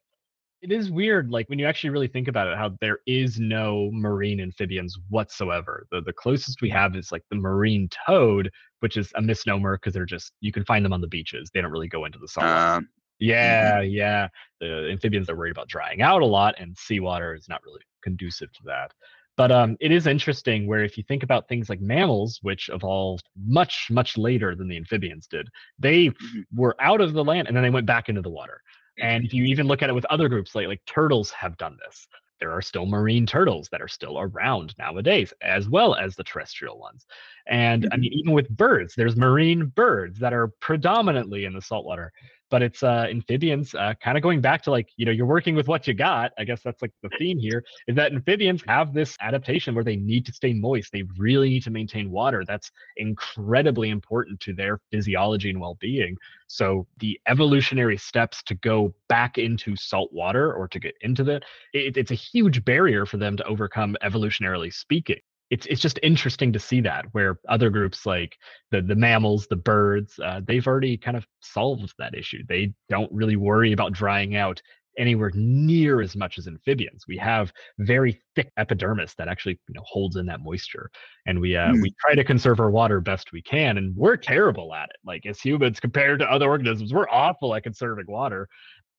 it 0.61 0.71
is 0.71 0.89
weird, 0.89 1.29
like 1.29 1.47
when 1.49 1.59
you 1.59 1.65
actually 1.67 1.91
really 1.91 2.07
think 2.07 2.27
about 2.27 2.47
it, 2.47 2.57
how 2.57 2.75
there 2.81 2.99
is 3.05 3.39
no 3.39 3.89
marine 3.93 4.39
amphibians 4.39 4.97
whatsoever. 5.09 5.85
The 5.91 6.01
the 6.01 6.13
closest 6.13 6.61
we 6.61 6.69
have 6.71 6.95
is 6.95 7.11
like 7.11 7.23
the 7.29 7.35
marine 7.37 7.89
toad, 8.07 8.49
which 8.79 8.97
is 8.97 9.11
a 9.15 9.21
misnomer 9.21 9.77
because 9.77 9.93
they're 9.93 10.05
just 10.05 10.31
you 10.41 10.51
can 10.51 10.65
find 10.65 10.83
them 10.83 10.93
on 10.93 11.01
the 11.01 11.07
beaches. 11.07 11.49
They 11.53 11.61
don't 11.61 11.71
really 11.71 11.87
go 11.87 12.05
into 12.05 12.19
the 12.19 12.27
salt. 12.27 12.45
water. 12.47 12.57
Um, 12.77 12.89
yeah, 13.19 13.81
yeah. 13.81 14.27
The 14.59 14.89
amphibians 14.91 15.29
are 15.29 15.35
worried 15.35 15.51
about 15.51 15.67
drying 15.67 16.01
out 16.01 16.21
a 16.21 16.25
lot, 16.25 16.55
and 16.59 16.75
seawater 16.77 17.33
is 17.35 17.47
not 17.49 17.61
really 17.65 17.81
conducive 18.03 18.51
to 18.53 18.59
that. 18.65 18.91
But 19.37 19.51
um, 19.51 19.77
it 19.79 19.91
is 19.91 20.07
interesting 20.07 20.65
where 20.65 20.83
if 20.83 20.97
you 20.97 21.03
think 21.07 21.21
about 21.21 21.47
things 21.47 21.69
like 21.69 21.79
mammals, 21.79 22.39
which 22.41 22.69
evolved 22.73 23.29
much, 23.45 23.87
much 23.91 24.17
later 24.17 24.55
than 24.55 24.67
the 24.67 24.77
amphibians 24.77 25.27
did, 25.27 25.47
they 25.77 26.07
Mhm. 26.07 26.43
were 26.55 26.75
out 26.79 27.01
of 27.01 27.13
the 27.13 27.23
land 27.23 27.47
and 27.47 27.55
then 27.55 27.61
they 27.63 27.69
went 27.69 27.85
back 27.85 28.09
into 28.09 28.23
the 28.23 28.31
water. 28.31 28.61
And 28.99 29.25
if 29.25 29.33
you 29.33 29.43
even 29.45 29.67
look 29.67 29.81
at 29.83 29.89
it 29.89 29.93
with 29.93 30.05
other 30.05 30.29
groups, 30.29 30.55
like 30.55 30.67
like 30.67 30.85
turtles 30.85 31.31
have 31.31 31.57
done 31.57 31.77
this. 31.85 32.07
There 32.39 32.51
are 32.51 32.61
still 32.61 32.85
marine 32.85 33.25
turtles 33.25 33.67
that 33.71 33.81
are 33.81 33.87
still 33.87 34.19
around 34.19 34.75
nowadays, 34.77 35.33
as 35.41 35.67
well 35.67 35.95
as 35.95 36.15
the 36.15 36.23
terrestrial 36.23 36.77
ones. 36.77 37.07
And 37.47 37.85
I 37.85 37.87
mm-hmm. 37.87 38.01
mean, 38.01 38.13
even 38.13 38.33
with 38.33 38.49
birds, 38.49 38.93
there's 38.95 39.15
marine 39.15 39.67
birds 39.67 40.19
that 40.19 40.33
are 40.33 40.49
predominantly 40.59 41.45
in 41.45 41.53
the 41.53 41.61
saltwater. 41.61 42.11
But 42.49 42.61
it's 42.61 42.83
uh, 42.83 43.07
amphibians, 43.09 43.75
uh, 43.75 43.93
kind 44.01 44.17
of 44.17 44.23
going 44.23 44.41
back 44.41 44.61
to 44.63 44.71
like, 44.71 44.89
you 44.95 45.05
know, 45.05 45.11
you're 45.11 45.25
working 45.25 45.55
with 45.55 45.67
what 45.67 45.87
you 45.87 45.93
got. 45.93 46.31
I 46.37 46.43
guess 46.43 46.61
that's 46.63 46.81
like 46.81 46.93
the 47.03 47.09
theme 47.17 47.37
here 47.37 47.63
is 47.87 47.95
that 47.95 48.13
amphibians 48.13 48.63
have 48.67 48.93
this 48.93 49.17
adaptation 49.19 49.75
where 49.75 49.83
they 49.83 49.95
need 49.97 50.25
to 50.27 50.33
stay 50.33 50.53
moist. 50.53 50.91
They 50.91 51.03
really 51.17 51.49
need 51.49 51.63
to 51.63 51.71
maintain 51.71 52.09
water. 52.09 52.43
That's 52.45 52.71
incredibly 52.95 53.89
important 53.89 54.39
to 54.41 54.53
their 54.53 54.79
physiology 54.91 55.49
and 55.49 55.59
well 55.59 55.75
being. 55.79 56.17
So 56.47 56.87
the 56.99 57.19
evolutionary 57.27 57.97
steps 57.97 58.41
to 58.43 58.55
go 58.55 58.93
back 59.09 59.37
into 59.37 59.75
salt 59.75 60.11
water 60.13 60.53
or 60.53 60.67
to 60.69 60.79
get 60.79 60.95
into 61.01 61.23
that, 61.25 61.43
it, 61.73 61.97
it's 61.97 62.11
a 62.11 62.15
huge 62.15 62.63
barrier 62.63 63.05
for 63.05 63.17
them 63.17 63.35
to 63.37 63.43
overcome 63.45 63.97
evolutionarily 64.03 64.73
speaking. 64.73 65.19
It's 65.49 65.65
it's 65.67 65.81
just 65.81 65.99
interesting 66.03 66.51
to 66.53 66.59
see 66.59 66.81
that 66.81 67.05
where 67.13 67.39
other 67.47 67.69
groups 67.69 68.05
like 68.05 68.35
the 68.71 68.81
the 68.81 68.95
mammals, 68.95 69.47
the 69.47 69.55
birds, 69.55 70.19
uh, 70.19 70.41
they've 70.45 70.67
already 70.67 70.97
kind 70.97 71.15
of 71.17 71.25
solved 71.41 71.93
that 71.99 72.15
issue. 72.15 72.43
They 72.47 72.73
don't 72.89 73.11
really 73.11 73.37
worry 73.37 73.71
about 73.71 73.93
drying 73.93 74.35
out 74.35 74.61
anywhere 74.97 75.31
near 75.35 76.01
as 76.01 76.15
much 76.15 76.37
as 76.39 76.47
amphibians. 76.47 77.05
We 77.07 77.17
have 77.17 77.53
very 77.79 78.19
thick 78.35 78.51
epidermis 78.57 79.13
that 79.17 79.27
actually 79.27 79.59
you 79.67 79.75
know 79.75 79.83
holds 79.85 80.15
in 80.15 80.25
that 80.25 80.41
moisture, 80.41 80.89
and 81.25 81.39
we 81.39 81.55
uh, 81.55 81.73
Hmm. 81.73 81.81
we 81.81 81.93
try 82.01 82.15
to 82.15 82.23
conserve 82.23 82.59
our 82.59 82.71
water 82.71 82.99
best 82.99 83.31
we 83.31 83.41
can, 83.41 83.77
and 83.77 83.95
we're 83.95 84.17
terrible 84.17 84.73
at 84.73 84.89
it. 84.89 84.97
Like 85.05 85.25
as 85.25 85.39
humans 85.39 85.79
compared 85.79 86.19
to 86.19 86.31
other 86.31 86.47
organisms, 86.49 86.93
we're 86.93 87.09
awful 87.09 87.55
at 87.55 87.63
conserving 87.63 88.05
water. 88.07 88.47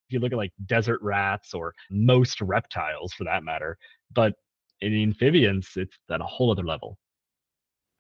If 0.09 0.15
you 0.15 0.21
look 0.21 0.33
at 0.33 0.39
like 0.39 0.53
desert 0.67 1.01
rats 1.03 1.53
or 1.53 1.75
most 1.91 2.41
reptiles 2.41 3.13
for 3.13 3.25
that 3.25 3.45
matter, 3.45 3.77
but 4.15 4.35
in 4.81 4.95
amphibians, 4.95 5.71
it's 5.77 5.97
at 6.11 6.21
a 6.21 6.25
whole 6.25 6.51
other 6.51 6.65
level. 6.65 6.99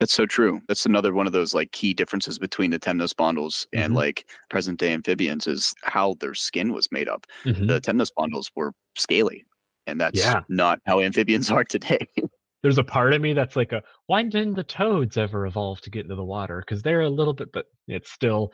That's 0.01 0.12
so 0.12 0.27
true. 0.27 0.61
That's 0.69 0.87
another 0.87 1.12
one 1.12 1.27
of 1.27 1.33
those 1.33 1.55
like 1.55 1.73
key 1.73 1.93
differences 1.93 2.38
between 2.38 2.71
the 2.71 2.79
temnospondyls 2.79 3.67
and 3.73 3.93
Mhm. 3.93 3.97
like 3.97 4.31
present 4.49 4.79
day 4.79 4.93
amphibians 4.93 5.49
is 5.49 5.75
how 5.83 6.14
their 6.21 6.35
skin 6.35 6.73
was 6.73 6.91
made 6.93 7.09
up. 7.09 7.27
Mhm. 7.45 7.67
The 7.67 7.81
temnospondyls 7.81 8.51
were 8.55 8.73
scaly, 8.97 9.45
and 9.88 10.01
that's 10.01 10.21
Yeah. 10.21 10.43
not 10.49 10.79
how 10.87 11.01
amphibians 11.01 11.51
are 11.51 11.64
today. 11.64 12.07
There's 12.62 12.79
a 12.79 12.85
part 12.85 13.12
of 13.12 13.21
me 13.21 13.33
that's 13.35 13.57
like 13.57 13.73
a 13.73 13.83
why 14.07 14.23
didn't 14.23 14.55
the 14.55 14.62
toads 14.64 15.17
ever 15.17 15.47
evolve 15.47 15.81
to 15.81 15.91
get 15.91 16.03
into 16.05 16.14
the 16.14 16.25
water? 16.25 16.61
Because 16.61 16.83
they're 16.83 17.01
a 17.03 17.09
little 17.11 17.35
bit, 17.35 17.51
but 17.53 17.67
it's 17.88 18.12
still 18.12 18.53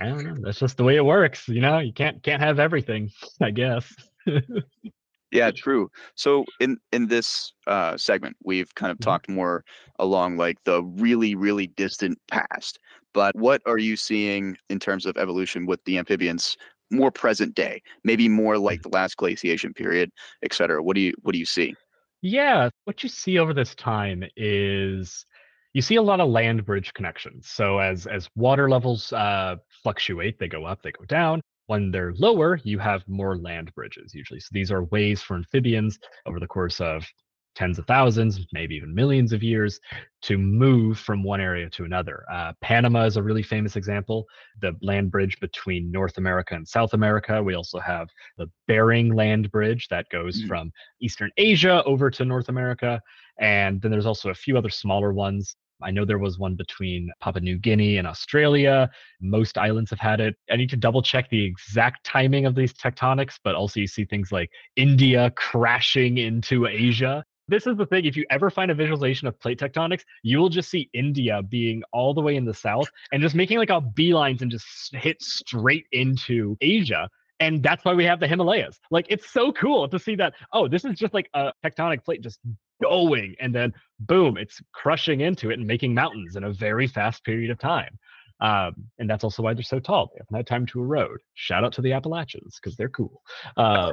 I 0.00 0.06
don't 0.06 0.24
know. 0.24 0.36
That's 0.40 0.58
just 0.60 0.76
the 0.78 0.84
way 0.84 0.96
it 0.96 1.04
works. 1.04 1.48
You 1.48 1.60
know, 1.60 1.78
you 1.80 1.92
can't 1.92 2.22
can't 2.22 2.40
have 2.40 2.58
everything. 2.60 3.10
I 3.40 3.50
guess. 3.50 3.92
yeah, 5.32 5.50
true. 5.50 5.90
So 6.14 6.44
in 6.60 6.78
in 6.92 7.08
this 7.08 7.52
uh, 7.66 7.96
segment, 7.96 8.36
we've 8.44 8.74
kind 8.74 8.92
of 8.92 8.98
Mhm. 8.98 9.16
talked 9.16 9.28
more 9.28 9.64
along 9.98 10.36
like 10.36 10.62
the 10.64 10.82
really 10.84 11.34
really 11.34 11.66
distant 11.68 12.18
past. 12.28 12.78
But 13.14 13.34
what 13.36 13.62
are 13.66 13.78
you 13.78 13.96
seeing 13.96 14.56
in 14.70 14.78
terms 14.78 15.06
of 15.06 15.16
evolution 15.16 15.66
with 15.66 15.82
the 15.84 15.98
amphibians? 15.98 16.56
More 16.90 17.10
present 17.10 17.54
day, 17.54 17.82
maybe 18.04 18.28
more 18.28 18.58
like 18.58 18.82
the 18.82 18.90
last 18.90 19.16
glaciation 19.16 19.72
period, 19.74 20.10
et 20.42 20.52
cetera. 20.52 20.82
What 20.82 20.94
do 20.94 21.00
you 21.00 21.14
what 21.22 21.32
do 21.32 21.38
you 21.38 21.46
see? 21.46 21.78
Yeah, 22.22 22.70
what 22.84 23.02
you 23.02 23.08
see 23.08 23.38
over 23.38 23.52
this 23.52 23.74
time 23.74 24.24
is 24.36 25.26
you 25.72 25.82
see 25.82 25.96
a 25.96 26.02
lot 26.02 26.20
of 26.20 26.28
land 26.28 26.64
bridge 26.64 26.92
connections. 26.94 27.48
So 27.48 27.78
as 27.78 28.06
as 28.06 28.28
water 28.36 28.70
levels 28.70 29.12
uh, 29.12 29.56
fluctuate, 29.82 30.38
they 30.38 30.48
go 30.48 30.64
up, 30.64 30.82
they 30.82 30.92
go 30.92 31.04
down. 31.04 31.42
When 31.66 31.90
they're 31.90 32.12
lower, 32.14 32.60
you 32.64 32.78
have 32.78 33.06
more 33.08 33.36
land 33.36 33.74
bridges 33.74 34.14
usually. 34.14 34.40
So 34.40 34.48
these 34.52 34.70
are 34.72 34.84
ways 34.84 35.22
for 35.22 35.36
amphibians 35.36 35.98
over 36.26 36.40
the 36.40 36.46
course 36.46 36.80
of 36.80 37.06
tens 37.54 37.78
of 37.78 37.86
thousands, 37.86 38.40
maybe 38.52 38.74
even 38.74 38.94
millions 38.94 39.32
of 39.32 39.42
years, 39.42 39.78
to 40.22 40.38
move 40.38 40.98
from 40.98 41.22
one 41.22 41.40
area 41.40 41.68
to 41.68 41.84
another. 41.84 42.24
Uh, 42.32 42.52
Panama 42.62 43.04
is 43.04 43.18
a 43.18 43.22
really 43.22 43.42
famous 43.42 43.76
example. 43.76 44.24
The 44.62 44.74
land 44.80 45.10
bridge 45.10 45.38
between 45.38 45.90
North 45.92 46.16
America 46.16 46.54
and 46.54 46.66
South 46.66 46.94
America. 46.94 47.42
We 47.42 47.54
also 47.54 47.78
have 47.78 48.08
the 48.38 48.50
Bering 48.66 49.14
Land 49.14 49.50
Bridge 49.50 49.86
that 49.88 50.08
goes 50.08 50.42
Mhm. 50.42 50.48
from 50.48 50.72
Eastern 51.00 51.30
Asia 51.36 51.82
over 51.84 52.10
to 52.10 52.24
North 52.24 52.48
America. 52.48 53.00
And 53.38 53.82
then 53.82 53.90
there's 53.90 54.06
also 54.06 54.30
a 54.30 54.34
few 54.34 54.56
other 54.56 54.70
smaller 54.70 55.12
ones. 55.12 55.54
I 55.82 55.90
know 55.90 56.04
there 56.04 56.18
was 56.18 56.38
one 56.38 56.54
between 56.54 57.10
Papua 57.20 57.42
New 57.42 57.58
Guinea 57.58 57.98
and 57.98 58.06
Australia. 58.06 58.90
Most 59.20 59.58
islands 59.58 59.90
have 59.90 59.98
had 59.98 60.20
it. 60.20 60.36
I 60.50 60.56
need 60.56 60.70
to 60.70 60.76
double 60.76 61.02
check 61.02 61.28
the 61.30 61.44
exact 61.44 62.04
timing 62.04 62.46
of 62.46 62.54
these 62.54 62.72
tectonics, 62.72 63.34
but 63.42 63.54
also 63.54 63.80
you 63.80 63.86
see 63.86 64.04
things 64.04 64.32
like 64.32 64.50
India 64.76 65.32
crashing 65.36 66.18
into 66.18 66.66
Asia. 66.66 67.24
This 67.48 67.66
is 67.66 67.76
the 67.76 67.86
thing. 67.86 68.04
If 68.04 68.16
you 68.16 68.24
ever 68.30 68.50
find 68.50 68.70
a 68.70 68.74
visualization 68.74 69.26
of 69.28 69.38
plate 69.40 69.58
tectonics, 69.58 70.02
you 70.22 70.38
will 70.38 70.48
just 70.48 70.70
see 70.70 70.88
India 70.94 71.42
being 71.42 71.82
all 71.92 72.14
the 72.14 72.20
way 72.20 72.36
in 72.36 72.44
the 72.44 72.54
south 72.54 72.88
and 73.12 73.20
just 73.20 73.34
making 73.34 73.58
like 73.58 73.70
a 73.70 73.80
beelines 73.80 74.42
and 74.42 74.50
just 74.50 74.66
hit 74.94 75.20
straight 75.20 75.86
into 75.92 76.56
Asia 76.60 77.08
and 77.42 77.62
that's 77.62 77.84
why 77.84 77.92
we 77.92 78.04
have 78.04 78.20
the 78.20 78.28
Himalayas. 78.28 78.78
Like 78.90 79.06
it's 79.10 79.30
so 79.30 79.52
cool 79.52 79.88
to 79.88 79.98
see 79.98 80.14
that. 80.16 80.34
Oh, 80.52 80.68
this 80.68 80.84
is 80.84 80.96
just 80.96 81.12
like 81.12 81.28
a 81.34 81.52
tectonic 81.64 82.04
plate 82.04 82.22
just 82.22 82.38
going, 82.80 83.34
and 83.40 83.54
then 83.54 83.72
boom, 84.00 84.38
it's 84.38 84.60
crushing 84.72 85.20
into 85.20 85.50
it 85.50 85.58
and 85.58 85.66
making 85.66 85.92
mountains 85.92 86.36
in 86.36 86.44
a 86.44 86.52
very 86.52 86.86
fast 86.86 87.24
period 87.24 87.50
of 87.50 87.58
time. 87.58 87.98
Um, 88.40 88.74
and 88.98 89.08
that's 89.10 89.24
also 89.24 89.42
why 89.42 89.54
they're 89.54 89.62
so 89.62 89.80
tall. 89.80 90.10
They 90.12 90.20
haven't 90.20 90.36
had 90.36 90.46
time 90.46 90.66
to 90.66 90.80
erode. 90.80 91.20
Shout 91.34 91.64
out 91.64 91.72
to 91.74 91.82
the 91.82 91.92
Appalachians 91.92 92.58
because 92.60 92.76
they're 92.76 92.88
cool. 92.88 93.22
Um, 93.56 93.92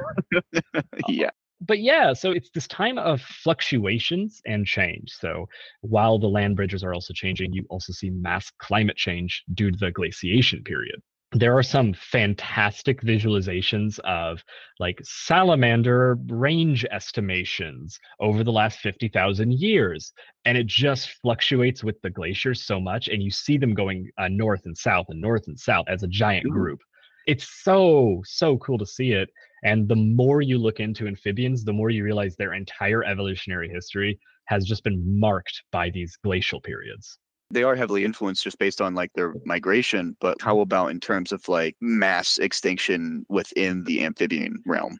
yeah. 1.08 1.30
but 1.60 1.78
yeah, 1.80 2.12
so 2.12 2.32
it's 2.32 2.50
this 2.50 2.66
time 2.66 2.98
of 2.98 3.20
fluctuations 3.20 4.40
and 4.46 4.66
change. 4.66 5.10
So 5.12 5.46
while 5.82 6.18
the 6.18 6.26
land 6.28 6.56
bridges 6.56 6.82
are 6.82 6.94
also 6.94 7.12
changing, 7.14 7.52
you 7.52 7.64
also 7.70 7.92
see 7.92 8.10
mass 8.10 8.50
climate 8.58 8.96
change 8.96 9.44
due 9.54 9.70
to 9.70 9.76
the 9.76 9.92
glaciation 9.92 10.64
period. 10.64 11.00
There 11.32 11.56
are 11.56 11.62
some 11.62 11.94
fantastic 11.94 13.00
visualizations 13.02 14.00
of 14.00 14.42
like 14.80 14.98
salamander 15.04 16.18
range 16.28 16.84
estimations 16.90 18.00
over 18.18 18.42
the 18.42 18.50
last 18.50 18.80
50,000 18.80 19.52
years. 19.52 20.12
And 20.44 20.58
it 20.58 20.66
just 20.66 21.10
fluctuates 21.22 21.84
with 21.84 22.00
the 22.02 22.10
glaciers 22.10 22.64
so 22.64 22.80
much. 22.80 23.08
And 23.08 23.22
you 23.22 23.30
see 23.30 23.58
them 23.58 23.74
going 23.74 24.10
uh, 24.18 24.28
north 24.28 24.62
and 24.64 24.76
south 24.76 25.06
and 25.08 25.20
north 25.20 25.46
and 25.46 25.58
south 25.58 25.86
as 25.88 26.02
a 26.02 26.08
giant 26.08 26.50
group. 26.50 26.80
It's 27.28 27.62
so, 27.62 28.22
so 28.24 28.56
cool 28.58 28.78
to 28.78 28.86
see 28.86 29.12
it. 29.12 29.30
And 29.62 29.86
the 29.86 29.96
more 29.96 30.42
you 30.42 30.58
look 30.58 30.80
into 30.80 31.06
amphibians, 31.06 31.62
the 31.64 31.72
more 31.72 31.90
you 31.90 32.02
realize 32.02 32.34
their 32.34 32.54
entire 32.54 33.04
evolutionary 33.04 33.68
history 33.68 34.18
has 34.46 34.64
just 34.64 34.82
been 34.82 35.20
marked 35.20 35.62
by 35.70 35.90
these 35.90 36.16
glacial 36.24 36.60
periods 36.60 37.18
they 37.50 37.62
are 37.62 37.74
heavily 37.74 38.04
influenced 38.04 38.44
just 38.44 38.58
based 38.58 38.80
on 38.80 38.94
like 38.94 39.12
their 39.14 39.34
migration 39.44 40.16
but 40.20 40.40
how 40.40 40.60
about 40.60 40.90
in 40.90 41.00
terms 41.00 41.32
of 41.32 41.46
like 41.48 41.76
mass 41.80 42.38
extinction 42.38 43.24
within 43.28 43.84
the 43.84 44.04
amphibian 44.04 44.56
realm 44.66 44.96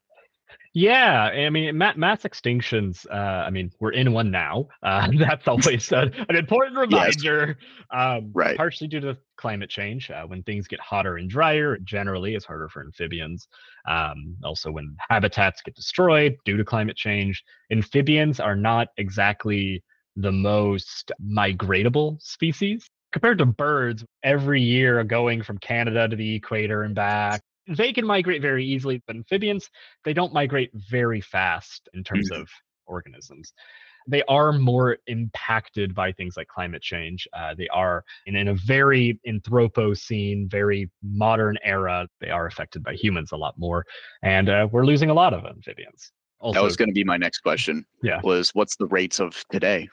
yeah, 0.72 1.24
I 1.24 1.50
mean, 1.50 1.76
mass 1.76 2.22
extinctions. 2.22 3.04
Uh, 3.10 3.44
I 3.44 3.50
mean, 3.50 3.72
we're 3.80 3.90
in 3.90 4.12
one 4.12 4.30
now. 4.30 4.68
Uh, 4.84 5.08
that's 5.18 5.48
always 5.48 5.90
a, 5.90 6.10
an 6.28 6.36
important 6.36 6.76
reminder. 6.78 7.56
Yes. 7.58 7.66
Um, 7.90 8.30
right. 8.32 8.56
Partially 8.56 8.86
due 8.86 9.00
to 9.00 9.18
climate 9.36 9.68
change. 9.68 10.10
Uh, 10.10 10.22
when 10.26 10.44
things 10.44 10.68
get 10.68 10.78
hotter 10.78 11.16
and 11.16 11.28
drier, 11.28 11.76
generally, 11.78 12.36
it's 12.36 12.44
harder 12.44 12.68
for 12.68 12.82
amphibians. 12.82 13.48
Um, 13.88 14.36
also, 14.44 14.70
when 14.70 14.96
habitats 15.08 15.60
get 15.60 15.74
destroyed 15.74 16.36
due 16.44 16.56
to 16.56 16.64
climate 16.64 16.96
change, 16.96 17.42
amphibians 17.72 18.38
are 18.38 18.56
not 18.56 18.88
exactly 18.96 19.82
the 20.16 20.32
most 20.32 21.12
migratable 21.22 22.20
species 22.20 22.88
compared 23.12 23.38
to 23.38 23.46
birds 23.46 24.04
every 24.22 24.60
year 24.60 25.02
going 25.04 25.42
from 25.42 25.58
canada 25.58 26.08
to 26.08 26.16
the 26.16 26.34
equator 26.34 26.82
and 26.82 26.94
back 26.94 27.40
they 27.68 27.92
can 27.92 28.06
migrate 28.06 28.42
very 28.42 28.64
easily 28.64 29.02
but 29.06 29.16
amphibians 29.16 29.68
they 30.04 30.12
don't 30.12 30.32
migrate 30.32 30.70
very 30.90 31.20
fast 31.20 31.88
in 31.94 32.02
terms 32.02 32.30
mm-hmm. 32.30 32.42
of 32.42 32.48
organisms 32.86 33.52
they 34.06 34.22
are 34.28 34.52
more 34.52 34.98
impacted 35.06 35.94
by 35.94 36.12
things 36.12 36.36
like 36.36 36.48
climate 36.48 36.82
change. 36.82 37.28
Uh, 37.32 37.54
they 37.54 37.68
are 37.68 38.04
in, 38.26 38.36
in 38.36 38.48
a 38.48 38.54
very 38.54 39.20
Anthropocene, 39.26 40.50
very 40.50 40.90
modern 41.02 41.58
era. 41.62 42.08
They 42.20 42.30
are 42.30 42.46
affected 42.46 42.82
by 42.82 42.94
humans 42.94 43.32
a 43.32 43.36
lot 43.36 43.58
more, 43.58 43.86
and 44.22 44.48
uh, 44.48 44.68
we're 44.70 44.86
losing 44.86 45.10
a 45.10 45.14
lot 45.14 45.34
of 45.34 45.44
amphibians. 45.44 46.12
Also, 46.40 46.58
that 46.58 46.64
was 46.64 46.76
going 46.76 46.88
to 46.88 46.94
be 46.94 47.04
my 47.04 47.16
next 47.16 47.40
question. 47.40 47.84
Yeah, 48.02 48.20
was 48.22 48.50
what's 48.54 48.76
the 48.76 48.86
rates 48.86 49.20
of 49.20 49.44
today? 49.50 49.88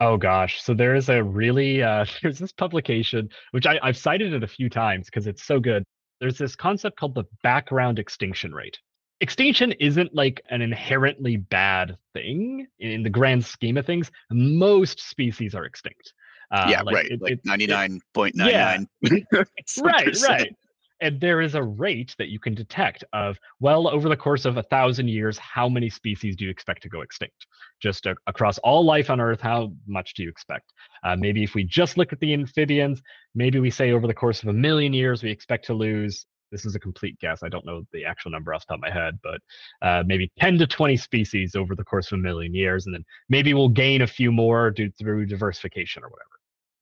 Oh 0.00 0.18
gosh, 0.18 0.62
so 0.62 0.74
there 0.74 0.94
is 0.94 1.08
a 1.08 1.22
really 1.22 1.82
uh, 1.82 2.04
there's 2.22 2.38
this 2.38 2.52
publication 2.52 3.28
which 3.52 3.66
I, 3.66 3.78
I've 3.82 3.96
cited 3.96 4.32
it 4.32 4.42
a 4.42 4.48
few 4.48 4.68
times 4.68 5.06
because 5.06 5.26
it's 5.26 5.44
so 5.44 5.58
good. 5.58 5.84
There's 6.20 6.38
this 6.38 6.56
concept 6.56 6.98
called 6.98 7.14
the 7.14 7.24
background 7.42 7.98
extinction 7.98 8.52
rate. 8.52 8.78
Extinction 9.20 9.72
isn't 9.72 10.14
like 10.14 10.42
an 10.50 10.60
inherently 10.60 11.38
bad 11.38 11.96
thing 12.12 12.66
in 12.78 13.02
the 13.02 13.10
grand 13.10 13.44
scheme 13.44 13.78
of 13.78 13.86
things. 13.86 14.10
Most 14.30 15.00
species 15.00 15.54
are 15.54 15.64
extinct. 15.64 16.12
Uh, 16.50 16.66
yeah, 16.70 16.82
like 16.82 16.94
right. 16.94 17.06
It, 17.06 17.22
like 17.22 17.40
ninety 17.44 17.66
nine 17.66 18.00
point 18.12 18.36
nine 18.36 18.86
nine. 19.02 19.26
Right, 19.82 20.16
right 20.28 20.54
and 21.00 21.20
there 21.20 21.40
is 21.40 21.54
a 21.54 21.62
rate 21.62 22.14
that 22.18 22.28
you 22.28 22.38
can 22.38 22.54
detect 22.54 23.04
of 23.12 23.38
well 23.60 23.88
over 23.88 24.08
the 24.08 24.16
course 24.16 24.44
of 24.44 24.56
a 24.56 24.62
thousand 24.64 25.08
years 25.08 25.38
how 25.38 25.68
many 25.68 25.90
species 25.90 26.36
do 26.36 26.44
you 26.44 26.50
expect 26.50 26.82
to 26.82 26.88
go 26.88 27.02
extinct? 27.02 27.46
Just 27.80 28.06
a, 28.06 28.16
across 28.26 28.58
all 28.58 28.84
life 28.84 29.10
on 29.10 29.20
earth 29.20 29.40
how 29.40 29.72
much 29.86 30.14
do 30.14 30.22
you 30.22 30.28
expect? 30.28 30.72
Uh, 31.04 31.16
maybe 31.16 31.42
if 31.42 31.54
we 31.54 31.64
just 31.64 31.96
look 31.96 32.12
at 32.12 32.20
the 32.20 32.32
amphibians 32.32 33.02
maybe 33.34 33.60
we 33.60 33.70
say 33.70 33.92
over 33.92 34.06
the 34.06 34.14
course 34.14 34.42
of 34.42 34.48
a 34.48 34.52
million 34.52 34.92
years 34.92 35.22
we 35.22 35.30
expect 35.30 35.66
to 35.66 35.74
lose 35.74 36.26
this 36.50 36.64
is 36.64 36.74
a 36.74 36.80
complete 36.80 37.18
guess 37.20 37.42
i 37.42 37.48
don't 37.48 37.66
know 37.66 37.82
the 37.92 38.04
actual 38.04 38.30
number 38.30 38.54
off 38.54 38.66
the 38.66 38.72
top 38.72 38.78
of 38.78 38.80
my 38.80 38.90
head 38.90 39.18
but 39.22 39.40
uh, 39.82 40.02
maybe 40.06 40.30
10 40.38 40.58
to 40.58 40.66
20 40.66 40.96
species 40.96 41.54
over 41.54 41.74
the 41.74 41.84
course 41.84 42.10
of 42.12 42.18
a 42.18 42.22
million 42.22 42.54
years 42.54 42.86
and 42.86 42.94
then 42.94 43.04
maybe 43.28 43.52
we'll 43.54 43.68
gain 43.68 44.02
a 44.02 44.06
few 44.06 44.32
more 44.32 44.70
due 44.70 44.90
through 44.98 45.26
diversification 45.26 46.02
or 46.02 46.08
whatever 46.08 46.30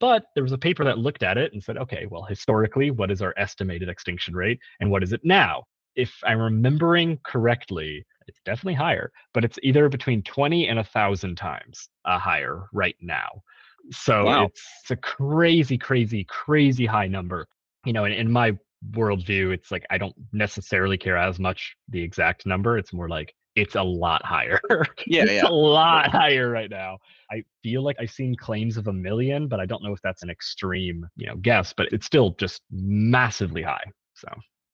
but 0.05 0.27
there 0.35 0.43
was 0.43 0.51
a 0.51 0.57
paper 0.59 0.83
that 0.83 0.99
looked 0.99 1.23
at 1.23 1.35
it 1.35 1.51
and 1.51 1.63
said, 1.63 1.79
okay, 1.79 2.05
well, 2.05 2.21
historically, 2.21 2.91
what 2.91 3.09
is 3.09 3.23
our 3.23 3.33
estimated 3.37 3.89
extinction 3.89 4.35
rate 4.35 4.59
and 4.79 4.91
what 4.91 5.01
is 5.01 5.13
it 5.13 5.21
now? 5.23 5.63
If 5.95 6.13
I'm 6.23 6.37
remembering 6.37 7.17
correctly, 7.23 8.05
it's 8.27 8.39
definitely 8.45 8.75
higher, 8.75 9.11
but 9.33 9.43
it's 9.43 9.57
either 9.63 9.89
between 9.89 10.21
20 10.21 10.67
and 10.67 10.77
a 10.77 10.83
thousand 10.83 11.37
times 11.37 11.89
uh, 12.05 12.19
higher 12.19 12.67
right 12.71 12.95
now. 13.01 13.41
So 13.89 14.25
wow. 14.25 14.43
it's 14.45 14.91
a 14.91 14.95
crazy, 14.95 15.75
crazy, 15.75 16.23
crazy 16.25 16.85
high 16.85 17.07
number. 17.07 17.47
You 17.83 17.93
know, 17.93 18.05
in, 18.05 18.11
in 18.11 18.31
my 18.31 18.55
worldview, 18.91 19.55
it's 19.55 19.71
like 19.71 19.87
I 19.89 19.97
don't 19.97 20.15
necessarily 20.31 20.99
care 20.99 21.17
as 21.17 21.39
much 21.39 21.75
the 21.89 22.03
exact 22.03 22.45
number. 22.45 22.77
It's 22.77 22.93
more 22.93 23.09
like 23.09 23.33
it's 23.55 23.75
a 23.75 23.83
lot 23.83 24.23
higher. 24.25 24.59
Yeah, 25.07 25.23
it's 25.23 25.31
yeah. 25.33 25.47
a 25.47 25.51
lot 25.51 26.09
higher 26.09 26.49
right 26.49 26.69
now. 26.69 26.97
I 27.31 27.43
feel 27.61 27.83
like 27.83 27.95
I've 27.99 28.11
seen 28.11 28.35
claims 28.35 28.75
of 28.75 28.87
a 28.87 28.93
million, 28.93 29.47
but 29.47 29.59
I 29.59 29.65
don't 29.65 29.83
know 29.83 29.93
if 29.93 30.01
that's 30.01 30.23
an 30.23 30.29
extreme, 30.29 31.07
you 31.15 31.27
know, 31.27 31.35
guess, 31.35 31.73
but 31.73 31.87
it's 31.91 32.05
still 32.05 32.31
just 32.39 32.63
massively 32.71 33.61
high. 33.61 33.83
So 34.15 34.27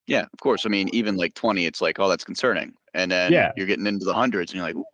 yeah, 0.08 0.22
of 0.22 0.40
course. 0.42 0.66
I 0.66 0.70
mean, 0.70 0.90
even 0.94 1.18
like 1.18 1.34
20, 1.34 1.66
it's 1.66 1.82
like, 1.82 2.00
oh, 2.00 2.08
that's 2.08 2.24
concerning. 2.24 2.74
And 2.94 3.12
then 3.12 3.32
yeah. 3.32 3.52
you're 3.56 3.68
getting 3.68 3.88
into 3.88 4.06
the 4.06 4.14
hundreds 4.14 4.52
and 4.52 4.58
you're 4.58 4.68
like, 4.68 4.86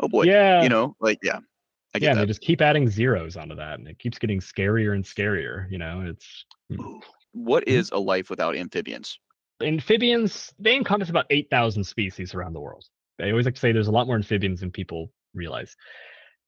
oh 0.00 0.08
boy. 0.08 0.24
Yeah. 0.24 0.62
You 0.62 0.68
know, 0.68 0.96
like, 1.00 1.18
yeah. 1.22 1.38
I 1.94 1.98
yeah, 1.98 2.14
they 2.14 2.26
just 2.26 2.40
keep 2.40 2.60
adding 2.60 2.88
zeros 2.88 3.36
onto 3.36 3.54
that 3.56 3.78
and 3.78 3.88
it 3.88 3.98
keeps 3.98 4.18
getting 4.18 4.40
scarier 4.40 4.94
and 4.94 5.04
scarier. 5.04 5.70
You 5.70 5.78
know, 5.78 6.02
it's. 6.06 6.44
Hmm. 6.74 6.98
What 7.32 7.64
mm-hmm. 7.66 7.94
a 7.94 7.98
life 7.98 8.30
without 8.30 8.56
amphibians? 8.56 9.18
Amphibians 9.62 10.52
they 10.58 10.76
encompass 10.76 11.10
about 11.10 11.26
8000 11.30 11.84
species 11.84 12.34
around 12.34 12.52
the 12.52 12.60
world. 12.60 12.84
I 13.20 13.30
always 13.30 13.44
like 13.44 13.54
to 13.54 13.60
say 13.60 13.72
there's 13.72 13.88
a 13.88 13.92
lot 13.92 14.06
more 14.06 14.16
amphibians 14.16 14.60
than 14.60 14.70
people 14.70 15.12
realize. 15.34 15.76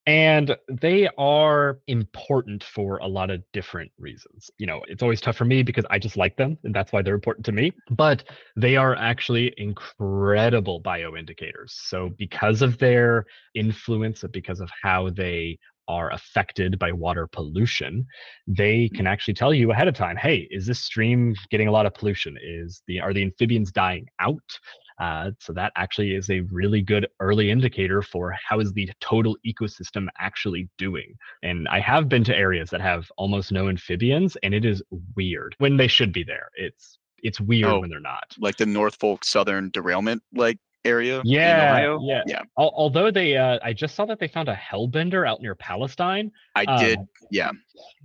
And 0.04 0.56
they 0.68 1.08
are 1.16 1.78
important 1.86 2.64
for 2.64 2.98
a 2.98 3.06
lot 3.06 3.30
of 3.30 3.40
different 3.52 3.92
reasons. 3.98 4.50
You 4.58 4.66
know 4.66 4.82
it's 4.88 5.02
always 5.02 5.20
tough 5.20 5.36
for 5.36 5.44
me 5.44 5.62
because 5.62 5.84
i 5.90 5.98
just 5.98 6.16
like 6.16 6.36
them 6.36 6.58
and 6.64 6.74
that's 6.74 6.92
why 6.92 7.02
they're 7.02 7.14
important 7.14 7.46
to 7.46 7.52
me 7.52 7.72
but 7.90 8.24
they 8.56 8.76
are 8.76 8.96
actually 8.96 9.54
incredible 9.58 10.80
bioindicators. 10.82 11.70
So 11.70 12.10
because 12.18 12.62
of 12.62 12.78
their 12.78 13.26
influence 13.54 14.24
because 14.32 14.60
of 14.60 14.70
how 14.82 15.10
they 15.10 15.58
are 15.92 16.10
affected 16.12 16.78
by 16.78 16.90
water 16.90 17.26
pollution, 17.26 18.06
they 18.46 18.88
can 18.94 19.06
actually 19.06 19.34
tell 19.34 19.52
you 19.52 19.70
ahead 19.70 19.88
of 19.88 19.94
time, 19.94 20.16
hey, 20.16 20.48
is 20.50 20.64
this 20.66 20.80
stream 20.80 21.34
getting 21.50 21.68
a 21.68 21.72
lot 21.72 21.86
of 21.86 21.92
pollution? 21.94 22.36
Is 22.42 22.82
the 22.86 23.00
are 23.00 23.12
the 23.12 23.22
amphibians 23.22 23.70
dying 23.70 24.06
out? 24.18 24.50
Uh, 24.98 25.30
so 25.40 25.52
that 25.52 25.72
actually 25.76 26.14
is 26.14 26.30
a 26.30 26.40
really 26.50 26.80
good 26.80 27.06
early 27.20 27.50
indicator 27.50 28.02
for 28.02 28.34
how 28.48 28.60
is 28.60 28.72
the 28.72 28.88
total 29.00 29.36
ecosystem 29.46 30.06
actually 30.18 30.68
doing. 30.78 31.14
And 31.42 31.66
I 31.68 31.80
have 31.80 32.08
been 32.08 32.24
to 32.24 32.36
areas 32.36 32.70
that 32.70 32.80
have 32.80 33.10
almost 33.16 33.52
no 33.52 33.68
amphibians, 33.68 34.36
and 34.42 34.54
it 34.54 34.64
is 34.64 34.82
weird 35.16 35.54
when 35.58 35.76
they 35.76 35.88
should 35.88 36.12
be 36.12 36.24
there. 36.24 36.48
It's 36.54 36.98
it's 37.22 37.40
weird 37.40 37.70
oh, 37.70 37.80
when 37.80 37.90
they're 37.90 38.00
not. 38.00 38.34
Like 38.38 38.56
the 38.56 38.66
Norfolk 38.66 39.24
Southern 39.24 39.70
derailment, 39.70 40.22
like 40.34 40.58
area. 40.84 41.22
Yeah, 41.24 41.96
yeah, 42.00 42.22
yeah. 42.26 42.42
Al- 42.58 42.72
although 42.74 43.10
they, 43.10 43.36
uh, 43.36 43.58
I 43.62 43.72
just 43.72 43.94
saw 43.94 44.04
that 44.06 44.18
they 44.18 44.28
found 44.28 44.48
a 44.48 44.54
hellbender 44.54 45.28
out 45.28 45.40
near 45.40 45.54
Palestine. 45.54 46.30
I 46.54 46.64
um, 46.64 46.80
did, 46.80 46.98
yeah. 47.30 47.50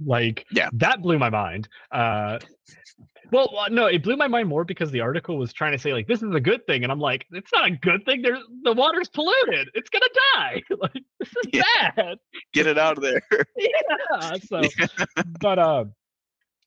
Like, 0.05 0.45
yeah, 0.51 0.69
that 0.73 1.01
blew 1.01 1.19
my 1.19 1.29
mind. 1.29 1.67
Uh, 1.91 2.39
well, 3.31 3.65
no, 3.69 3.87
it 3.87 4.03
blew 4.03 4.15
my 4.15 4.27
mind 4.27 4.47
more 4.47 4.63
because 4.63 4.91
the 4.91 5.01
article 5.01 5.37
was 5.37 5.51
trying 5.51 5.73
to 5.73 5.77
say 5.77 5.93
like 5.93 6.07
this 6.07 6.23
is 6.23 6.33
a 6.33 6.39
good 6.39 6.65
thing, 6.65 6.83
and 6.83 6.91
I'm 6.91 6.99
like, 6.99 7.25
it's 7.31 7.51
not 7.51 7.67
a 7.67 7.71
good 7.71 8.05
thing. 8.05 8.21
There's 8.21 8.41
the 8.63 8.73
water's 8.73 9.09
polluted. 9.09 9.69
It's 9.73 9.89
gonna 9.89 10.05
die. 10.35 10.63
like 10.81 11.03
this 11.19 11.29
is 11.29 11.49
yeah. 11.51 11.91
bad. 11.95 12.17
Get 12.53 12.67
it 12.67 12.77
out 12.77 12.97
of 12.97 13.03
there. 13.03 13.21
yeah. 13.57 14.33
So, 14.45 14.61
but 15.41 15.59
uh, 15.59 15.85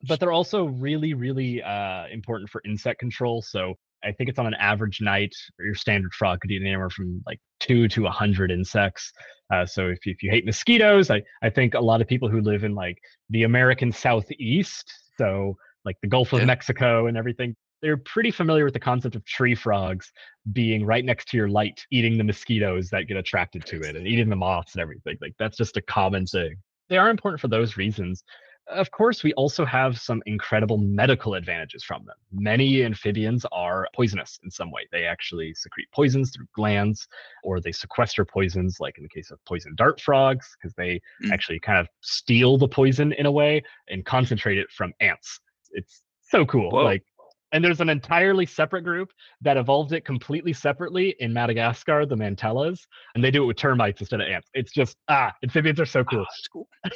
but 0.06 0.20
they're 0.20 0.32
also 0.32 0.64
really, 0.64 1.14
really 1.14 1.62
uh 1.62 2.06
important 2.08 2.50
for 2.50 2.60
insect 2.64 3.00
control. 3.00 3.42
So 3.42 3.74
I 4.04 4.12
think 4.12 4.30
it's 4.30 4.38
on 4.38 4.46
an 4.46 4.54
average 4.54 5.00
night, 5.00 5.34
your 5.58 5.74
standard 5.74 6.12
frog 6.14 6.40
could 6.40 6.50
eat 6.50 6.62
anywhere 6.62 6.90
from 6.90 7.22
like 7.26 7.40
two 7.58 7.88
to 7.88 8.06
a 8.06 8.10
hundred 8.10 8.50
insects. 8.50 9.12
Uh, 9.52 9.66
so 9.66 9.88
if 9.88 10.06
you, 10.06 10.12
if 10.12 10.22
you 10.22 10.30
hate 10.30 10.46
mosquitoes, 10.46 11.10
I, 11.10 11.22
I 11.42 11.50
think 11.50 11.74
a 11.74 11.80
lot 11.80 12.00
of 12.00 12.08
people 12.08 12.28
who 12.28 12.40
live 12.40 12.64
in 12.64 12.74
like 12.74 12.98
the 13.30 13.42
American 13.42 13.92
Southeast, 13.92 14.92
so 15.18 15.56
like 15.84 15.96
the 16.02 16.08
Gulf 16.08 16.32
of 16.32 16.40
yeah. 16.40 16.46
Mexico 16.46 17.06
and 17.06 17.16
everything, 17.16 17.54
they're 17.82 17.96
pretty 17.96 18.30
familiar 18.30 18.64
with 18.64 18.74
the 18.74 18.80
concept 18.80 19.16
of 19.16 19.24
tree 19.24 19.54
frogs 19.54 20.12
being 20.52 20.84
right 20.84 21.04
next 21.04 21.28
to 21.28 21.36
your 21.36 21.48
light, 21.48 21.84
eating 21.90 22.18
the 22.18 22.24
mosquitoes 22.24 22.90
that 22.90 23.06
get 23.06 23.16
attracted 23.16 23.64
to 23.66 23.80
it 23.80 23.96
and 23.96 24.06
eating 24.06 24.28
the 24.28 24.36
moths 24.36 24.74
and 24.74 24.82
everything. 24.82 25.16
Like 25.20 25.34
that's 25.38 25.56
just 25.56 25.76
a 25.76 25.82
common 25.82 26.26
thing. 26.26 26.56
They 26.88 26.98
are 26.98 27.10
important 27.10 27.40
for 27.40 27.48
those 27.48 27.76
reasons 27.76 28.22
of 28.70 28.90
course, 28.90 29.22
we 29.22 29.32
also 29.34 29.64
have 29.64 30.00
some 30.00 30.22
incredible 30.26 30.78
medical 30.78 31.34
advantages 31.34 31.82
from 31.82 32.04
them. 32.04 32.16
Many 32.32 32.84
amphibians 32.84 33.44
are 33.52 33.88
poisonous 33.94 34.38
in 34.44 34.50
some 34.50 34.70
way. 34.70 34.86
They 34.92 35.04
actually 35.04 35.54
secrete 35.54 35.88
poisons 35.92 36.30
through 36.30 36.46
glands, 36.54 37.06
or 37.44 37.60
they 37.60 37.72
sequester 37.72 38.24
poisons, 38.24 38.78
like 38.80 38.96
in 38.98 39.02
the 39.02 39.08
case 39.08 39.30
of 39.30 39.38
poison 39.46 39.74
dart 39.76 40.00
frogs, 40.00 40.56
because 40.60 40.74
they 40.74 41.00
mm. 41.24 41.32
actually 41.32 41.60
kind 41.60 41.78
of 41.78 41.88
steal 42.00 42.58
the 42.58 42.68
poison 42.68 43.12
in 43.12 43.26
a 43.26 43.32
way 43.32 43.62
and 43.88 44.04
concentrate 44.04 44.58
it 44.58 44.70
from 44.70 44.92
ants. 45.00 45.40
It's 45.72 46.02
so 46.22 46.46
cool. 46.46 46.70
Whoa. 46.70 46.84
Like 46.84 47.04
And 47.52 47.64
there's 47.64 47.80
an 47.80 47.88
entirely 47.88 48.46
separate 48.46 48.82
group 48.82 49.12
that 49.40 49.56
evolved 49.56 49.92
it 49.92 50.04
completely 50.04 50.52
separately 50.52 51.16
in 51.18 51.32
Madagascar, 51.32 52.06
the 52.06 52.16
Mantellas, 52.16 52.80
and 53.14 53.22
they 53.24 53.30
do 53.30 53.42
it 53.42 53.46
with 53.46 53.56
termites 53.56 54.00
instead 54.00 54.20
of 54.20 54.28
ants. 54.28 54.48
It's 54.54 54.72
just 54.72 54.96
ah, 55.08 55.32
amphibians 55.42 55.80
are 55.80 55.86
so 55.86 56.04
cool. 56.04 56.26
Ah, 56.28 56.48
cool. 56.52 56.68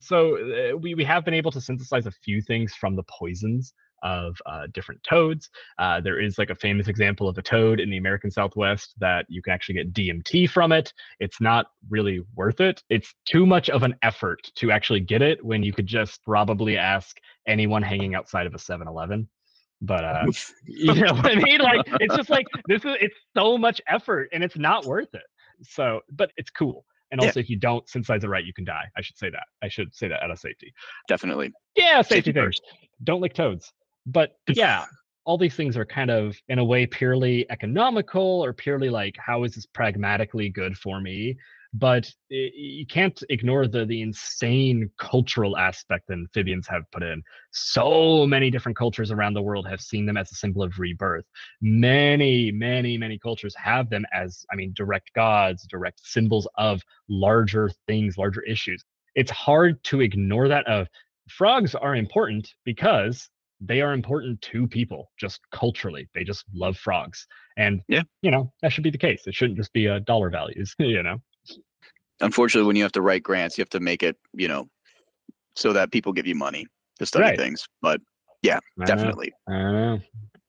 so 0.00 0.36
uh, 0.36 0.76
we 0.76 0.94
we 0.94 1.04
have 1.04 1.24
been 1.24 1.34
able 1.34 1.50
to 1.52 1.60
synthesize 1.60 2.06
a 2.06 2.10
few 2.10 2.40
things 2.40 2.74
from 2.74 2.96
the 2.96 3.04
poisons 3.04 3.72
of 4.02 4.36
uh, 4.46 4.66
different 4.72 5.02
toads. 5.08 5.50
Uh, 5.78 6.00
there 6.00 6.20
is 6.20 6.38
like 6.38 6.50
a 6.50 6.54
famous 6.54 6.88
example 6.88 7.28
of 7.28 7.38
a 7.38 7.42
toad 7.42 7.80
in 7.80 7.90
the 7.90 7.96
American 7.96 8.30
Southwest 8.30 8.94
that 8.98 9.26
you 9.28 9.42
can 9.42 9.52
actually 9.52 9.74
get 9.74 9.92
DMT 9.92 10.48
from 10.50 10.72
it. 10.72 10.92
It's 11.18 11.40
not 11.40 11.66
really 11.88 12.20
worth 12.34 12.60
it. 12.60 12.82
It's 12.90 13.14
too 13.24 13.46
much 13.46 13.70
of 13.70 13.82
an 13.82 13.96
effort 14.02 14.40
to 14.56 14.70
actually 14.70 15.00
get 15.00 15.22
it 15.22 15.44
when 15.44 15.62
you 15.62 15.72
could 15.72 15.86
just 15.86 16.22
probably 16.24 16.76
ask 16.76 17.16
anyone 17.48 17.82
hanging 17.82 18.14
outside 18.14 18.46
of 18.46 18.54
a 18.54 18.58
7 18.58 18.86
Eleven. 18.86 19.28
But 19.82 20.04
uh, 20.04 20.26
you 20.66 20.94
know 20.94 21.12
what 21.14 21.26
I 21.26 21.34
mean? 21.34 21.60
Like 21.60 21.86
it's 22.00 22.16
just 22.16 22.30
like 22.30 22.46
this 22.66 22.84
is 22.84 22.96
it's 23.00 23.16
so 23.36 23.58
much 23.58 23.80
effort 23.88 24.28
and 24.32 24.42
it's 24.42 24.56
not 24.56 24.86
worth 24.86 25.14
it. 25.14 25.22
So, 25.62 26.00
but 26.10 26.30
it's 26.36 26.50
cool. 26.50 26.84
And 27.12 27.20
also, 27.20 27.40
yeah. 27.40 27.44
if 27.44 27.50
you 27.50 27.56
don't 27.56 27.88
synthesize 27.88 28.24
it 28.24 28.28
right, 28.28 28.44
you 28.44 28.52
can 28.52 28.64
die. 28.64 28.84
I 28.96 29.00
should 29.00 29.16
say 29.16 29.30
that. 29.30 29.44
I 29.62 29.68
should 29.68 29.94
say 29.94 30.08
that 30.08 30.22
out 30.22 30.30
of 30.30 30.38
safety. 30.38 30.72
Definitely. 31.08 31.52
Yeah, 31.76 32.02
safety, 32.02 32.14
safety 32.14 32.32
first. 32.32 32.62
Don't 33.04 33.20
lick 33.20 33.34
toads. 33.34 33.72
But 34.06 34.36
yeah, 34.48 34.86
all 35.24 35.36
these 35.36 35.54
things 35.54 35.76
are 35.76 35.84
kind 35.84 36.10
of 36.10 36.36
in 36.48 36.58
a 36.58 36.64
way 36.64 36.86
purely 36.86 37.48
economical 37.50 38.44
or 38.44 38.52
purely 38.52 38.88
like 38.88 39.16
how 39.18 39.44
is 39.44 39.54
this 39.54 39.66
pragmatically 39.66 40.48
good 40.48 40.76
for 40.78 41.00
me 41.00 41.36
but 41.78 42.10
it, 42.30 42.54
you 42.54 42.86
can't 42.86 43.22
ignore 43.28 43.66
the 43.66 43.84
the 43.84 44.02
insane 44.02 44.90
cultural 44.98 45.56
aspect 45.56 46.06
that 46.06 46.14
amphibians 46.14 46.66
have 46.66 46.82
put 46.92 47.02
in 47.02 47.22
so 47.52 48.26
many 48.26 48.50
different 48.50 48.76
cultures 48.76 49.10
around 49.10 49.34
the 49.34 49.42
world 49.42 49.66
have 49.66 49.80
seen 49.80 50.06
them 50.06 50.16
as 50.16 50.30
a 50.30 50.34
symbol 50.34 50.62
of 50.62 50.78
rebirth 50.78 51.24
many 51.60 52.50
many 52.50 52.96
many 52.96 53.18
cultures 53.18 53.54
have 53.56 53.90
them 53.90 54.04
as 54.12 54.44
i 54.52 54.56
mean 54.56 54.72
direct 54.74 55.12
gods 55.14 55.66
direct 55.68 56.00
symbols 56.04 56.48
of 56.56 56.82
larger 57.08 57.70
things 57.86 58.16
larger 58.16 58.42
issues 58.42 58.84
it's 59.14 59.30
hard 59.30 59.82
to 59.84 60.00
ignore 60.00 60.48
that 60.48 60.66
of 60.66 60.86
frogs 61.28 61.74
are 61.74 61.96
important 61.96 62.54
because 62.64 63.28
they 63.60 63.80
are 63.80 63.94
important 63.94 64.40
to 64.42 64.68
people 64.68 65.10
just 65.18 65.40
culturally. 65.50 66.08
They 66.14 66.24
just 66.24 66.44
love 66.52 66.76
frogs. 66.76 67.26
And 67.56 67.80
yeah, 67.88 68.02
you 68.22 68.30
know, 68.30 68.52
that 68.60 68.72
should 68.72 68.84
be 68.84 68.90
the 68.90 68.98
case. 68.98 69.22
It 69.26 69.34
shouldn't 69.34 69.58
just 69.58 69.72
be 69.72 69.86
a 69.86 69.96
uh, 69.96 69.98
dollar 70.00 70.30
values, 70.30 70.74
you 70.78 71.02
know. 71.02 71.18
Unfortunately, 72.20 72.66
when 72.66 72.76
you 72.76 72.82
have 72.82 72.92
to 72.92 73.02
write 73.02 73.22
grants, 73.22 73.58
you 73.58 73.62
have 73.62 73.70
to 73.70 73.80
make 73.80 74.02
it, 74.02 74.16
you 74.32 74.48
know, 74.48 74.68
so 75.54 75.72
that 75.72 75.92
people 75.92 76.12
give 76.12 76.26
you 76.26 76.34
money 76.34 76.66
to 76.98 77.06
study 77.06 77.24
right. 77.24 77.38
things. 77.38 77.66
But 77.82 78.00
yeah, 78.42 78.58
I 78.80 78.84
definitely. 78.84 79.32
Do 79.48 80.00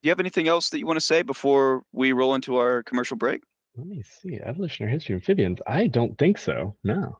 you 0.03 0.11
have 0.11 0.19
anything 0.19 0.47
else 0.47 0.69
that 0.69 0.79
you 0.79 0.85
want 0.85 0.97
to 0.97 1.05
say 1.05 1.23
before 1.23 1.81
we 1.91 2.13
roll 2.13 2.35
into 2.35 2.57
our 2.57 2.83
commercial 2.83 3.17
break? 3.17 3.41
Let 3.75 3.87
me 3.87 4.03
see. 4.03 4.39
Evolutionary 4.43 4.93
history 4.93 5.15
of 5.15 5.21
amphibians. 5.21 5.59
I 5.67 5.87
don't 5.87 6.17
think 6.17 6.37
so. 6.37 6.75
No. 6.83 7.17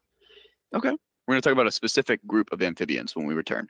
Okay. 0.74 0.90
We're 0.90 1.34
going 1.34 1.42
to 1.42 1.50
talk 1.50 1.54
about 1.54 1.68
a 1.68 1.72
specific 1.72 2.26
group 2.26 2.50
of 2.52 2.62
amphibians 2.62 3.16
when 3.16 3.26
we 3.26 3.34
return. 3.34 3.68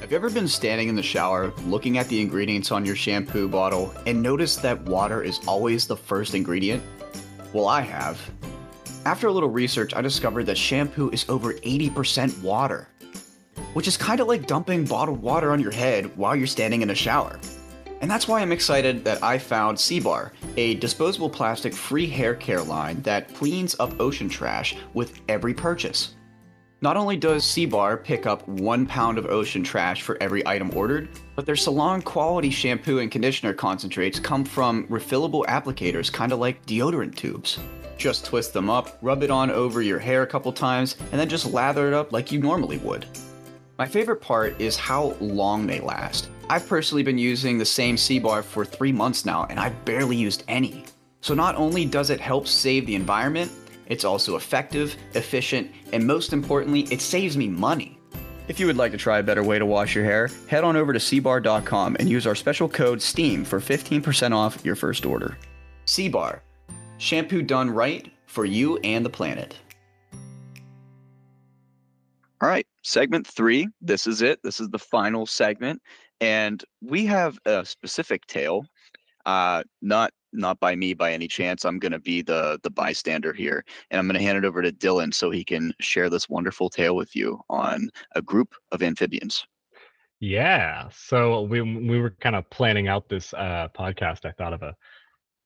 Have 0.00 0.10
you 0.10 0.16
ever 0.16 0.30
been 0.30 0.48
standing 0.48 0.88
in 0.88 0.96
the 0.96 1.02
shower 1.02 1.52
looking 1.66 1.98
at 1.98 2.08
the 2.08 2.20
ingredients 2.20 2.70
on 2.70 2.84
your 2.84 2.96
shampoo 2.96 3.48
bottle 3.48 3.94
and 4.06 4.22
noticed 4.22 4.62
that 4.62 4.80
water 4.82 5.22
is 5.22 5.40
always 5.46 5.86
the 5.86 5.96
first 5.96 6.34
ingredient? 6.34 6.82
Well, 7.52 7.66
I 7.66 7.80
have. 7.80 8.20
After 9.10 9.26
a 9.26 9.32
little 9.32 9.48
research, 9.50 9.92
I 9.92 10.02
discovered 10.02 10.44
that 10.44 10.56
shampoo 10.56 11.10
is 11.10 11.28
over 11.28 11.54
80% 11.54 12.42
water, 12.42 12.86
which 13.72 13.88
is 13.88 13.96
kind 13.96 14.20
of 14.20 14.28
like 14.28 14.46
dumping 14.46 14.84
bottled 14.84 15.20
water 15.20 15.50
on 15.50 15.58
your 15.58 15.72
head 15.72 16.16
while 16.16 16.36
you're 16.36 16.46
standing 16.46 16.82
in 16.82 16.90
a 16.90 16.94
shower. 16.94 17.40
And 18.00 18.08
that's 18.08 18.28
why 18.28 18.40
I'm 18.40 18.52
excited 18.52 19.04
that 19.04 19.20
I 19.20 19.36
found 19.36 19.78
Seabar, 19.78 20.30
a 20.56 20.76
disposable 20.76 21.28
plastic 21.28 21.74
free 21.74 22.06
hair 22.06 22.36
care 22.36 22.62
line 22.62 23.02
that 23.02 23.34
cleans 23.34 23.74
up 23.80 24.00
ocean 24.00 24.28
trash 24.28 24.76
with 24.94 25.18
every 25.28 25.54
purchase. 25.54 26.14
Not 26.80 26.96
only 26.96 27.16
does 27.16 27.42
Seabar 27.42 28.04
pick 28.04 28.26
up 28.26 28.46
one 28.46 28.86
pound 28.86 29.18
of 29.18 29.26
ocean 29.26 29.64
trash 29.64 30.02
for 30.02 30.18
every 30.22 30.46
item 30.46 30.70
ordered, 30.76 31.08
but 31.34 31.46
their 31.46 31.56
salon 31.56 32.00
quality 32.00 32.50
shampoo 32.50 33.00
and 33.00 33.10
conditioner 33.10 33.54
concentrates 33.54 34.20
come 34.20 34.44
from 34.44 34.86
refillable 34.86 35.44
applicators, 35.46 36.12
kind 36.12 36.30
of 36.30 36.38
like 36.38 36.64
deodorant 36.64 37.16
tubes. 37.16 37.58
Just 38.00 38.24
twist 38.24 38.54
them 38.54 38.70
up, 38.70 38.96
rub 39.02 39.22
it 39.22 39.30
on 39.30 39.50
over 39.50 39.82
your 39.82 39.98
hair 39.98 40.22
a 40.22 40.26
couple 40.26 40.54
times, 40.54 40.96
and 41.12 41.20
then 41.20 41.28
just 41.28 41.52
lather 41.52 41.86
it 41.86 41.92
up 41.92 42.12
like 42.12 42.32
you 42.32 42.40
normally 42.40 42.78
would. 42.78 43.04
My 43.76 43.86
favorite 43.86 44.22
part 44.22 44.58
is 44.58 44.74
how 44.74 45.14
long 45.20 45.66
they 45.66 45.80
last. 45.80 46.30
I've 46.48 46.66
personally 46.66 47.02
been 47.02 47.18
using 47.18 47.58
the 47.58 47.66
same 47.66 47.96
Seabar 47.96 48.42
for 48.42 48.64
three 48.64 48.90
months 48.90 49.26
now, 49.26 49.44
and 49.50 49.60
I've 49.60 49.84
barely 49.84 50.16
used 50.16 50.44
any. 50.48 50.86
So 51.20 51.34
not 51.34 51.56
only 51.56 51.84
does 51.84 52.08
it 52.08 52.20
help 52.20 52.48
save 52.48 52.86
the 52.86 52.94
environment, 52.94 53.52
it's 53.84 54.06
also 54.06 54.34
effective, 54.34 54.96
efficient, 55.12 55.70
and 55.92 56.06
most 56.06 56.32
importantly, 56.32 56.88
it 56.90 57.02
saves 57.02 57.36
me 57.36 57.48
money. 57.48 57.98
If 58.48 58.58
you 58.58 58.66
would 58.66 58.78
like 58.78 58.92
to 58.92 58.98
try 58.98 59.18
a 59.18 59.22
better 59.22 59.42
way 59.42 59.58
to 59.58 59.66
wash 59.66 59.94
your 59.94 60.04
hair, 60.04 60.30
head 60.46 60.64
on 60.64 60.74
over 60.74 60.94
to 60.94 60.98
seabar.com 60.98 61.98
and 62.00 62.08
use 62.08 62.26
our 62.26 62.34
special 62.34 62.66
code 62.66 63.02
STEAM 63.02 63.44
for 63.44 63.60
15% 63.60 64.34
off 64.34 64.64
your 64.64 64.74
first 64.74 65.04
order. 65.04 65.36
Seabar, 65.84 66.40
shampoo 67.00 67.42
done 67.42 67.70
right 67.70 68.12
for 68.26 68.44
you 68.44 68.76
and 68.84 69.04
the 69.04 69.10
planet. 69.10 69.56
All 72.42 72.48
right, 72.48 72.66
segment 72.82 73.26
three. 73.26 73.68
This 73.80 74.06
is 74.06 74.22
it. 74.22 74.40
This 74.42 74.60
is 74.60 74.68
the 74.68 74.78
final 74.78 75.26
segment. 75.26 75.82
And 76.20 76.62
we 76.82 77.06
have 77.06 77.38
a 77.46 77.64
specific 77.64 78.26
tale, 78.26 78.64
uh, 79.26 79.62
not 79.82 80.12
not 80.32 80.60
by 80.60 80.76
me 80.76 80.94
by 80.94 81.12
any 81.12 81.26
chance. 81.26 81.64
I'm 81.64 81.78
going 81.78 81.92
to 81.92 81.98
be 81.98 82.22
the 82.22 82.60
the 82.62 82.70
bystander 82.70 83.32
here, 83.32 83.64
and 83.90 83.98
I'm 83.98 84.06
going 84.06 84.18
to 84.18 84.24
hand 84.24 84.38
it 84.38 84.44
over 84.44 84.62
to 84.62 84.72
Dillon 84.72 85.12
so 85.12 85.30
he 85.30 85.44
can 85.44 85.72
share 85.80 86.08
this 86.08 86.28
wonderful 86.28 86.70
tale 86.70 86.96
with 86.96 87.16
you 87.16 87.40
on 87.50 87.90
a 88.14 88.22
group 88.22 88.54
of 88.72 88.82
amphibians. 88.82 89.46
Yeah. 90.20 90.88
So 90.94 91.42
we 91.42 91.62
we 91.62 91.98
were 91.98 92.14
kind 92.20 92.36
of 92.36 92.48
planning 92.50 92.88
out 92.88 93.08
this 93.08 93.34
uh, 93.34 93.68
podcast. 93.74 94.24
I 94.24 94.32
thought 94.32 94.52
of 94.52 94.62
a 94.62 94.76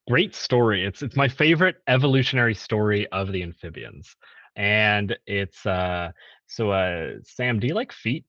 great 0.08 0.34
story. 0.34 0.84
It's 0.84 1.02
it's 1.02 1.16
my 1.16 1.28
favorite 1.28 1.76
evolutionary 1.88 2.54
story 2.54 3.06
of 3.08 3.32
the 3.32 3.42
amphibians, 3.42 4.16
and 4.56 5.16
it's 5.26 5.64
uh 5.66 6.12
so 6.46 6.70
uh 6.70 7.14
Sam, 7.24 7.60
do 7.60 7.66
you 7.66 7.74
like 7.74 7.92
feet? 7.92 8.24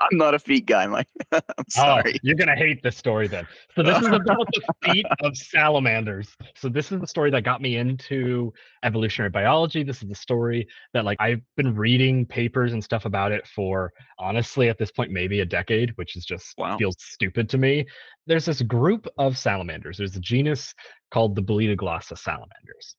I'm 0.00 0.16
not 0.16 0.34
a 0.34 0.38
feet 0.38 0.64
guy, 0.66 0.86
Mike. 0.86 1.08
I'm 1.32 1.42
oh, 1.46 1.64
sorry. 1.68 2.14
Oh, 2.14 2.18
you're 2.22 2.36
gonna 2.36 2.56
hate 2.56 2.82
this 2.82 2.96
story 2.96 3.28
then. 3.28 3.46
So 3.76 3.82
this 3.82 3.98
is 3.98 4.06
about 4.12 4.48
the 4.52 4.62
feet 4.82 5.06
of 5.22 5.36
salamanders. 5.36 6.28
So 6.56 6.68
this 6.68 6.90
is 6.90 7.00
the 7.00 7.06
story 7.06 7.30
that 7.30 7.42
got 7.42 7.60
me 7.60 7.76
into 7.76 8.52
evolutionary 8.82 9.30
biology. 9.30 9.82
This 9.82 10.02
is 10.02 10.08
the 10.08 10.14
story 10.14 10.66
that 10.94 11.04
like 11.04 11.18
I've 11.20 11.42
been 11.56 11.74
reading 11.76 12.24
papers 12.24 12.72
and 12.72 12.82
stuff 12.82 13.04
about 13.04 13.30
it 13.30 13.46
for 13.46 13.92
honestly 14.18 14.70
at 14.70 14.78
this 14.78 14.90
point 14.90 15.10
maybe 15.10 15.40
a 15.40 15.46
decade, 15.46 15.90
which 15.96 16.16
is 16.16 16.24
just 16.24 16.54
wow. 16.56 16.78
feels 16.78 16.96
stupid 16.98 17.48
to 17.50 17.58
me. 17.58 17.86
There's 18.26 18.46
this 18.46 18.62
group 18.62 19.06
of 19.18 19.36
salamanders. 19.36 19.98
There's 19.98 20.16
a 20.16 20.20
genus 20.20 20.74
called 21.10 21.34
the 21.34 21.42
Bolitoglossa 21.42 22.16
salamanders, 22.16 22.96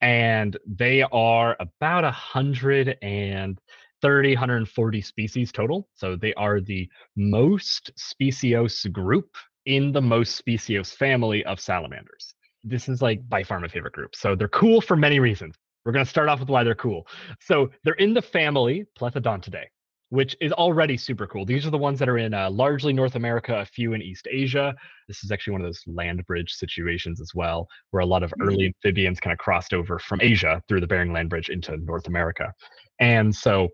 and 0.00 0.56
they 0.66 1.02
are 1.02 1.56
about 1.58 2.04
a 2.04 2.10
hundred 2.10 2.96
and 3.02 3.58
30, 4.04 4.34
140 4.34 5.00
species 5.00 5.50
total. 5.50 5.88
So 5.94 6.14
they 6.14 6.34
are 6.34 6.60
the 6.60 6.86
most 7.16 7.90
speciose 7.98 8.92
group 8.92 9.34
in 9.64 9.92
the 9.92 10.02
most 10.02 10.36
speciose 10.44 10.94
family 10.94 11.42
of 11.46 11.58
salamanders. 11.58 12.34
This 12.62 12.86
is 12.90 13.00
like 13.00 13.26
by 13.30 13.42
far 13.42 13.58
my 13.60 13.68
favorite 13.68 13.94
group. 13.94 14.14
So 14.14 14.36
they're 14.36 14.48
cool 14.48 14.82
for 14.82 14.94
many 14.94 15.20
reasons. 15.20 15.54
We're 15.86 15.92
going 15.92 16.04
to 16.04 16.10
start 16.10 16.28
off 16.28 16.38
with 16.38 16.50
why 16.50 16.64
they're 16.64 16.74
cool. 16.74 17.06
So 17.40 17.70
they're 17.82 17.94
in 17.94 18.12
the 18.12 18.20
family 18.20 18.84
Plethodontidae, 18.98 19.64
which 20.10 20.36
is 20.38 20.52
already 20.52 20.98
super 20.98 21.26
cool. 21.26 21.46
These 21.46 21.64
are 21.64 21.70
the 21.70 21.78
ones 21.78 21.98
that 21.98 22.08
are 22.10 22.18
in 22.18 22.34
uh, 22.34 22.50
largely 22.50 22.92
North 22.92 23.14
America, 23.14 23.60
a 23.60 23.64
few 23.64 23.94
in 23.94 24.02
East 24.02 24.28
Asia. 24.30 24.74
This 25.08 25.24
is 25.24 25.30
actually 25.30 25.52
one 25.52 25.62
of 25.62 25.66
those 25.66 25.82
land 25.86 26.22
bridge 26.26 26.52
situations 26.52 27.22
as 27.22 27.30
well, 27.34 27.66
where 27.90 28.02
a 28.02 28.06
lot 28.06 28.22
of 28.22 28.34
early 28.42 28.64
mm. 28.64 28.66
amphibians 28.66 29.18
kind 29.18 29.32
of 29.32 29.38
crossed 29.38 29.72
over 29.72 29.98
from 29.98 30.20
Asia 30.20 30.62
through 30.68 30.80
the 30.80 30.86
Bering 30.86 31.14
Land 31.14 31.30
Bridge 31.30 31.48
into 31.48 31.78
North 31.78 32.06
America. 32.06 32.52
And 33.00 33.34
so 33.34 33.70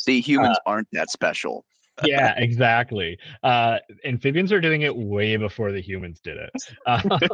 See, 0.00 0.20
humans 0.20 0.56
uh, 0.66 0.70
aren't 0.70 0.88
that 0.92 1.10
special. 1.10 1.64
yeah, 2.04 2.34
exactly. 2.38 3.18
Uh, 3.42 3.78
amphibians 4.04 4.50
are 4.52 4.60
doing 4.60 4.82
it 4.82 4.96
way 4.96 5.36
before 5.36 5.72
the 5.72 5.80
humans 5.80 6.20
did 6.20 6.38
it. 6.38 6.50
Uh, 6.86 7.18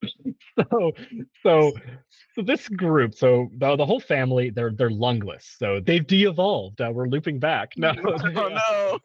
so, 0.70 0.92
so, 1.42 1.72
so 2.34 2.42
this 2.42 2.68
group, 2.68 3.14
so 3.14 3.48
the, 3.58 3.76
the 3.76 3.84
whole 3.84 4.00
family, 4.00 4.48
they're 4.50 4.72
they're 4.72 4.90
lungless. 4.90 5.56
So 5.58 5.80
they've 5.80 6.06
de-evolved. 6.06 6.80
Uh, 6.80 6.90
we're 6.94 7.08
looping 7.08 7.38
back. 7.38 7.72
No, 7.76 7.92
oh 8.04 8.48
no. 8.48 8.98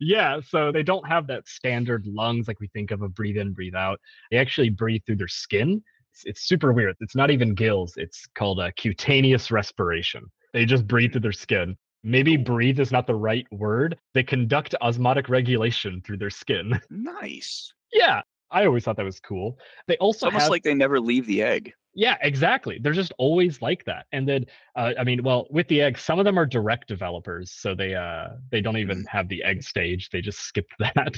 yeah, 0.00 0.40
so 0.44 0.72
they 0.72 0.82
don't 0.82 1.06
have 1.06 1.26
that 1.28 1.46
standard 1.46 2.06
lungs 2.06 2.48
like 2.48 2.58
we 2.58 2.68
think 2.68 2.90
of 2.90 3.02
a 3.02 3.08
breathe 3.08 3.36
in, 3.36 3.52
breathe 3.52 3.74
out. 3.74 4.00
They 4.30 4.38
actually 4.38 4.70
breathe 4.70 5.02
through 5.06 5.16
their 5.16 5.28
skin. 5.28 5.82
It's, 6.12 6.24
it's 6.24 6.48
super 6.48 6.72
weird. 6.72 6.96
It's 7.00 7.14
not 7.14 7.30
even 7.30 7.54
gills. 7.54 7.94
It's 7.96 8.26
called 8.34 8.60
a 8.60 8.72
cutaneous 8.72 9.50
respiration. 9.50 10.24
They 10.52 10.64
just 10.64 10.86
breathe 10.86 11.12
through 11.12 11.22
their 11.22 11.32
skin. 11.32 11.76
maybe 12.02 12.36
breathe 12.36 12.80
is 12.80 12.90
not 12.92 13.06
the 13.06 13.14
right 13.14 13.46
word. 13.52 13.98
They 14.14 14.22
conduct 14.22 14.74
osmotic 14.80 15.28
regulation 15.28 16.00
through 16.04 16.16
their 16.18 16.30
skin. 16.30 16.80
Nice. 16.90 17.72
yeah, 17.92 18.22
I 18.50 18.64
always 18.66 18.84
thought 18.84 18.96
that 18.96 19.04
was 19.04 19.20
cool. 19.20 19.58
They 19.86 19.96
It's 20.16 20.24
also 20.24 20.26
almost 20.26 20.42
have 20.44 20.50
like 20.50 20.62
they 20.62 20.74
never 20.74 20.98
leave 21.00 21.26
the 21.26 21.42
egg. 21.42 21.72
yeah, 21.94 22.16
exactly. 22.22 22.78
They're 22.80 22.92
just 22.94 23.12
always 23.18 23.60
like 23.60 23.84
that. 23.84 24.06
And 24.12 24.26
then 24.28 24.46
uh, 24.76 24.92
I 24.98 25.04
mean, 25.04 25.22
well, 25.22 25.46
with 25.50 25.68
the 25.68 25.82
egg, 25.82 25.98
some 25.98 26.18
of 26.18 26.24
them 26.24 26.38
are 26.38 26.46
direct 26.46 26.88
developers, 26.88 27.52
so 27.52 27.74
they 27.74 27.94
uh 27.94 28.28
they 28.50 28.60
don't 28.60 28.76
even 28.78 29.04
have 29.04 29.28
the 29.28 29.42
egg 29.44 29.62
stage. 29.62 30.08
They 30.10 30.20
just 30.22 30.38
skip 30.40 30.66
that. 30.78 31.16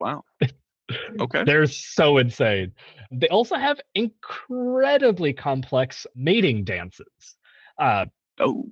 Wow. 0.00 0.24
Okay. 1.18 1.44
They're 1.44 1.66
so 1.66 2.18
insane. 2.18 2.72
They 3.10 3.28
also 3.28 3.54
have 3.56 3.80
incredibly 3.94 5.32
complex 5.32 6.06
mating 6.14 6.64
dances. 6.64 7.36
Uh, 7.78 8.04
Oh, 8.40 8.64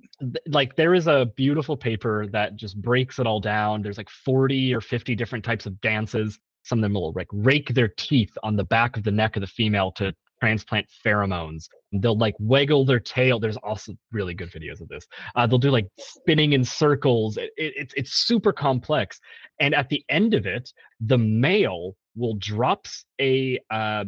like 0.47 0.75
there 0.75 0.93
is 0.93 1.07
a 1.07 1.31
beautiful 1.37 1.77
paper 1.77 2.27
that 2.27 2.55
just 2.55 2.81
breaks 2.81 3.19
it 3.19 3.27
all 3.27 3.39
down. 3.39 3.81
There's 3.81 3.97
like 3.97 4.09
40 4.09 4.73
or 4.73 4.81
50 4.81 5.15
different 5.15 5.45
types 5.45 5.65
of 5.65 5.79
dances. 5.79 6.37
Some 6.63 6.79
of 6.79 6.83
them 6.83 6.93
will 6.93 7.13
like 7.13 7.29
rake 7.31 7.73
their 7.73 7.87
teeth 7.87 8.37
on 8.43 8.55
the 8.55 8.65
back 8.65 8.97
of 8.97 9.03
the 9.03 9.11
neck 9.11 9.37
of 9.37 9.41
the 9.41 9.47
female 9.47 9.91
to 9.93 10.13
transplant 10.41 10.85
pheromones. 11.05 11.67
They'll 11.93 12.17
like 12.17 12.35
waggle 12.39 12.83
their 12.83 12.99
tail. 12.99 13.39
There's 13.39 13.57
also 13.57 13.93
really 14.11 14.33
good 14.33 14.51
videos 14.51 14.81
of 14.81 14.89
this. 14.89 15.07
Uh, 15.35 15.47
they'll 15.47 15.57
do 15.57 15.71
like 15.71 15.87
spinning 15.97 16.51
in 16.51 16.65
circles. 16.65 17.37
It, 17.37 17.51
it, 17.55 17.73
it's 17.77 17.93
it's 17.95 18.13
super 18.13 18.51
complex. 18.51 19.21
And 19.59 19.73
at 19.73 19.87
the 19.87 20.03
end 20.09 20.33
of 20.33 20.45
it, 20.45 20.73
the 20.99 21.17
male 21.17 21.95
will 22.17 22.35
drops 22.35 23.05
a 23.21 23.59
uh, 23.71 24.03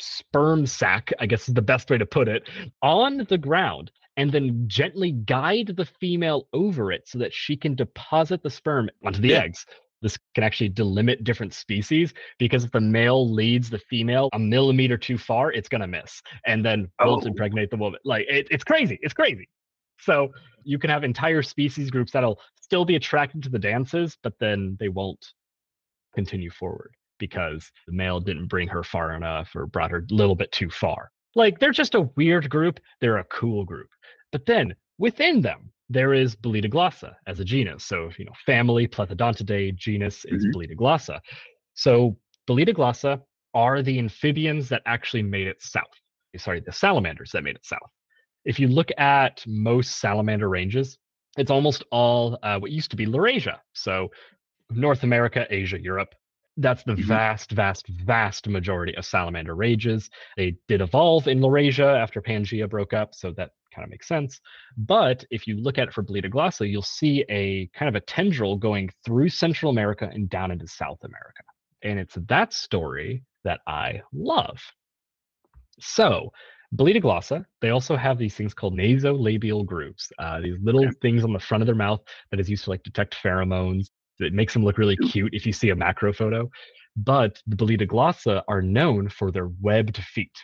sperm 0.00 0.66
sac, 0.66 1.12
I 1.20 1.26
guess 1.26 1.48
is 1.48 1.54
the 1.54 1.62
best 1.62 1.90
way 1.90 1.98
to 1.98 2.06
put 2.06 2.28
it, 2.28 2.48
on 2.82 3.26
the 3.28 3.38
ground 3.38 3.90
and 4.16 4.32
then 4.32 4.64
gently 4.66 5.12
guide 5.12 5.68
the 5.76 5.84
female 5.84 6.48
over 6.52 6.90
it 6.92 7.06
so 7.06 7.18
that 7.18 7.32
she 7.32 7.56
can 7.56 7.74
deposit 7.74 8.42
the 8.42 8.50
sperm 8.50 8.88
onto 9.04 9.20
the 9.20 9.28
Yeah. 9.28 9.42
eggs. 9.42 9.66
This 10.02 10.18
can 10.34 10.44
actually 10.44 10.70
delimit 10.70 11.24
different 11.24 11.54
species 11.54 12.12
because 12.38 12.64
if 12.64 12.70
the 12.70 12.80
male 12.80 13.28
leads 13.30 13.70
the 13.70 13.78
female 13.78 14.28
a 14.34 14.38
millimeter 14.38 14.96
too 14.98 15.16
far, 15.18 15.52
it's 15.52 15.68
gonna 15.68 15.86
miss 15.86 16.20
and 16.46 16.64
then 16.64 16.90
won't 17.00 17.24
Oh. 17.24 17.28
impregnate 17.28 17.70
the 17.70 17.76
woman. 17.76 17.98
Like 18.04 18.26
it, 18.28 18.46
it's 18.50 18.64
crazy. 18.64 18.98
It's 19.02 19.14
crazy. 19.14 19.48
So 19.98 20.32
you 20.64 20.78
can 20.78 20.90
have 20.90 21.02
entire 21.04 21.42
species 21.42 21.90
groups 21.90 22.12
that'll 22.12 22.40
still 22.60 22.84
be 22.84 22.96
attracted 22.96 23.42
to 23.44 23.48
the 23.48 23.58
dances, 23.58 24.18
but 24.22 24.38
then 24.38 24.76
they 24.78 24.88
won't 24.88 25.32
continue 26.14 26.50
forward 26.50 26.92
because 27.18 27.70
the 27.86 27.92
male 27.92 28.20
didn't 28.20 28.46
bring 28.48 28.68
her 28.68 28.82
far 28.82 29.14
enough 29.14 29.54
or 29.56 29.66
brought 29.66 29.90
her 29.90 29.98
a 30.10 30.14
little 30.14 30.34
bit 30.34 30.52
too 30.52 30.68
far. 30.68 31.10
Like 31.36 31.60
they're 31.60 31.70
just 31.70 31.94
a 31.94 32.08
weird 32.16 32.50
group. 32.50 32.80
They're 33.00 33.18
a 33.18 33.24
cool 33.24 33.64
group. 33.64 33.90
But 34.32 34.46
then 34.46 34.74
within 34.98 35.40
them, 35.40 35.70
there 35.88 36.14
is 36.14 36.34
Bolitoglossa 36.34 37.16
as 37.28 37.38
a 37.38 37.44
genus. 37.44 37.84
So, 37.84 38.10
you 38.18 38.24
know, 38.24 38.32
family 38.44 38.88
Plethodontidae, 38.88 39.76
genus 39.76 40.24
is 40.24 40.44
Mhm. 40.44 40.52
Bolitoglossa. 40.52 41.20
So, 41.74 42.18
Bolitoglossa 42.48 43.22
are 43.54 43.82
the 43.82 43.98
amphibians 43.98 44.68
that 44.70 44.82
actually 44.86 45.22
made 45.22 45.46
it 45.46 45.62
south. 45.62 45.84
Sorry, 46.36 46.60
the 46.60 46.72
salamanders 46.72 47.30
that 47.32 47.44
made 47.44 47.56
it 47.56 47.64
south. 47.64 47.90
If 48.44 48.58
you 48.58 48.68
look 48.68 48.90
at 48.98 49.44
most 49.46 49.98
salamander 50.00 50.48
ranges, 50.48 50.98
it's 51.38 51.50
almost 51.50 51.84
all 51.90 52.38
uh, 52.42 52.58
what 52.58 52.70
used 52.70 52.90
to 52.90 52.96
be 52.96 53.06
Laurasia. 53.06 53.58
So, 53.74 54.10
North 54.70 55.02
America, 55.04 55.46
Asia, 55.50 55.80
Europe. 55.80 56.14
That's 56.58 56.84
the 56.84 56.96
Mhm. 56.96 57.04
vast, 57.06 57.50
vast, 57.52 57.86
vast 57.88 58.48
majority 58.48 58.94
of 58.96 59.04
salamander 59.04 59.54
ranges. 59.54 60.08
They 60.36 60.56
did 60.68 60.80
evolve 60.80 61.28
in 61.28 61.40
Laurasia 61.40 62.00
after 62.00 62.22
Pangea 62.22 62.68
broke 62.68 62.94
up, 62.94 63.14
so 63.14 63.32
that 63.32 63.50
kind 63.74 63.84
of 63.84 63.90
makes 63.90 64.08
sense. 64.08 64.40
But 64.78 65.24
if 65.30 65.46
you 65.46 65.56
look 65.56 65.76
at 65.76 65.88
it 65.88 65.94
for 65.94 66.02
Bolitoglossa, 66.02 66.66
you'll 66.66 66.80
see 66.82 67.24
a 67.28 67.66
kind 67.68 67.88
of 67.90 67.94
a 67.94 68.00
tendril 68.00 68.56
going 68.56 68.90
through 69.04 69.28
Central 69.28 69.70
America 69.70 70.08
and 70.12 70.30
down 70.30 70.50
into 70.50 70.66
South 70.66 71.04
America. 71.04 71.42
And 71.82 71.98
it's 71.98 72.14
that 72.28 72.54
story 72.54 73.22
that 73.44 73.60
I 73.66 74.00
love. 74.12 74.58
So, 75.80 76.32
Bolitoglossa, 76.72 77.46
they 77.60 77.70
also 77.70 77.96
have 77.96 78.18
these 78.18 78.34
things 78.34 78.54
called 78.54 78.74
nasolabial 78.76 79.64
grooves, 79.64 80.12
uh, 80.18 80.40
these 80.40 80.58
little 80.62 80.88
Okay. 80.88 80.96
things 81.02 81.22
on 81.24 81.32
the 81.32 81.38
front 81.38 81.62
of 81.62 81.66
their 81.66 81.74
mouth 81.76 82.00
that 82.30 82.40
is 82.40 82.48
used 82.50 82.64
to 82.64 82.70
like 82.70 82.82
detect 82.82 83.14
pheromones. 83.22 83.88
It 84.18 84.32
makes 84.32 84.52
them 84.52 84.64
look 84.64 84.78
really 84.78 84.96
cute 84.96 85.34
if 85.34 85.46
you 85.46 85.52
see 85.52 85.70
a 85.70 85.76
macro 85.76 86.12
photo. 86.12 86.50
But 86.96 87.40
the 87.46 87.56
Bolitoglossa 87.56 88.42
are 88.48 88.62
known 88.62 89.08
for 89.08 89.30
their 89.30 89.48
webbed 89.60 89.98
feet. 89.98 90.36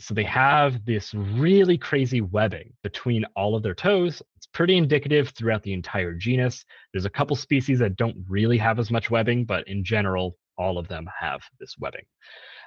So 0.00 0.14
they 0.14 0.24
have 0.24 0.84
this 0.86 1.12
really 1.14 1.76
crazy 1.76 2.22
webbing 2.22 2.72
between 2.82 3.24
all 3.36 3.54
of 3.54 3.62
their 3.62 3.74
toes. 3.74 4.22
It's 4.36 4.46
pretty 4.46 4.76
indicative 4.76 5.28
throughout 5.30 5.62
the 5.62 5.74
entire 5.74 6.14
genus. 6.14 6.64
There's 6.92 7.04
a 7.04 7.10
couple 7.10 7.36
species 7.36 7.78
that 7.80 7.96
don't 7.96 8.16
really 8.26 8.56
have 8.58 8.78
as 8.78 8.90
much 8.90 9.10
webbing, 9.10 9.44
but 9.44 9.68
in 9.68 9.84
general, 9.84 10.36
all 10.56 10.78
of 10.78 10.88
them 10.88 11.06
have 11.18 11.42
this 11.60 11.76
webbing. 11.78 12.04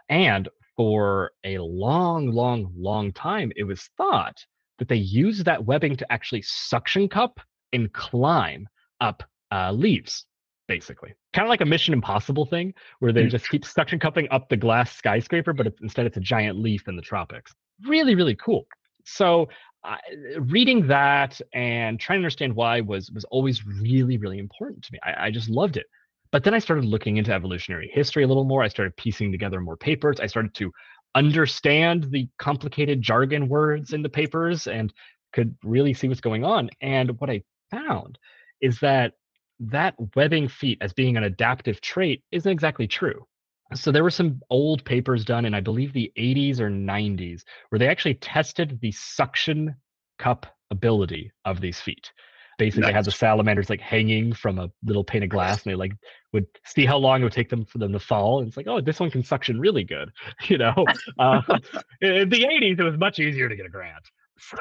And 0.09 0.47
for 0.76 1.32
a 1.43 1.57
long, 1.57 2.32
long, 2.32 2.72
long 2.76 3.11
time, 3.14 3.51
it 3.55 3.64
was 3.64 3.89
thought 3.97 4.38
that 4.78 4.88
they 4.88 4.95
used 4.97 5.45
that 5.45 5.66
webbing 5.66 5.95
to 5.97 6.11
actually 6.11 6.43
suction 6.43 7.09
cup 7.09 7.39
and 7.74 7.91
climb 7.93 8.68
up 9.01 9.24
uh, 9.51 9.72
leaves, 9.72 10.26
basically. 10.68 11.14
Kind 11.34 11.45
of 11.45 11.49
like 11.49 11.61
a 11.61 11.66
Mission 11.66 11.93
Impossible 11.93 12.45
thing, 12.45 12.74
where 12.99 13.11
they 13.11 13.26
Mm. 13.26 13.32
just 13.32 13.49
keep 13.49 13.66
suction 13.66 13.99
cupping 13.99 14.28
up 14.32 14.49
the 14.49 14.57
glass 14.57 14.95
skyscraper, 14.95 15.53
but 15.53 15.68
it's, 15.68 15.82
instead 15.82 16.05
it's 16.05 16.18
a 16.18 16.22
giant 16.22 16.59
leaf 16.59 16.88
in 16.88 16.95
the 16.95 17.01
tropics. 17.01 17.53
Really, 17.86 18.16
really 18.16 18.36
cool. 18.36 18.66
So, 19.05 19.49
uh, 19.84 19.97
reading 20.39 20.88
that 20.88 21.41
and 21.53 21.99
trying 21.99 22.18
to 22.18 22.22
understand 22.22 22.53
why 22.55 22.80
was 22.80 23.11
was 23.11 23.26
always 23.26 23.66
really, 23.66 24.18
really 24.18 24.39
important 24.39 24.84
to 24.86 24.93
me. 24.93 24.99
I, 25.03 25.26
I 25.28 25.32
just 25.32 25.49
loved 25.49 25.76
it. 25.76 25.86
But 26.32 26.43
then 26.43 26.53
I 26.53 26.59
started 26.59 26.86
looking 26.86 27.18
into 27.18 27.34
evolutionary 27.34 27.91
history 27.93 28.24
a 28.24 28.28
little 28.28 28.45
more. 28.45 28.64
I 28.64 28.70
started 28.70 28.95
piecing 28.95 29.32
together 29.32 29.59
more 29.59 29.78
papers. 29.78 30.20
I 30.20 30.28
started 30.28 30.53
to 30.55 30.72
understand 31.16 32.05
the 32.09 32.28
complicated 32.39 33.01
jargon 33.01 33.49
words 33.49 33.93
in 33.93 34.01
the 34.01 34.09
papers 34.09 34.66
and 34.68 34.91
could 35.34 35.55
really 35.64 35.93
see 35.93 36.07
what's 36.07 36.22
going 36.22 36.43
on. 36.43 36.70
And 36.82 37.20
what 37.20 37.30
I 37.30 37.43
found 37.70 38.18
is 38.61 38.80
that 38.80 39.14
that 39.59 39.95
webbing 40.15 40.47
feet 40.47 40.77
as 40.81 40.93
being 40.93 41.17
an 41.17 41.23
adaptive 41.23 41.81
trait 41.81 42.23
isn't 42.31 42.51
exactly 42.51 42.87
true. 42.87 43.25
So 43.73 43.91
there 43.91 44.03
were 44.03 44.11
some 44.11 44.41
old 44.49 44.83
papers 44.85 45.25
done 45.25 45.45
in 45.45 45.53
I 45.53 45.61
believe 45.61 45.93
the 45.93 46.11
80s 46.17 46.59
or 46.59 46.69
90s 46.69 47.43
where 47.69 47.79
they 47.79 47.87
actually 47.87 48.15
tested 48.15 48.79
the 48.81 48.91
suction 48.91 49.75
cup 50.19 50.45
ability 50.69 51.31
of 51.45 51.61
these 51.61 51.79
feet. 51.79 52.11
Basically, 52.57 52.87
they 52.87 52.93
had 52.93 53.05
the 53.05 53.11
salamanders 53.11 53.69
like 53.69 53.81
hanging 53.81 54.31
from 54.31 54.59
a 54.59 54.69
little 54.85 55.03
pane 55.03 55.23
of 55.23 55.29
glass, 55.29 55.63
and 55.63 55.71
they 55.71 55.75
like 55.75 55.93
would 56.33 56.45
see 56.65 56.85
how 56.85 56.97
long 56.97 57.21
it 57.21 57.23
would 57.23 57.33
take 57.33 57.49
them 57.49 57.65
for 57.65 57.79
them 57.79 57.91
to 57.91 57.99
fall. 57.99 58.39
And 58.39 58.47
it's 58.47 58.57
like, 58.57 58.67
oh, 58.67 58.79
this 58.79 58.99
one 58.99 59.09
can 59.09 59.23
suction 59.23 59.59
really 59.59 59.83
good, 59.83 60.11
you 60.47 60.59
know. 60.59 60.85
Uh, 61.17 61.41
in 62.01 62.29
the 62.29 62.43
'80s, 62.43 62.79
it 62.79 62.83
was 62.83 62.97
much 62.97 63.19
easier 63.19 63.49
to 63.49 63.55
get 63.55 63.65
a 63.65 63.69
grant. 63.69 64.03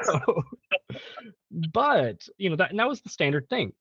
So, 0.05 0.43
but 1.51 2.25
you 2.37 2.49
know 2.49 2.55
that 2.55 2.69
and 2.69 2.79
that 2.79 2.87
was 2.87 3.01
the 3.01 3.09
standard 3.09 3.49
thing. 3.49 3.73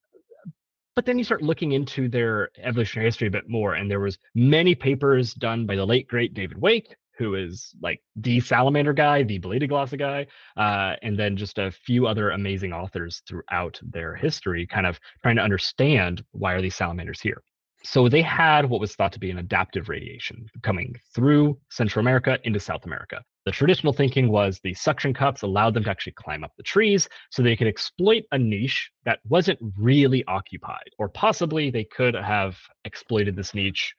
But 0.94 1.06
then 1.06 1.16
you 1.16 1.24
start 1.24 1.42
looking 1.42 1.72
into 1.72 2.08
their 2.08 2.50
evolutionary 2.58 3.08
history 3.08 3.28
a 3.28 3.30
bit 3.30 3.48
more, 3.48 3.74
and 3.74 3.90
there 3.90 4.00
was 4.00 4.18
many 4.34 4.74
papers 4.74 5.32
done 5.32 5.64
by 5.64 5.76
the 5.76 5.86
late 5.86 6.06
great 6.06 6.34
David 6.34 6.60
Wake, 6.60 6.94
who 7.16 7.34
is 7.34 7.74
like 7.80 8.00
the 8.16 8.40
salamander 8.40 8.92
guy, 8.92 9.22
the 9.22 9.38
Bolitoglossa 9.38 9.96
guy, 9.96 10.26
uh, 10.56 10.96
and 11.02 11.18
then 11.18 11.36
just 11.36 11.58
a 11.58 11.70
few 11.70 12.06
other 12.06 12.30
amazing 12.30 12.72
authors 12.72 13.22
throughout 13.26 13.80
their 13.82 14.14
history, 14.14 14.66
kind 14.66 14.86
of 14.86 15.00
trying 15.22 15.36
to 15.36 15.42
understand 15.42 16.24
why 16.32 16.52
are 16.52 16.62
these 16.62 16.74
salamanders 16.74 17.20
here. 17.20 17.42
So 17.84 18.08
they 18.08 18.22
had 18.22 18.66
what 18.66 18.80
was 18.80 18.94
thought 18.94 19.12
to 19.12 19.18
be 19.18 19.30
an 19.30 19.38
adaptive 19.38 19.88
radiation 19.88 20.46
coming 20.62 20.94
through 21.14 21.58
Central 21.70 22.00
America 22.00 22.38
into 22.44 22.60
South 22.60 22.84
America. 22.84 23.22
The 23.44 23.50
traditional 23.50 23.92
thinking 23.92 24.28
was 24.28 24.60
the 24.62 24.74
suction 24.74 25.12
cups 25.12 25.42
allowed 25.42 25.74
them 25.74 25.82
to 25.84 25.90
actually 25.90 26.12
climb 26.12 26.44
up 26.44 26.52
the 26.56 26.62
trees 26.62 27.08
so 27.30 27.42
they 27.42 27.56
could 27.56 27.66
exploit 27.66 28.22
a 28.30 28.38
niche 28.38 28.90
that 29.04 29.18
wasn't 29.28 29.58
really 29.76 30.24
occupied, 30.26 30.90
or 30.98 31.08
possibly 31.08 31.70
they 31.70 31.84
could 31.84 32.14
have 32.14 32.56
exploited 32.84 33.34
this 33.34 33.52
niche 33.52 33.94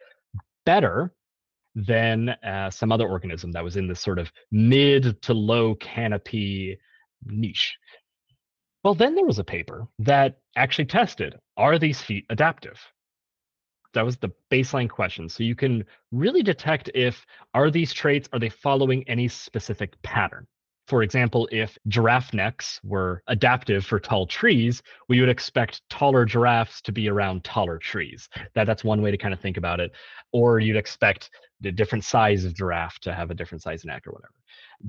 better 0.65 1.13
than 1.75 2.29
uh, 2.29 2.69
some 2.69 2.91
other 2.91 3.07
organism 3.07 3.51
that 3.51 3.63
was 3.63 3.75
in 3.75 3.87
this 3.87 3.99
sort 3.99 4.19
of 4.19 4.31
mid 4.51 5.21
to 5.23 5.33
low 5.33 5.75
canopy 5.75 6.77
niche. 7.25 7.75
Well, 8.83 8.95
then 8.95 9.15
there 9.15 9.25
was 9.25 9.39
a 9.39 9.43
paper 9.43 9.87
that 9.99 10.39
actually 10.55 10.85
tested 10.85 11.35
are 11.57 11.77
these 11.77 12.01
feet 12.01 12.25
adaptive? 12.29 12.79
That 13.93 14.05
was 14.05 14.17
the 14.17 14.31
baseline 14.51 14.89
question. 14.89 15.29
So 15.29 15.43
you 15.43 15.55
can 15.55 15.85
really 16.11 16.43
detect 16.43 16.89
if 16.93 17.25
are 17.53 17.69
these 17.71 17.93
traits 17.93 18.27
are 18.33 18.39
they 18.39 18.49
following 18.49 19.07
any 19.07 19.27
specific 19.27 20.01
pattern. 20.01 20.47
For 20.87 21.01
example, 21.01 21.47
if 21.51 21.77
giraffe 21.87 22.33
necks 22.33 22.81
were 22.83 23.23
adaptive 23.27 23.85
for 23.85 23.99
tall 24.01 24.27
trees, 24.27 24.83
we 25.07 25.21
would 25.21 25.29
expect 25.29 25.81
taller 25.89 26.25
giraffes 26.25 26.81
to 26.81 26.91
be 26.91 27.07
around 27.07 27.45
taller 27.45 27.77
trees. 27.77 28.27
That 28.53 28.65
that's 28.65 28.83
one 28.83 29.01
way 29.01 29.09
to 29.09 29.17
kind 29.17 29.33
of 29.33 29.39
think 29.39 29.55
about 29.55 29.79
it. 29.79 29.91
Or 30.33 30.59
you'd 30.59 30.75
expect 30.75 31.29
the 31.61 31.71
different 31.71 32.03
size 32.03 32.43
of 32.43 32.53
giraffe 32.53 32.99
to 32.99 33.13
have 33.13 33.31
a 33.31 33.33
different 33.33 33.61
size 33.61 33.85
neck 33.85 34.05
or 34.05 34.11
whatever. 34.11 34.33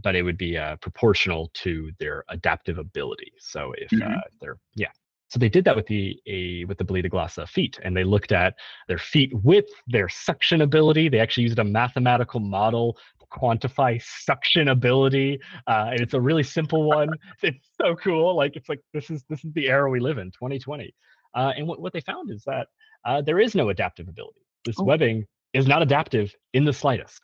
But 0.02 0.16
it 0.16 0.22
would 0.22 0.36
be 0.36 0.59
uh, 0.59 0.76
proportional 0.76 1.50
to 1.55 1.92
their 2.00 2.24
adaptive 2.28 2.78
ability. 2.78 3.32
So 3.38 3.72
if 3.78 3.92
uh, 3.92 4.07
Mhm. 4.07 4.20
they're 4.40 4.59
yeah. 4.74 4.90
So 5.35 5.41
they 5.41 5.49
did 5.49 5.64
that 5.64 5.74
with 5.74 5.89
the 5.89 6.16
a 6.28 6.64
with 6.66 6.78
the 6.78 6.85
Bolitoglossa 6.85 7.49
feet, 7.49 7.80
and 7.82 7.97
they 7.97 8.05
looked 8.05 8.30
at 8.30 8.55
their 8.87 8.99
feet 8.99 9.32
width, 9.43 9.72
their 9.89 10.09
suction 10.09 10.61
ability. 10.61 11.09
They 11.09 11.18
actually 11.18 11.43
used 11.43 11.59
a 11.59 11.64
mathematical 11.64 12.39
model 12.39 12.97
to 13.18 13.26
quantify 13.37 14.01
suction 14.01 14.68
ability, 14.68 15.41
uh, 15.66 15.89
and 15.91 16.01
it's 16.01 16.14
a 16.14 16.20
really 16.20 16.45
simple 16.45 16.85
one. 16.85 17.09
It's 17.43 17.68
so 17.82 17.97
cool. 17.97 18.37
Like 18.37 18.55
it's 18.55 18.68
like 18.68 18.78
this 18.93 19.11
is 19.11 19.24
this 19.28 19.45
is 19.45 19.53
the 19.55 19.68
era 19.68 19.91
we 19.91 19.99
live 19.99 20.18
in, 20.18 20.30
2020. 20.30 20.95
Uh, 21.35 21.53
and 21.57 21.66
what, 21.66 21.80
what 21.80 21.93
they 21.93 22.01
found 22.01 22.30
is 22.30 22.45
that 22.47 22.68
uh, 23.05 23.20
there 23.20 23.41
is 23.41 23.57
no 23.57 23.70
adaptive 23.70 24.07
ability. 24.07 24.39
This 24.64 24.76
oh. 24.78 24.85
webbing 24.85 25.26
is 25.53 25.66
not 25.66 25.82
adaptive 25.82 26.32
in 26.53 26.64
the 26.64 26.72
slightest. 26.72 27.20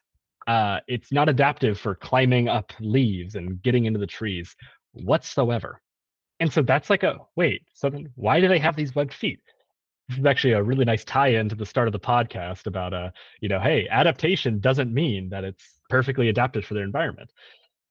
Uh, 0.48 0.80
it's 0.88 1.12
not 1.12 1.28
adaptive 1.28 1.78
for 1.78 1.94
climbing 1.94 2.48
up 2.48 2.72
leaves 2.80 3.36
and 3.36 3.62
getting 3.62 3.84
into 3.84 4.00
the 4.00 4.06
trees 4.06 4.56
whatsoever. 4.94 5.80
And 6.40 6.52
so 6.52 6.62
that's 6.62 6.88
like 6.90 7.02
a 7.02 7.18
wait, 7.36 7.62
so 7.74 7.90
then 7.90 8.08
why 8.16 8.40
do 8.40 8.48
they 8.48 8.58
have 8.58 8.74
these 8.74 8.94
webbed 8.94 9.12
feet? 9.12 9.40
This 10.08 10.18
is 10.18 10.26
actually 10.26 10.54
a 10.54 10.62
really 10.62 10.84
nice 10.84 11.04
tie-in 11.04 11.48
to 11.50 11.54
the 11.54 11.66
start 11.66 11.86
of 11.86 11.92
the 11.92 12.00
podcast 12.00 12.66
about 12.66 12.92
uh, 12.94 13.10
you 13.40 13.48
know, 13.48 13.60
hey, 13.60 13.86
adaptation 13.90 14.58
doesn't 14.58 14.92
mean 14.92 15.28
that 15.28 15.44
it's 15.44 15.78
perfectly 15.88 16.28
adapted 16.30 16.64
for 16.64 16.74
their 16.74 16.82
environment. 16.82 17.30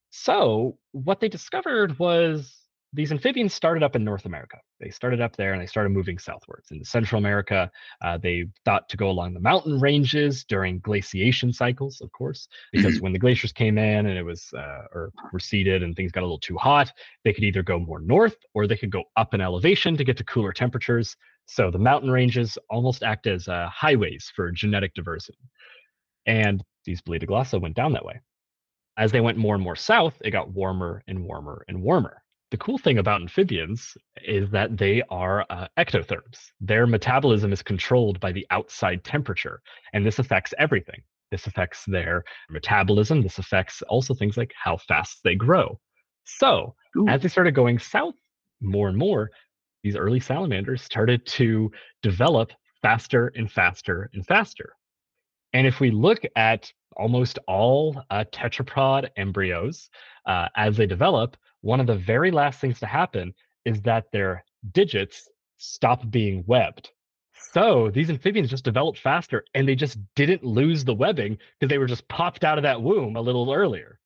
So 0.09 0.77
what 0.91 1.19
they 1.19 1.29
discovered 1.29 1.97
was 1.99 2.58
these 2.91 3.11
amphibians 3.11 3.53
started 3.53 3.83
up 3.83 3.95
in 3.95 4.03
North 4.03 4.25
America. 4.25 4.57
They 4.79 4.89
started 4.89 5.21
up 5.21 5.35
there 5.35 5.53
and 5.53 5.61
they 5.61 5.67
started 5.67 5.89
moving 5.89 6.17
southwards. 6.17 6.71
In 6.71 6.83
Central 6.83 7.19
America, 7.19 7.69
uh, 8.01 8.17
they 8.17 8.45
thought 8.65 8.89
to 8.89 8.97
go 8.97 9.09
along 9.11 9.33
the 9.33 9.39
mountain 9.39 9.79
ranges 9.79 10.43
during 10.43 10.79
glaciation 10.79 11.53
cycles, 11.53 12.01
of 12.01 12.11
course, 12.11 12.47
because 12.71 12.95
mm-hmm. 12.95 13.03
when 13.03 13.13
the 13.13 13.19
glaciers 13.19 13.51
came 13.51 13.77
in 13.77 14.07
and 14.07 14.17
it 14.17 14.23
was 14.23 14.51
uh, 14.57 14.85
or 14.91 15.11
receded 15.31 15.83
and 15.83 15.95
things 15.95 16.11
got 16.11 16.21
a 16.21 16.25
little 16.25 16.39
too 16.39 16.57
hot, 16.57 16.91
they 17.23 17.31
could 17.31 17.43
either 17.43 17.61
go 17.61 17.77
more 17.77 17.99
north 17.99 18.37
or 18.55 18.65
they 18.65 18.77
could 18.77 18.91
go 18.91 19.03
up 19.17 19.35
in 19.35 19.41
elevation 19.41 19.95
to 19.95 20.03
get 20.03 20.17
to 20.17 20.23
cooler 20.23 20.51
temperatures. 20.51 21.15
So 21.45 21.69
the 21.69 21.77
mountain 21.77 22.09
ranges 22.09 22.57
almost 22.71 23.03
act 23.03 23.27
as 23.27 23.47
uh, 23.47 23.69
highways 23.71 24.31
for 24.35 24.51
genetic 24.51 24.95
diversity. 24.95 25.37
And 26.25 26.63
these 26.85 27.01
Bolitoglossa 27.01 27.59
went 27.59 27.75
down 27.75 27.93
that 27.93 28.05
way. 28.05 28.19
As 28.97 29.11
they 29.11 29.21
went 29.21 29.37
more 29.37 29.53
and 29.53 29.63
more 29.63 29.75
south, 29.75 30.15
it 30.21 30.31
got 30.31 30.51
warmer 30.51 31.03
and 31.07 31.23
warmer 31.23 31.63
and 31.67 31.81
warmer 31.81 32.23
the 32.51 32.57
cool 32.57 32.77
thing 32.77 32.97
about 32.97 33.21
amphibians 33.21 33.95
is 34.25 34.49
that 34.49 34.77
they 34.77 35.03
are 35.09 35.45
uh, 35.49 35.67
ectotherms. 35.77 36.51
Their 36.59 36.87
metabolism 36.87 37.53
is 37.53 37.61
controlled 37.61 38.19
by 38.19 38.31
the 38.31 38.45
outside 38.49 39.03
temperature, 39.03 39.61
and 39.93 40.05
this 40.05 40.19
affects 40.19 40.53
everything. 40.57 41.01
This 41.31 41.45
affects 41.45 41.85
their 41.85 42.23
metabolism. 42.49 43.21
This 43.21 43.37
affects 43.37 43.83
also 43.83 44.15
things 44.15 44.35
like 44.35 44.51
how 44.61 44.77
fast 44.77 45.19
they 45.23 45.35
grow. 45.35 45.79
So, 46.25 46.75
Ooh. 46.97 47.07
as 47.07 47.21
they 47.21 47.27
started 47.27 47.53
going 47.53 47.77
south 47.77 48.15
more 48.61 48.87
and 48.87 48.97
more, 48.97 49.29
these 49.83 49.95
early 49.95 50.19
salamanders 50.19 50.81
started 50.81 51.25
to 51.27 51.71
develop 52.01 52.51
faster 52.81 53.31
and 53.35 53.51
faster 53.51 54.09
and 54.13 54.25
faster. 54.25 54.73
And 55.53 55.67
if 55.67 55.79
we 55.79 55.91
look 55.91 56.19
at 56.35 56.71
almost 56.95 57.39
all 57.47 58.01
uh, 58.09 58.25
tetrapod 58.31 59.09
embryos 59.17 59.89
uh, 60.25 60.47
as 60.55 60.77
they 60.77 60.85
develop, 60.85 61.37
one 61.61 61.79
of 61.79 61.87
the 61.87 61.95
very 61.95 62.31
last 62.31 62.59
things 62.59 62.79
to 62.79 62.85
happen 62.85 63.33
is 63.65 63.81
that 63.81 64.11
their 64.11 64.43
digits 64.71 65.29
stop 65.57 66.09
being 66.09 66.43
webbed. 66.47 66.91
So 67.51 67.89
these 67.91 68.09
amphibians 68.09 68.49
just 68.49 68.63
developed 68.63 68.99
faster 68.99 69.43
and 69.53 69.67
they 69.67 69.75
just 69.75 69.97
didn't 70.15 70.43
lose 70.43 70.83
the 70.83 70.93
webbing 70.93 71.37
because 71.59 71.69
they 71.69 71.77
were 71.77 71.87
just 71.87 72.07
popped 72.07 72.43
out 72.43 72.57
of 72.57 72.63
that 72.63 72.81
womb 72.81 73.15
a 73.15 73.21
little 73.21 73.51
earlier. 73.51 73.99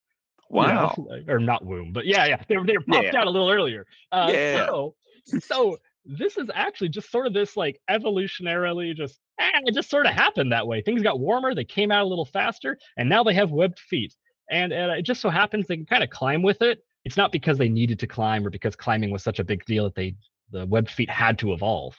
Wow. 0.49 0.93
You 0.97 1.03
know? 1.03 1.33
Or 1.33 1.39
not 1.39 1.65
womb, 1.65 1.91
but 1.93 2.05
yeah, 2.05 2.25
yeah. 2.25 2.41
They 2.47 2.57
were, 2.57 2.65
they 2.65 2.77
were 2.77 2.83
popped 2.87 3.09
yeah. 3.11 3.19
out 3.19 3.27
a 3.27 3.29
little 3.29 3.49
earlier. 3.49 3.85
Uh, 4.11 4.29
yeah. 4.31 4.65
So, 4.65 4.95
so 5.39 5.77
this 6.05 6.37
is 6.37 6.49
actually 6.53 6.89
just 6.89 7.11
sort 7.11 7.27
of 7.27 7.33
this 7.33 7.57
like 7.57 7.79
evolutionarily 7.89 8.95
just 8.95 9.19
eh, 9.39 9.49
it 9.65 9.73
just 9.73 9.89
sort 9.89 10.05
of 10.05 10.13
happened 10.13 10.51
that 10.51 10.67
way. 10.67 10.81
Things 10.81 11.01
got 11.01 11.19
warmer, 11.19 11.55
they 11.55 11.63
came 11.63 11.91
out 11.91 12.03
a 12.03 12.07
little 12.07 12.25
faster, 12.25 12.77
and 12.97 13.09
now 13.09 13.23
they 13.23 13.33
have 13.33 13.51
webbed 13.51 13.79
feet. 13.79 14.15
And, 14.49 14.73
and 14.73 14.91
it 14.91 15.03
just 15.03 15.21
so 15.21 15.29
happens 15.29 15.67
they 15.67 15.77
can 15.77 15.85
kind 15.85 16.03
of 16.03 16.09
climb 16.09 16.43
with 16.43 16.61
it 16.61 16.83
it's 17.05 17.17
not 17.17 17.31
because 17.31 17.57
they 17.57 17.69
needed 17.69 17.99
to 17.99 18.07
climb 18.07 18.45
or 18.45 18.49
because 18.49 18.75
climbing 18.75 19.11
was 19.11 19.23
such 19.23 19.39
a 19.39 19.43
big 19.43 19.65
deal 19.65 19.83
that 19.85 19.95
they 19.95 20.15
the 20.51 20.65
web 20.67 20.87
feet 20.87 21.09
had 21.09 21.37
to 21.39 21.53
evolve. 21.53 21.97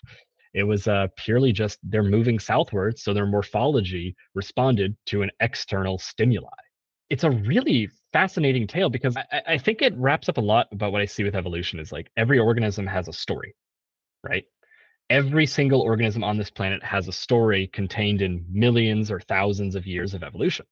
It 0.54 0.62
was 0.62 0.86
uh, 0.86 1.08
purely 1.16 1.52
just 1.52 1.78
they're 1.82 2.04
moving 2.04 2.38
southwards, 2.38 3.02
so 3.02 3.12
their 3.12 3.26
morphology 3.26 4.14
responded 4.34 4.96
to 5.06 5.22
an 5.22 5.30
external 5.40 5.98
stimuli. 5.98 6.48
It's 7.10 7.24
a 7.24 7.30
really 7.30 7.90
fascinating 8.12 8.66
tale 8.66 8.88
because 8.88 9.16
I, 9.16 9.42
I 9.48 9.58
think 9.58 9.82
it 9.82 9.94
wraps 9.96 10.28
up 10.28 10.38
a 10.38 10.40
lot 10.40 10.68
about 10.72 10.92
what 10.92 11.02
I 11.02 11.06
see 11.06 11.24
with 11.24 11.34
evolution 11.34 11.80
is 11.80 11.90
like 11.90 12.10
every 12.16 12.38
organism 12.38 12.86
has 12.86 13.08
a 13.08 13.12
story, 13.12 13.54
right? 14.22 14.44
Every 15.10 15.44
single 15.44 15.82
organism 15.82 16.24
on 16.24 16.38
this 16.38 16.50
planet 16.50 16.82
has 16.82 17.08
a 17.08 17.12
story 17.12 17.66
contained 17.66 18.22
in 18.22 18.46
millions 18.48 19.10
or 19.10 19.20
thousands 19.20 19.74
of 19.74 19.86
years 19.86 20.14
of 20.14 20.22
evolution. 20.22 20.64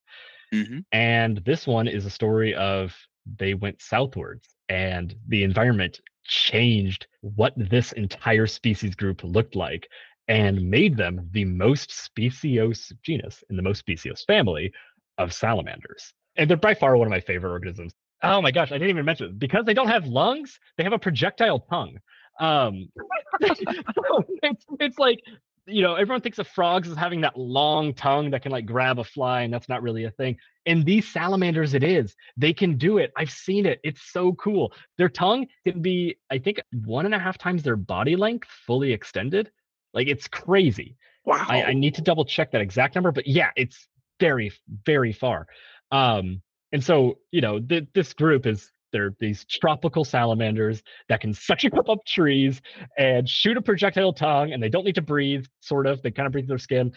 Mm-hmm. 0.54 0.78
And 0.92 1.38
this 1.38 1.66
one 1.66 1.88
is 1.88 2.06
a 2.06 2.10
story 2.10 2.54
of 2.54 2.94
they 3.38 3.54
went 3.54 3.80
southwards 3.80 4.48
and 4.68 5.14
the 5.28 5.42
environment 5.42 6.00
changed 6.24 7.06
what 7.20 7.52
this 7.56 7.92
entire 7.92 8.46
species 8.46 8.94
group 8.94 9.22
looked 9.24 9.56
like 9.56 9.88
and 10.28 10.70
made 10.70 10.96
them 10.96 11.28
the 11.32 11.44
most 11.44 11.90
speciose 11.90 12.92
genus 13.02 13.42
in 13.50 13.56
the 13.56 13.62
most 13.62 13.84
speciose 13.84 14.24
family 14.24 14.72
of 15.18 15.32
salamanders. 15.32 16.12
And 16.36 16.48
they're 16.48 16.56
by 16.56 16.74
far 16.74 16.96
one 16.96 17.06
of 17.06 17.10
my 17.10 17.20
favorite 17.20 17.50
organisms. 17.50 17.92
Oh 18.22 18.40
my 18.40 18.50
gosh, 18.50 18.70
I 18.70 18.74
didn't 18.74 18.90
even 18.90 19.04
mention 19.04 19.26
it. 19.26 19.38
Because 19.38 19.64
they 19.64 19.74
don't 19.74 19.88
have 19.88 20.06
lungs, 20.06 20.58
they 20.76 20.84
have 20.84 20.92
a 20.92 20.98
projectile 20.98 21.60
tongue. 21.60 21.98
Um, 22.40 22.88
it's, 23.40 24.64
it's 24.78 24.98
like 24.98 25.20
you 25.66 25.82
know, 25.82 25.94
everyone 25.94 26.20
thinks 26.20 26.38
of 26.38 26.48
frogs 26.48 26.88
as 26.88 26.96
having 26.96 27.20
that 27.20 27.38
long 27.38 27.94
tongue 27.94 28.30
that 28.30 28.42
can 28.42 28.52
like 28.52 28.66
grab 28.66 28.98
a 28.98 29.04
fly, 29.04 29.42
and 29.42 29.52
that's 29.52 29.68
not 29.68 29.82
really 29.82 30.04
a 30.04 30.10
thing. 30.10 30.36
And 30.66 30.84
these 30.84 31.08
salamanders, 31.08 31.74
it 31.74 31.82
is. 31.82 32.14
They 32.36 32.52
can 32.52 32.76
do 32.76 32.98
it. 32.98 33.12
I've 33.16 33.30
seen 33.30 33.66
it. 33.66 33.80
It's 33.82 34.02
so 34.12 34.32
cool. 34.34 34.72
Their 34.98 35.08
tongue 35.08 35.46
can 35.64 35.82
be, 35.82 36.16
I 36.30 36.38
think, 36.38 36.60
one 36.84 37.04
and 37.04 37.14
a 37.14 37.18
half 37.18 37.38
times 37.38 37.62
their 37.62 37.76
body 37.76 38.16
length 38.16 38.48
fully 38.66 38.92
extended. 38.92 39.50
Like 39.94 40.08
it's 40.08 40.28
crazy. 40.28 40.96
Wow. 41.24 41.46
I, 41.48 41.64
I 41.64 41.72
need 41.74 41.94
to 41.96 42.02
double 42.02 42.24
check 42.24 42.52
that 42.52 42.60
exact 42.60 42.94
number, 42.94 43.12
but 43.12 43.26
yeah, 43.26 43.50
it's 43.56 43.86
very, 44.18 44.52
very 44.84 45.12
far. 45.12 45.46
Um, 45.90 46.42
and 46.72 46.82
so, 46.82 47.18
you 47.30 47.40
know, 47.40 47.60
th- 47.60 47.88
this 47.94 48.12
group 48.14 48.46
is 48.46 48.70
they're 48.92 49.14
these 49.18 49.44
tropical 49.46 50.04
salamanders 50.04 50.82
that 51.08 51.20
can 51.20 51.32
suction 51.32 51.76
up, 51.78 51.88
up 51.88 52.04
trees 52.06 52.60
and 52.98 53.28
shoot 53.28 53.56
a 53.56 53.62
projectile 53.62 54.12
tongue, 54.12 54.52
and 54.52 54.62
they 54.62 54.68
don't 54.68 54.84
need 54.84 54.94
to 54.94 55.02
breathe. 55.02 55.46
Sort 55.60 55.86
of, 55.86 56.02
they 56.02 56.10
kind 56.10 56.26
of 56.26 56.32
breathe 56.32 56.48
their 56.48 56.58
skin. 56.58 56.92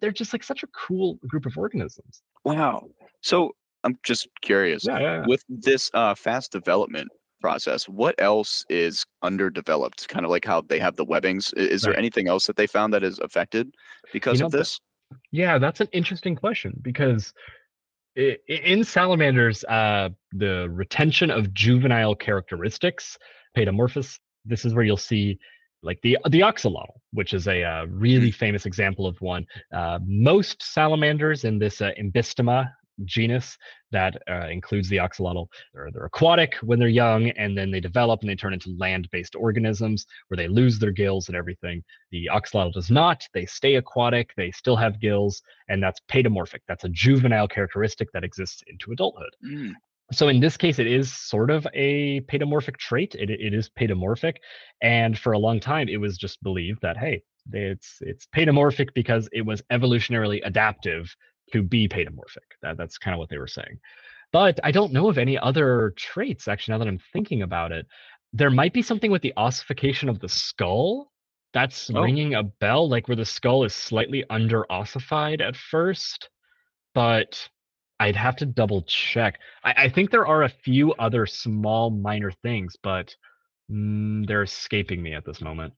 They're 0.00 0.12
just 0.12 0.32
like 0.32 0.42
such 0.42 0.62
a 0.62 0.66
cool 0.68 1.18
group 1.26 1.46
of 1.46 1.56
organisms. 1.56 2.22
Wow. 2.44 2.88
So 3.20 3.52
I'm 3.84 3.98
just 4.02 4.28
curious. 4.42 4.86
Yeah, 4.86 4.98
yeah, 4.98 5.20
yeah. 5.20 5.24
With 5.26 5.44
this 5.48 5.90
uh, 5.94 6.14
fast 6.14 6.52
development 6.52 7.08
process, 7.40 7.88
what 7.88 8.14
else 8.18 8.64
is 8.70 9.04
underdeveloped? 9.22 10.08
Kind 10.08 10.24
of 10.24 10.30
like 10.30 10.44
how 10.44 10.62
they 10.62 10.78
have 10.78 10.96
the 10.96 11.04
webbings. 11.04 11.52
Is 11.54 11.84
right. 11.84 11.90
there 11.90 11.98
anything 11.98 12.26
else 12.26 12.46
that 12.46 12.56
they 12.56 12.66
found 12.66 12.92
that 12.94 13.04
is 13.04 13.18
affected 13.18 13.74
because 14.12 14.38
you 14.38 14.40
know, 14.40 14.46
of 14.46 14.52
this? 14.52 14.80
Yeah, 15.30 15.58
that's 15.58 15.80
an 15.80 15.88
interesting 15.92 16.34
question 16.34 16.78
because 16.82 17.34
in 18.16 18.84
salamanders, 18.84 19.64
uh, 19.64 20.10
the 20.32 20.68
retention 20.70 21.30
of 21.30 21.52
juvenile 21.52 22.14
characteristics, 22.14 23.18
paedomorphous, 23.56 24.18
this 24.44 24.64
is 24.64 24.74
where 24.74 24.84
you'll 24.84 24.96
see 24.96 25.38
like 25.82 26.00
the 26.02 26.16
the 26.30 26.40
axolotl, 26.40 26.94
which 27.12 27.34
is 27.34 27.46
a 27.46 27.62
uh, 27.62 27.84
really 27.86 28.30
mm. 28.30 28.34
famous 28.34 28.66
example 28.66 29.06
of 29.06 29.20
one. 29.20 29.46
Uh, 29.72 29.98
most 30.06 30.62
salamanders 30.62 31.44
in 31.44 31.58
this 31.58 31.80
uh, 31.80 31.90
genus 33.04 33.56
that 33.92 34.20
uh, 34.28 34.48
includes 34.48 34.88
the 34.88 34.96
axolotl. 34.96 35.46
They're, 35.72 35.90
they're 35.92 36.06
aquatic 36.06 36.54
when 36.62 36.78
they're 36.78 36.88
young, 36.88 37.30
and 37.30 37.56
then 37.56 37.70
they 37.70 37.80
develop 37.80 38.20
and 38.20 38.30
they 38.30 38.34
turn 38.34 38.52
into 38.52 38.74
land-based 38.78 39.34
organisms 39.34 40.06
where 40.28 40.36
they 40.36 40.48
lose 40.48 40.78
their 40.78 40.90
gills 40.90 41.28
and 41.28 41.36
everything. 41.36 41.82
The 42.10 42.28
axolotl 42.32 42.72
does 42.72 42.90
not. 42.90 43.26
They 43.34 43.46
stay 43.46 43.76
aquatic. 43.76 44.30
They 44.36 44.50
still 44.50 44.76
have 44.76 45.00
gills, 45.00 45.42
and 45.68 45.82
that's 45.82 46.00
paedomorphic. 46.10 46.60
That's 46.68 46.84
a 46.84 46.88
juvenile 46.90 47.48
characteristic 47.48 48.10
that 48.12 48.24
exists 48.24 48.62
into 48.66 48.92
adulthood. 48.92 49.34
Mm. 49.44 49.72
So 50.12 50.28
in 50.28 50.38
this 50.38 50.56
case, 50.56 50.78
it 50.78 50.86
is 50.86 51.12
sort 51.12 51.50
of 51.50 51.66
a 51.72 52.20
paedomorphic 52.22 52.76
trait. 52.76 53.14
It, 53.14 53.30
it 53.30 53.54
is 53.54 53.70
paedomorphic, 53.70 54.34
and 54.82 55.18
for 55.18 55.32
a 55.32 55.38
long 55.38 55.60
time, 55.60 55.88
it 55.88 55.96
was 55.96 56.18
just 56.18 56.42
believed 56.42 56.82
that 56.82 56.96
hey, 56.96 57.22
it's 57.52 57.98
it's 58.00 58.26
paedomorphic 58.34 58.88
because 58.94 59.28
it 59.32 59.42
was 59.42 59.62
evolutionarily 59.72 60.40
adaptive 60.44 61.14
to 61.52 61.62
be 61.62 61.88
paedomorphic. 61.88 62.58
That, 62.62 62.76
that's 62.76 62.98
kind 62.98 63.14
of 63.14 63.18
what 63.18 63.28
they 63.28 63.38
were 63.38 63.46
saying. 63.46 63.78
But 64.32 64.58
I 64.64 64.72
don't 64.72 64.92
know 64.92 65.08
of 65.08 65.18
any 65.18 65.38
other 65.38 65.94
traits, 65.96 66.48
actually, 66.48 66.72
now 66.72 66.78
that 66.78 66.88
I'm 66.88 67.00
thinking 67.12 67.42
about 67.42 67.72
it. 67.72 67.86
There 68.32 68.50
might 68.50 68.72
be 68.72 68.82
something 68.82 69.10
with 69.10 69.22
the 69.22 69.32
ossification 69.36 70.08
of 70.08 70.18
the 70.18 70.28
skull 70.28 71.12
that's 71.52 71.88
oh. 71.94 72.02
ringing 72.02 72.34
a 72.34 72.42
bell, 72.42 72.88
like 72.88 73.06
where 73.06 73.16
the 73.16 73.24
skull 73.24 73.64
is 73.64 73.72
slightly 73.72 74.24
under 74.28 74.70
ossified 74.70 75.40
at 75.40 75.54
first. 75.54 76.28
But 76.94 77.48
I'd 78.00 78.16
have 78.16 78.36
to 78.36 78.46
double 78.46 78.82
check. 78.82 79.38
I, 79.62 79.84
I 79.84 79.88
think 79.88 80.10
there 80.10 80.26
are 80.26 80.42
a 80.42 80.48
few 80.48 80.92
other 80.94 81.26
small 81.26 81.90
minor 81.90 82.32
things, 82.42 82.76
but 82.82 83.14
mm, 83.70 84.26
they're 84.26 84.42
escaping 84.42 85.00
me 85.00 85.14
at 85.14 85.24
this 85.24 85.40
moment. 85.40 85.74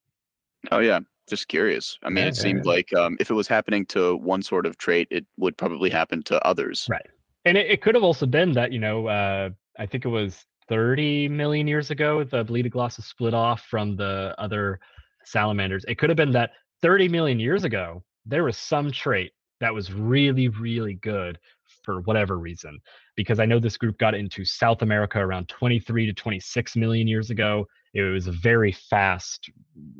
Oh 0.71 0.79
yeah, 0.79 1.01
just 1.27 1.49
curious. 1.49 1.99
I 2.03 2.09
mean, 2.09 2.19
Yeah, 2.19 2.29
it 2.29 2.37
yeah, 2.37 2.43
seemed 2.43 2.65
yeah. 2.65 2.73
like 2.73 2.95
um, 2.95 3.17
if 3.21 3.31
it 3.31 3.35
was 3.35 3.49
happening 3.49 3.87
to 3.87 4.17
one 4.17 4.43
sort 4.43 4.67
of 4.67 4.79
trait, 4.79 5.09
it 5.11 5.27
would 5.37 5.57
probably 5.57 5.91
happen 5.91 6.23
to 6.25 6.45
others. 6.47 6.87
Right. 6.89 7.07
And 7.45 7.57
it, 7.57 7.71
it 7.71 7.83
could 7.83 7.95
have 7.95 8.05
also 8.05 8.27
been 8.27 8.53
that, 8.53 8.73
you 8.73 8.79
know, 8.79 9.07
uh, 9.07 9.51
I 9.79 9.87
think 9.87 10.05
it 10.05 10.09
was 10.09 10.45
30 10.69 11.29
million 11.29 11.69
years 11.69 11.91
ago, 11.91 12.25
the 12.25 12.45
Bolitoglossas 12.45 13.05
split 13.05 13.35
off 13.35 13.63
from 13.63 13.97
the 13.97 14.35
other 14.39 14.81
salamanders. 15.25 15.85
It 15.87 15.99
could 15.99 16.11
have 16.11 16.17
been 16.17 16.33
that 16.33 16.51
30 16.83 17.09
million 17.09 17.39
years 17.39 17.65
ago, 17.65 18.03
there 18.25 18.45
was 18.45 18.57
some 18.57 18.91
trait 18.91 19.33
that 19.61 19.73
was 19.73 19.93
really, 19.93 20.49
really 20.49 20.95
good 20.95 21.39
for 21.83 22.01
whatever 22.03 22.39
reason. 22.39 22.79
Because 23.15 23.39
I 23.39 23.47
know 23.47 23.59
this 23.59 23.77
group 23.77 23.97
got 23.99 24.15
into 24.15 24.45
South 24.45 24.83
America 24.83 25.19
around 25.19 25.49
23 25.49 26.07
to 26.07 26.13
26 26.13 26.77
million 26.77 27.07
years 27.07 27.31
ago. 27.31 27.67
It 27.97 28.03
was 28.03 28.27
a 28.27 28.33
very 28.33 28.73
fast, 28.73 29.51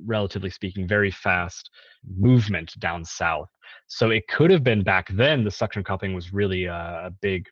relatively 0.05 0.51
speaking, 0.51 0.87
very 0.87 1.11
fast 1.11 1.71
mm-hmm. 2.07 2.27
movement 2.27 2.75
down 2.79 3.05
south. 3.05 3.49
So 3.87 4.11
it 4.11 4.29
could 4.29 4.51
have 4.51 4.63
been 4.63 4.83
back 4.83 5.09
then 5.11 5.45
the 5.45 5.51
suction 5.51 5.83
cupping 5.83 6.15
was 6.15 6.33
really 6.33 6.67
a, 6.67 7.07
a 7.07 7.11
big 7.23 7.47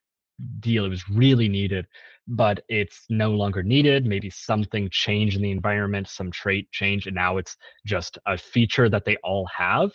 deal. 0.61 0.85
It 0.85 0.91
was 0.91 1.09
really 1.09 1.49
needed, 1.49 1.87
but 2.29 2.63
it's 2.69 3.05
no 3.09 3.31
longer 3.31 3.63
needed. 3.63 4.05
Maybe 4.05 4.29
something 4.29 4.89
changed 4.91 5.37
in 5.37 5.43
the 5.43 5.51
environment, 5.51 6.09
some 6.09 6.31
trait 6.31 6.71
changed, 6.73 7.07
and 7.07 7.17
now 7.17 7.39
it's 7.39 7.57
just 7.87 8.19
a 8.27 8.37
feature 8.37 8.91
that 8.91 9.07
they 9.07 9.17
all 9.25 9.47
have. 9.47 9.93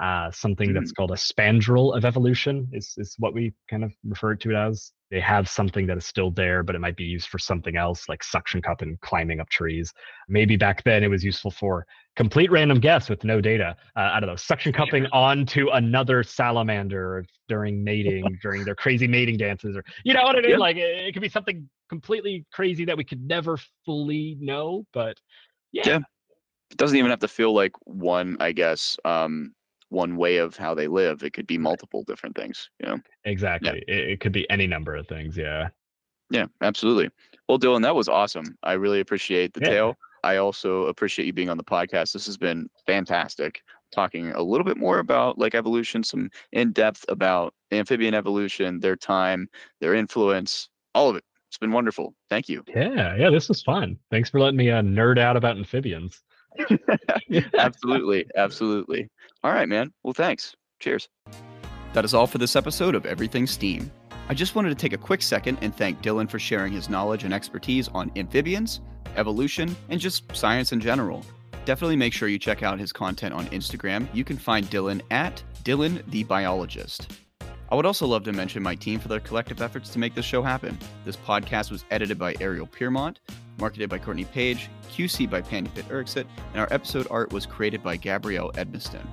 Uh, 0.00 0.30
something 0.30 0.72
that's 0.72 0.92
called 0.92 1.10
a 1.10 1.14
spandrel 1.14 1.96
of 1.96 2.04
evolution 2.04 2.68
is, 2.72 2.94
is 2.96 3.16
what 3.18 3.34
we 3.34 3.52
kind 3.68 3.82
of 3.82 3.92
refer 4.04 4.36
to 4.36 4.50
it 4.50 4.54
as. 4.54 4.92
They 5.10 5.18
have 5.18 5.48
something 5.48 5.84
that 5.88 5.96
is 5.96 6.06
still 6.06 6.30
there, 6.30 6.62
but 6.62 6.76
it 6.76 6.78
might 6.78 6.96
be 6.96 7.02
used 7.02 7.28
for 7.28 7.40
something 7.40 7.76
else, 7.76 8.08
like 8.08 8.22
suction 8.22 8.62
cup 8.62 8.82
and 8.82 9.00
climbing 9.00 9.40
up 9.40 9.48
trees. 9.48 9.92
Maybe 10.28 10.56
back 10.56 10.84
then 10.84 11.02
it 11.02 11.08
was 11.08 11.24
useful 11.24 11.50
for 11.50 11.84
complete 12.14 12.52
random 12.52 12.78
guess 12.78 13.10
with 13.10 13.24
no 13.24 13.40
data. 13.40 13.74
Uh, 13.96 14.10
I 14.12 14.20
don't 14.20 14.28
know, 14.28 14.36
suction 14.36 14.72
cupping 14.72 15.06
onto 15.12 15.68
another 15.70 16.22
salamander 16.22 17.24
during 17.48 17.82
mating, 17.82 18.38
during 18.42 18.64
their 18.64 18.76
crazy 18.76 19.08
mating 19.08 19.38
dances, 19.38 19.76
or 19.76 19.84
you 20.04 20.14
know 20.14 20.22
what 20.22 20.36
I 20.36 20.40
mean? 20.40 20.50
Yeah. 20.52 20.58
Like 20.58 20.76
it, 20.76 21.08
it 21.08 21.12
could 21.14 21.22
be 21.22 21.28
something 21.28 21.68
completely 21.88 22.46
crazy 22.52 22.84
that 22.84 22.96
we 22.96 23.02
could 23.02 23.26
never 23.26 23.58
fully 23.84 24.36
know, 24.40 24.86
but 24.92 25.18
yeah, 25.72 25.82
Yeah. 25.84 25.98
It 26.70 26.76
doesn't 26.76 26.96
even 26.96 27.10
have 27.10 27.18
to 27.18 27.28
feel 27.28 27.52
like 27.52 27.72
one, 27.84 28.36
I 28.38 28.52
guess, 28.52 28.96
um, 29.04 29.52
one 29.90 30.16
way 30.16 30.38
of 30.38 30.56
how 30.56 30.74
they 30.74 30.88
live. 30.88 31.22
It 31.22 31.32
could 31.32 31.46
be 31.46 31.58
multiple 31.58 32.02
different 32.04 32.36
things. 32.36 32.70
You 32.80 32.88
know. 32.88 32.98
exactly. 33.24 33.84
It, 33.86 34.10
it 34.10 34.20
could 34.20 34.32
be 34.32 34.48
any 34.50 34.66
number 34.66 34.96
of 34.96 35.06
things. 35.06 35.36
Yeah. 35.36 35.68
Yeah, 36.30 36.46
absolutely. 36.62 37.10
Well, 37.48 37.58
Dillon, 37.58 37.82
that 37.82 37.94
was 37.94 38.08
awesome. 38.08 38.56
I 38.62 38.74
really 38.74 39.00
appreciate 39.00 39.52
the 39.52 39.60
Yeah. 39.60 39.70
tale. 39.70 39.98
I 40.22 40.36
also 40.36 40.84
appreciate 40.84 41.26
you 41.26 41.32
being 41.32 41.48
on 41.48 41.56
the 41.56 41.64
podcast. 41.64 42.12
This 42.12 42.26
has 42.26 42.36
been 42.36 42.68
fantastic. 42.86 43.62
Talking 43.90 44.30
a 44.30 44.42
little 44.42 44.64
bit 44.64 44.76
more 44.76 45.00
about 45.00 45.38
like 45.38 45.56
evolution, 45.56 46.04
some 46.04 46.30
in 46.52 46.70
depth 46.72 47.04
about 47.08 47.54
amphibian 47.72 48.14
evolution, 48.14 48.78
their 48.78 48.94
time, 48.96 49.48
their 49.80 49.94
influence, 49.94 50.68
all 50.94 51.08
of 51.10 51.16
it. 51.16 51.24
It's 51.48 51.58
been 51.58 51.72
wonderful. 51.72 52.14
Thank 52.28 52.48
you. 52.48 52.62
Yeah. 52.68 53.16
Yeah. 53.16 53.30
This 53.30 53.48
was 53.48 53.60
fun. 53.62 53.98
Thanks 54.12 54.30
for 54.30 54.38
letting 54.38 54.56
me 54.58 54.70
uh, 54.70 54.82
nerd 54.82 55.18
out 55.18 55.36
about 55.36 55.56
amphibians. 55.56 56.22
absolutely. 57.58 58.26
Absolutely. 58.36 59.08
All 59.42 59.52
right, 59.52 59.68
man. 59.68 59.92
Well, 60.02 60.14
thanks. 60.14 60.54
Cheers. 60.80 61.08
That 61.92 62.04
is 62.04 62.14
all 62.14 62.26
for 62.26 62.38
this 62.38 62.56
episode 62.56 62.94
of 62.94 63.06
Everything 63.06 63.46
Steam. 63.46 63.90
I 64.28 64.34
just 64.34 64.54
wanted 64.54 64.68
to 64.68 64.74
take 64.76 64.92
a 64.92 64.98
quick 64.98 65.22
second 65.22 65.58
and 65.60 65.74
thank 65.74 66.02
Dillon 66.02 66.28
for 66.28 66.38
sharing 66.38 66.72
his 66.72 66.88
knowledge 66.88 67.24
and 67.24 67.34
expertise 67.34 67.88
on 67.88 68.12
amphibians, 68.14 68.80
evolution, 69.16 69.74
and 69.88 70.00
just 70.00 70.24
science 70.36 70.72
in 70.72 70.80
general. 70.80 71.24
Definitely 71.64 71.96
make 71.96 72.12
sure 72.12 72.28
you 72.28 72.38
check 72.38 72.62
out 72.62 72.78
his 72.78 72.92
content 72.92 73.34
on 73.34 73.46
Instagram. 73.46 74.08
You 74.14 74.24
can 74.24 74.38
find 74.38 74.68
Dillon 74.70 75.02
at 75.10 75.42
Dillon 75.64 76.02
the 76.08 76.24
Biologist. 76.24 77.12
I 77.70 77.76
would 77.76 77.86
also 77.86 78.04
love 78.04 78.24
to 78.24 78.32
mention 78.32 78.64
my 78.64 78.74
team 78.74 78.98
for 78.98 79.06
their 79.06 79.20
collective 79.20 79.62
efforts 79.62 79.90
to 79.90 80.00
make 80.00 80.16
this 80.16 80.24
show 80.24 80.42
happen. 80.42 80.76
This 81.04 81.16
podcast 81.16 81.70
was 81.70 81.84
edited 81.92 82.18
by 82.18 82.34
Ariel 82.40 82.66
Piermont, 82.66 83.20
marketed 83.60 83.88
by 83.88 83.98
Courtney 83.98 84.24
Page, 84.24 84.68
QC 84.90 85.30
by 85.30 85.40
Pandipit 85.40 85.84
Erixit, 85.84 86.26
and 86.52 86.60
our 86.60 86.66
episode 86.72 87.06
art 87.12 87.32
was 87.32 87.46
created 87.46 87.80
by 87.80 87.96
Gabrielle 87.96 88.50
Edmiston. 88.54 89.06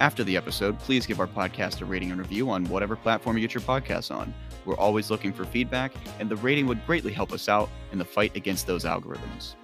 After 0.00 0.24
the 0.24 0.36
episode, 0.36 0.76
please 0.80 1.06
give 1.06 1.20
our 1.20 1.28
podcast 1.28 1.82
a 1.82 1.84
rating 1.84 2.10
and 2.10 2.18
review 2.18 2.50
on 2.50 2.64
whatever 2.64 2.96
platform 2.96 3.36
you 3.38 3.46
get 3.46 3.54
your 3.54 3.62
podcasts 3.62 4.12
on. 4.12 4.34
We're 4.64 4.76
always 4.76 5.08
looking 5.08 5.32
for 5.32 5.44
feedback, 5.44 5.92
and 6.18 6.28
the 6.28 6.36
rating 6.36 6.66
would 6.66 6.84
greatly 6.86 7.12
help 7.12 7.30
us 7.30 7.48
out 7.48 7.68
in 7.92 7.98
the 7.98 8.04
fight 8.04 8.34
against 8.34 8.66
those 8.66 8.84
algorithms. 8.84 9.54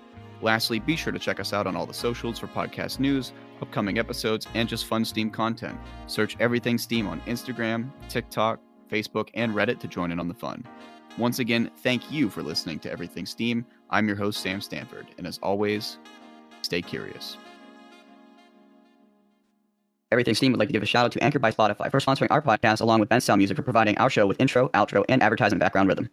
Lastly, 0.41 0.79
be 0.79 0.95
sure 0.95 1.13
to 1.13 1.19
check 1.19 1.41
us 1.41 1.53
out 1.53 1.67
on 1.67 1.75
all 1.75 1.87
the 1.87 1.95
socials 1.95 2.39
for 2.39 2.47
podcast 2.47 3.01
news, 3.01 3.33
upcoming 3.63 3.99
episodes, 3.99 4.47
and 4.55 4.69
just 4.69 4.87
fun 4.87 5.05
Steam 5.05 5.31
content. 5.31 5.79
Search 6.07 6.37
Everything 6.41 6.79
Steam 6.79 7.07
on 7.07 7.21
Instagram, 7.23 7.91
TikTok, 8.09 8.61
Facebook, 8.91 9.29
and 9.35 9.55
Reddit 9.55 9.81
to 9.81 9.89
join 9.89 10.13
in 10.13 10.21
on 10.21 10.29
the 10.29 10.35
fun. 10.35 10.65
Once 11.19 11.39
again, 11.39 11.71
thank 11.79 12.11
you 12.11 12.29
for 12.29 12.43
listening 12.43 12.79
to 12.81 12.91
Everything 12.91 13.27
Steam. 13.27 13.65
I'm 13.91 14.07
your 14.07 14.17
host, 14.17 14.41
Sam 14.41 14.61
Stanford, 14.61 15.07
and 15.19 15.27
as 15.27 15.39
always, 15.43 15.99
stay 16.63 16.83
curious. 16.83 17.37
Everything 20.13 20.35
Steam 20.35 20.53
would 20.53 20.61
like 20.61 20.69
to 20.69 20.73
give 20.73 20.83
a 20.83 20.87
shout 20.87 21.05
out 21.05 21.13
to 21.13 21.23
Anchor 21.23 21.39
by 21.39 21.51
Spotify 21.51 21.91
for 21.91 21.99
sponsoring 21.99 22.29
our 22.31 22.43
podcast, 22.43 22.81
along 22.81 23.01
with 23.01 23.09
Bensound 23.09 23.39
Music 23.39 23.57
for 23.57 23.63
providing 23.63 23.99
our 23.99 24.09
show 24.11 24.27
with 24.27 24.41
intro, 24.41 24.69
outro, 24.69 25.05
and 25.09 25.23
advertising 25.23 25.59
background 25.59 25.89
rhythm. 25.89 26.09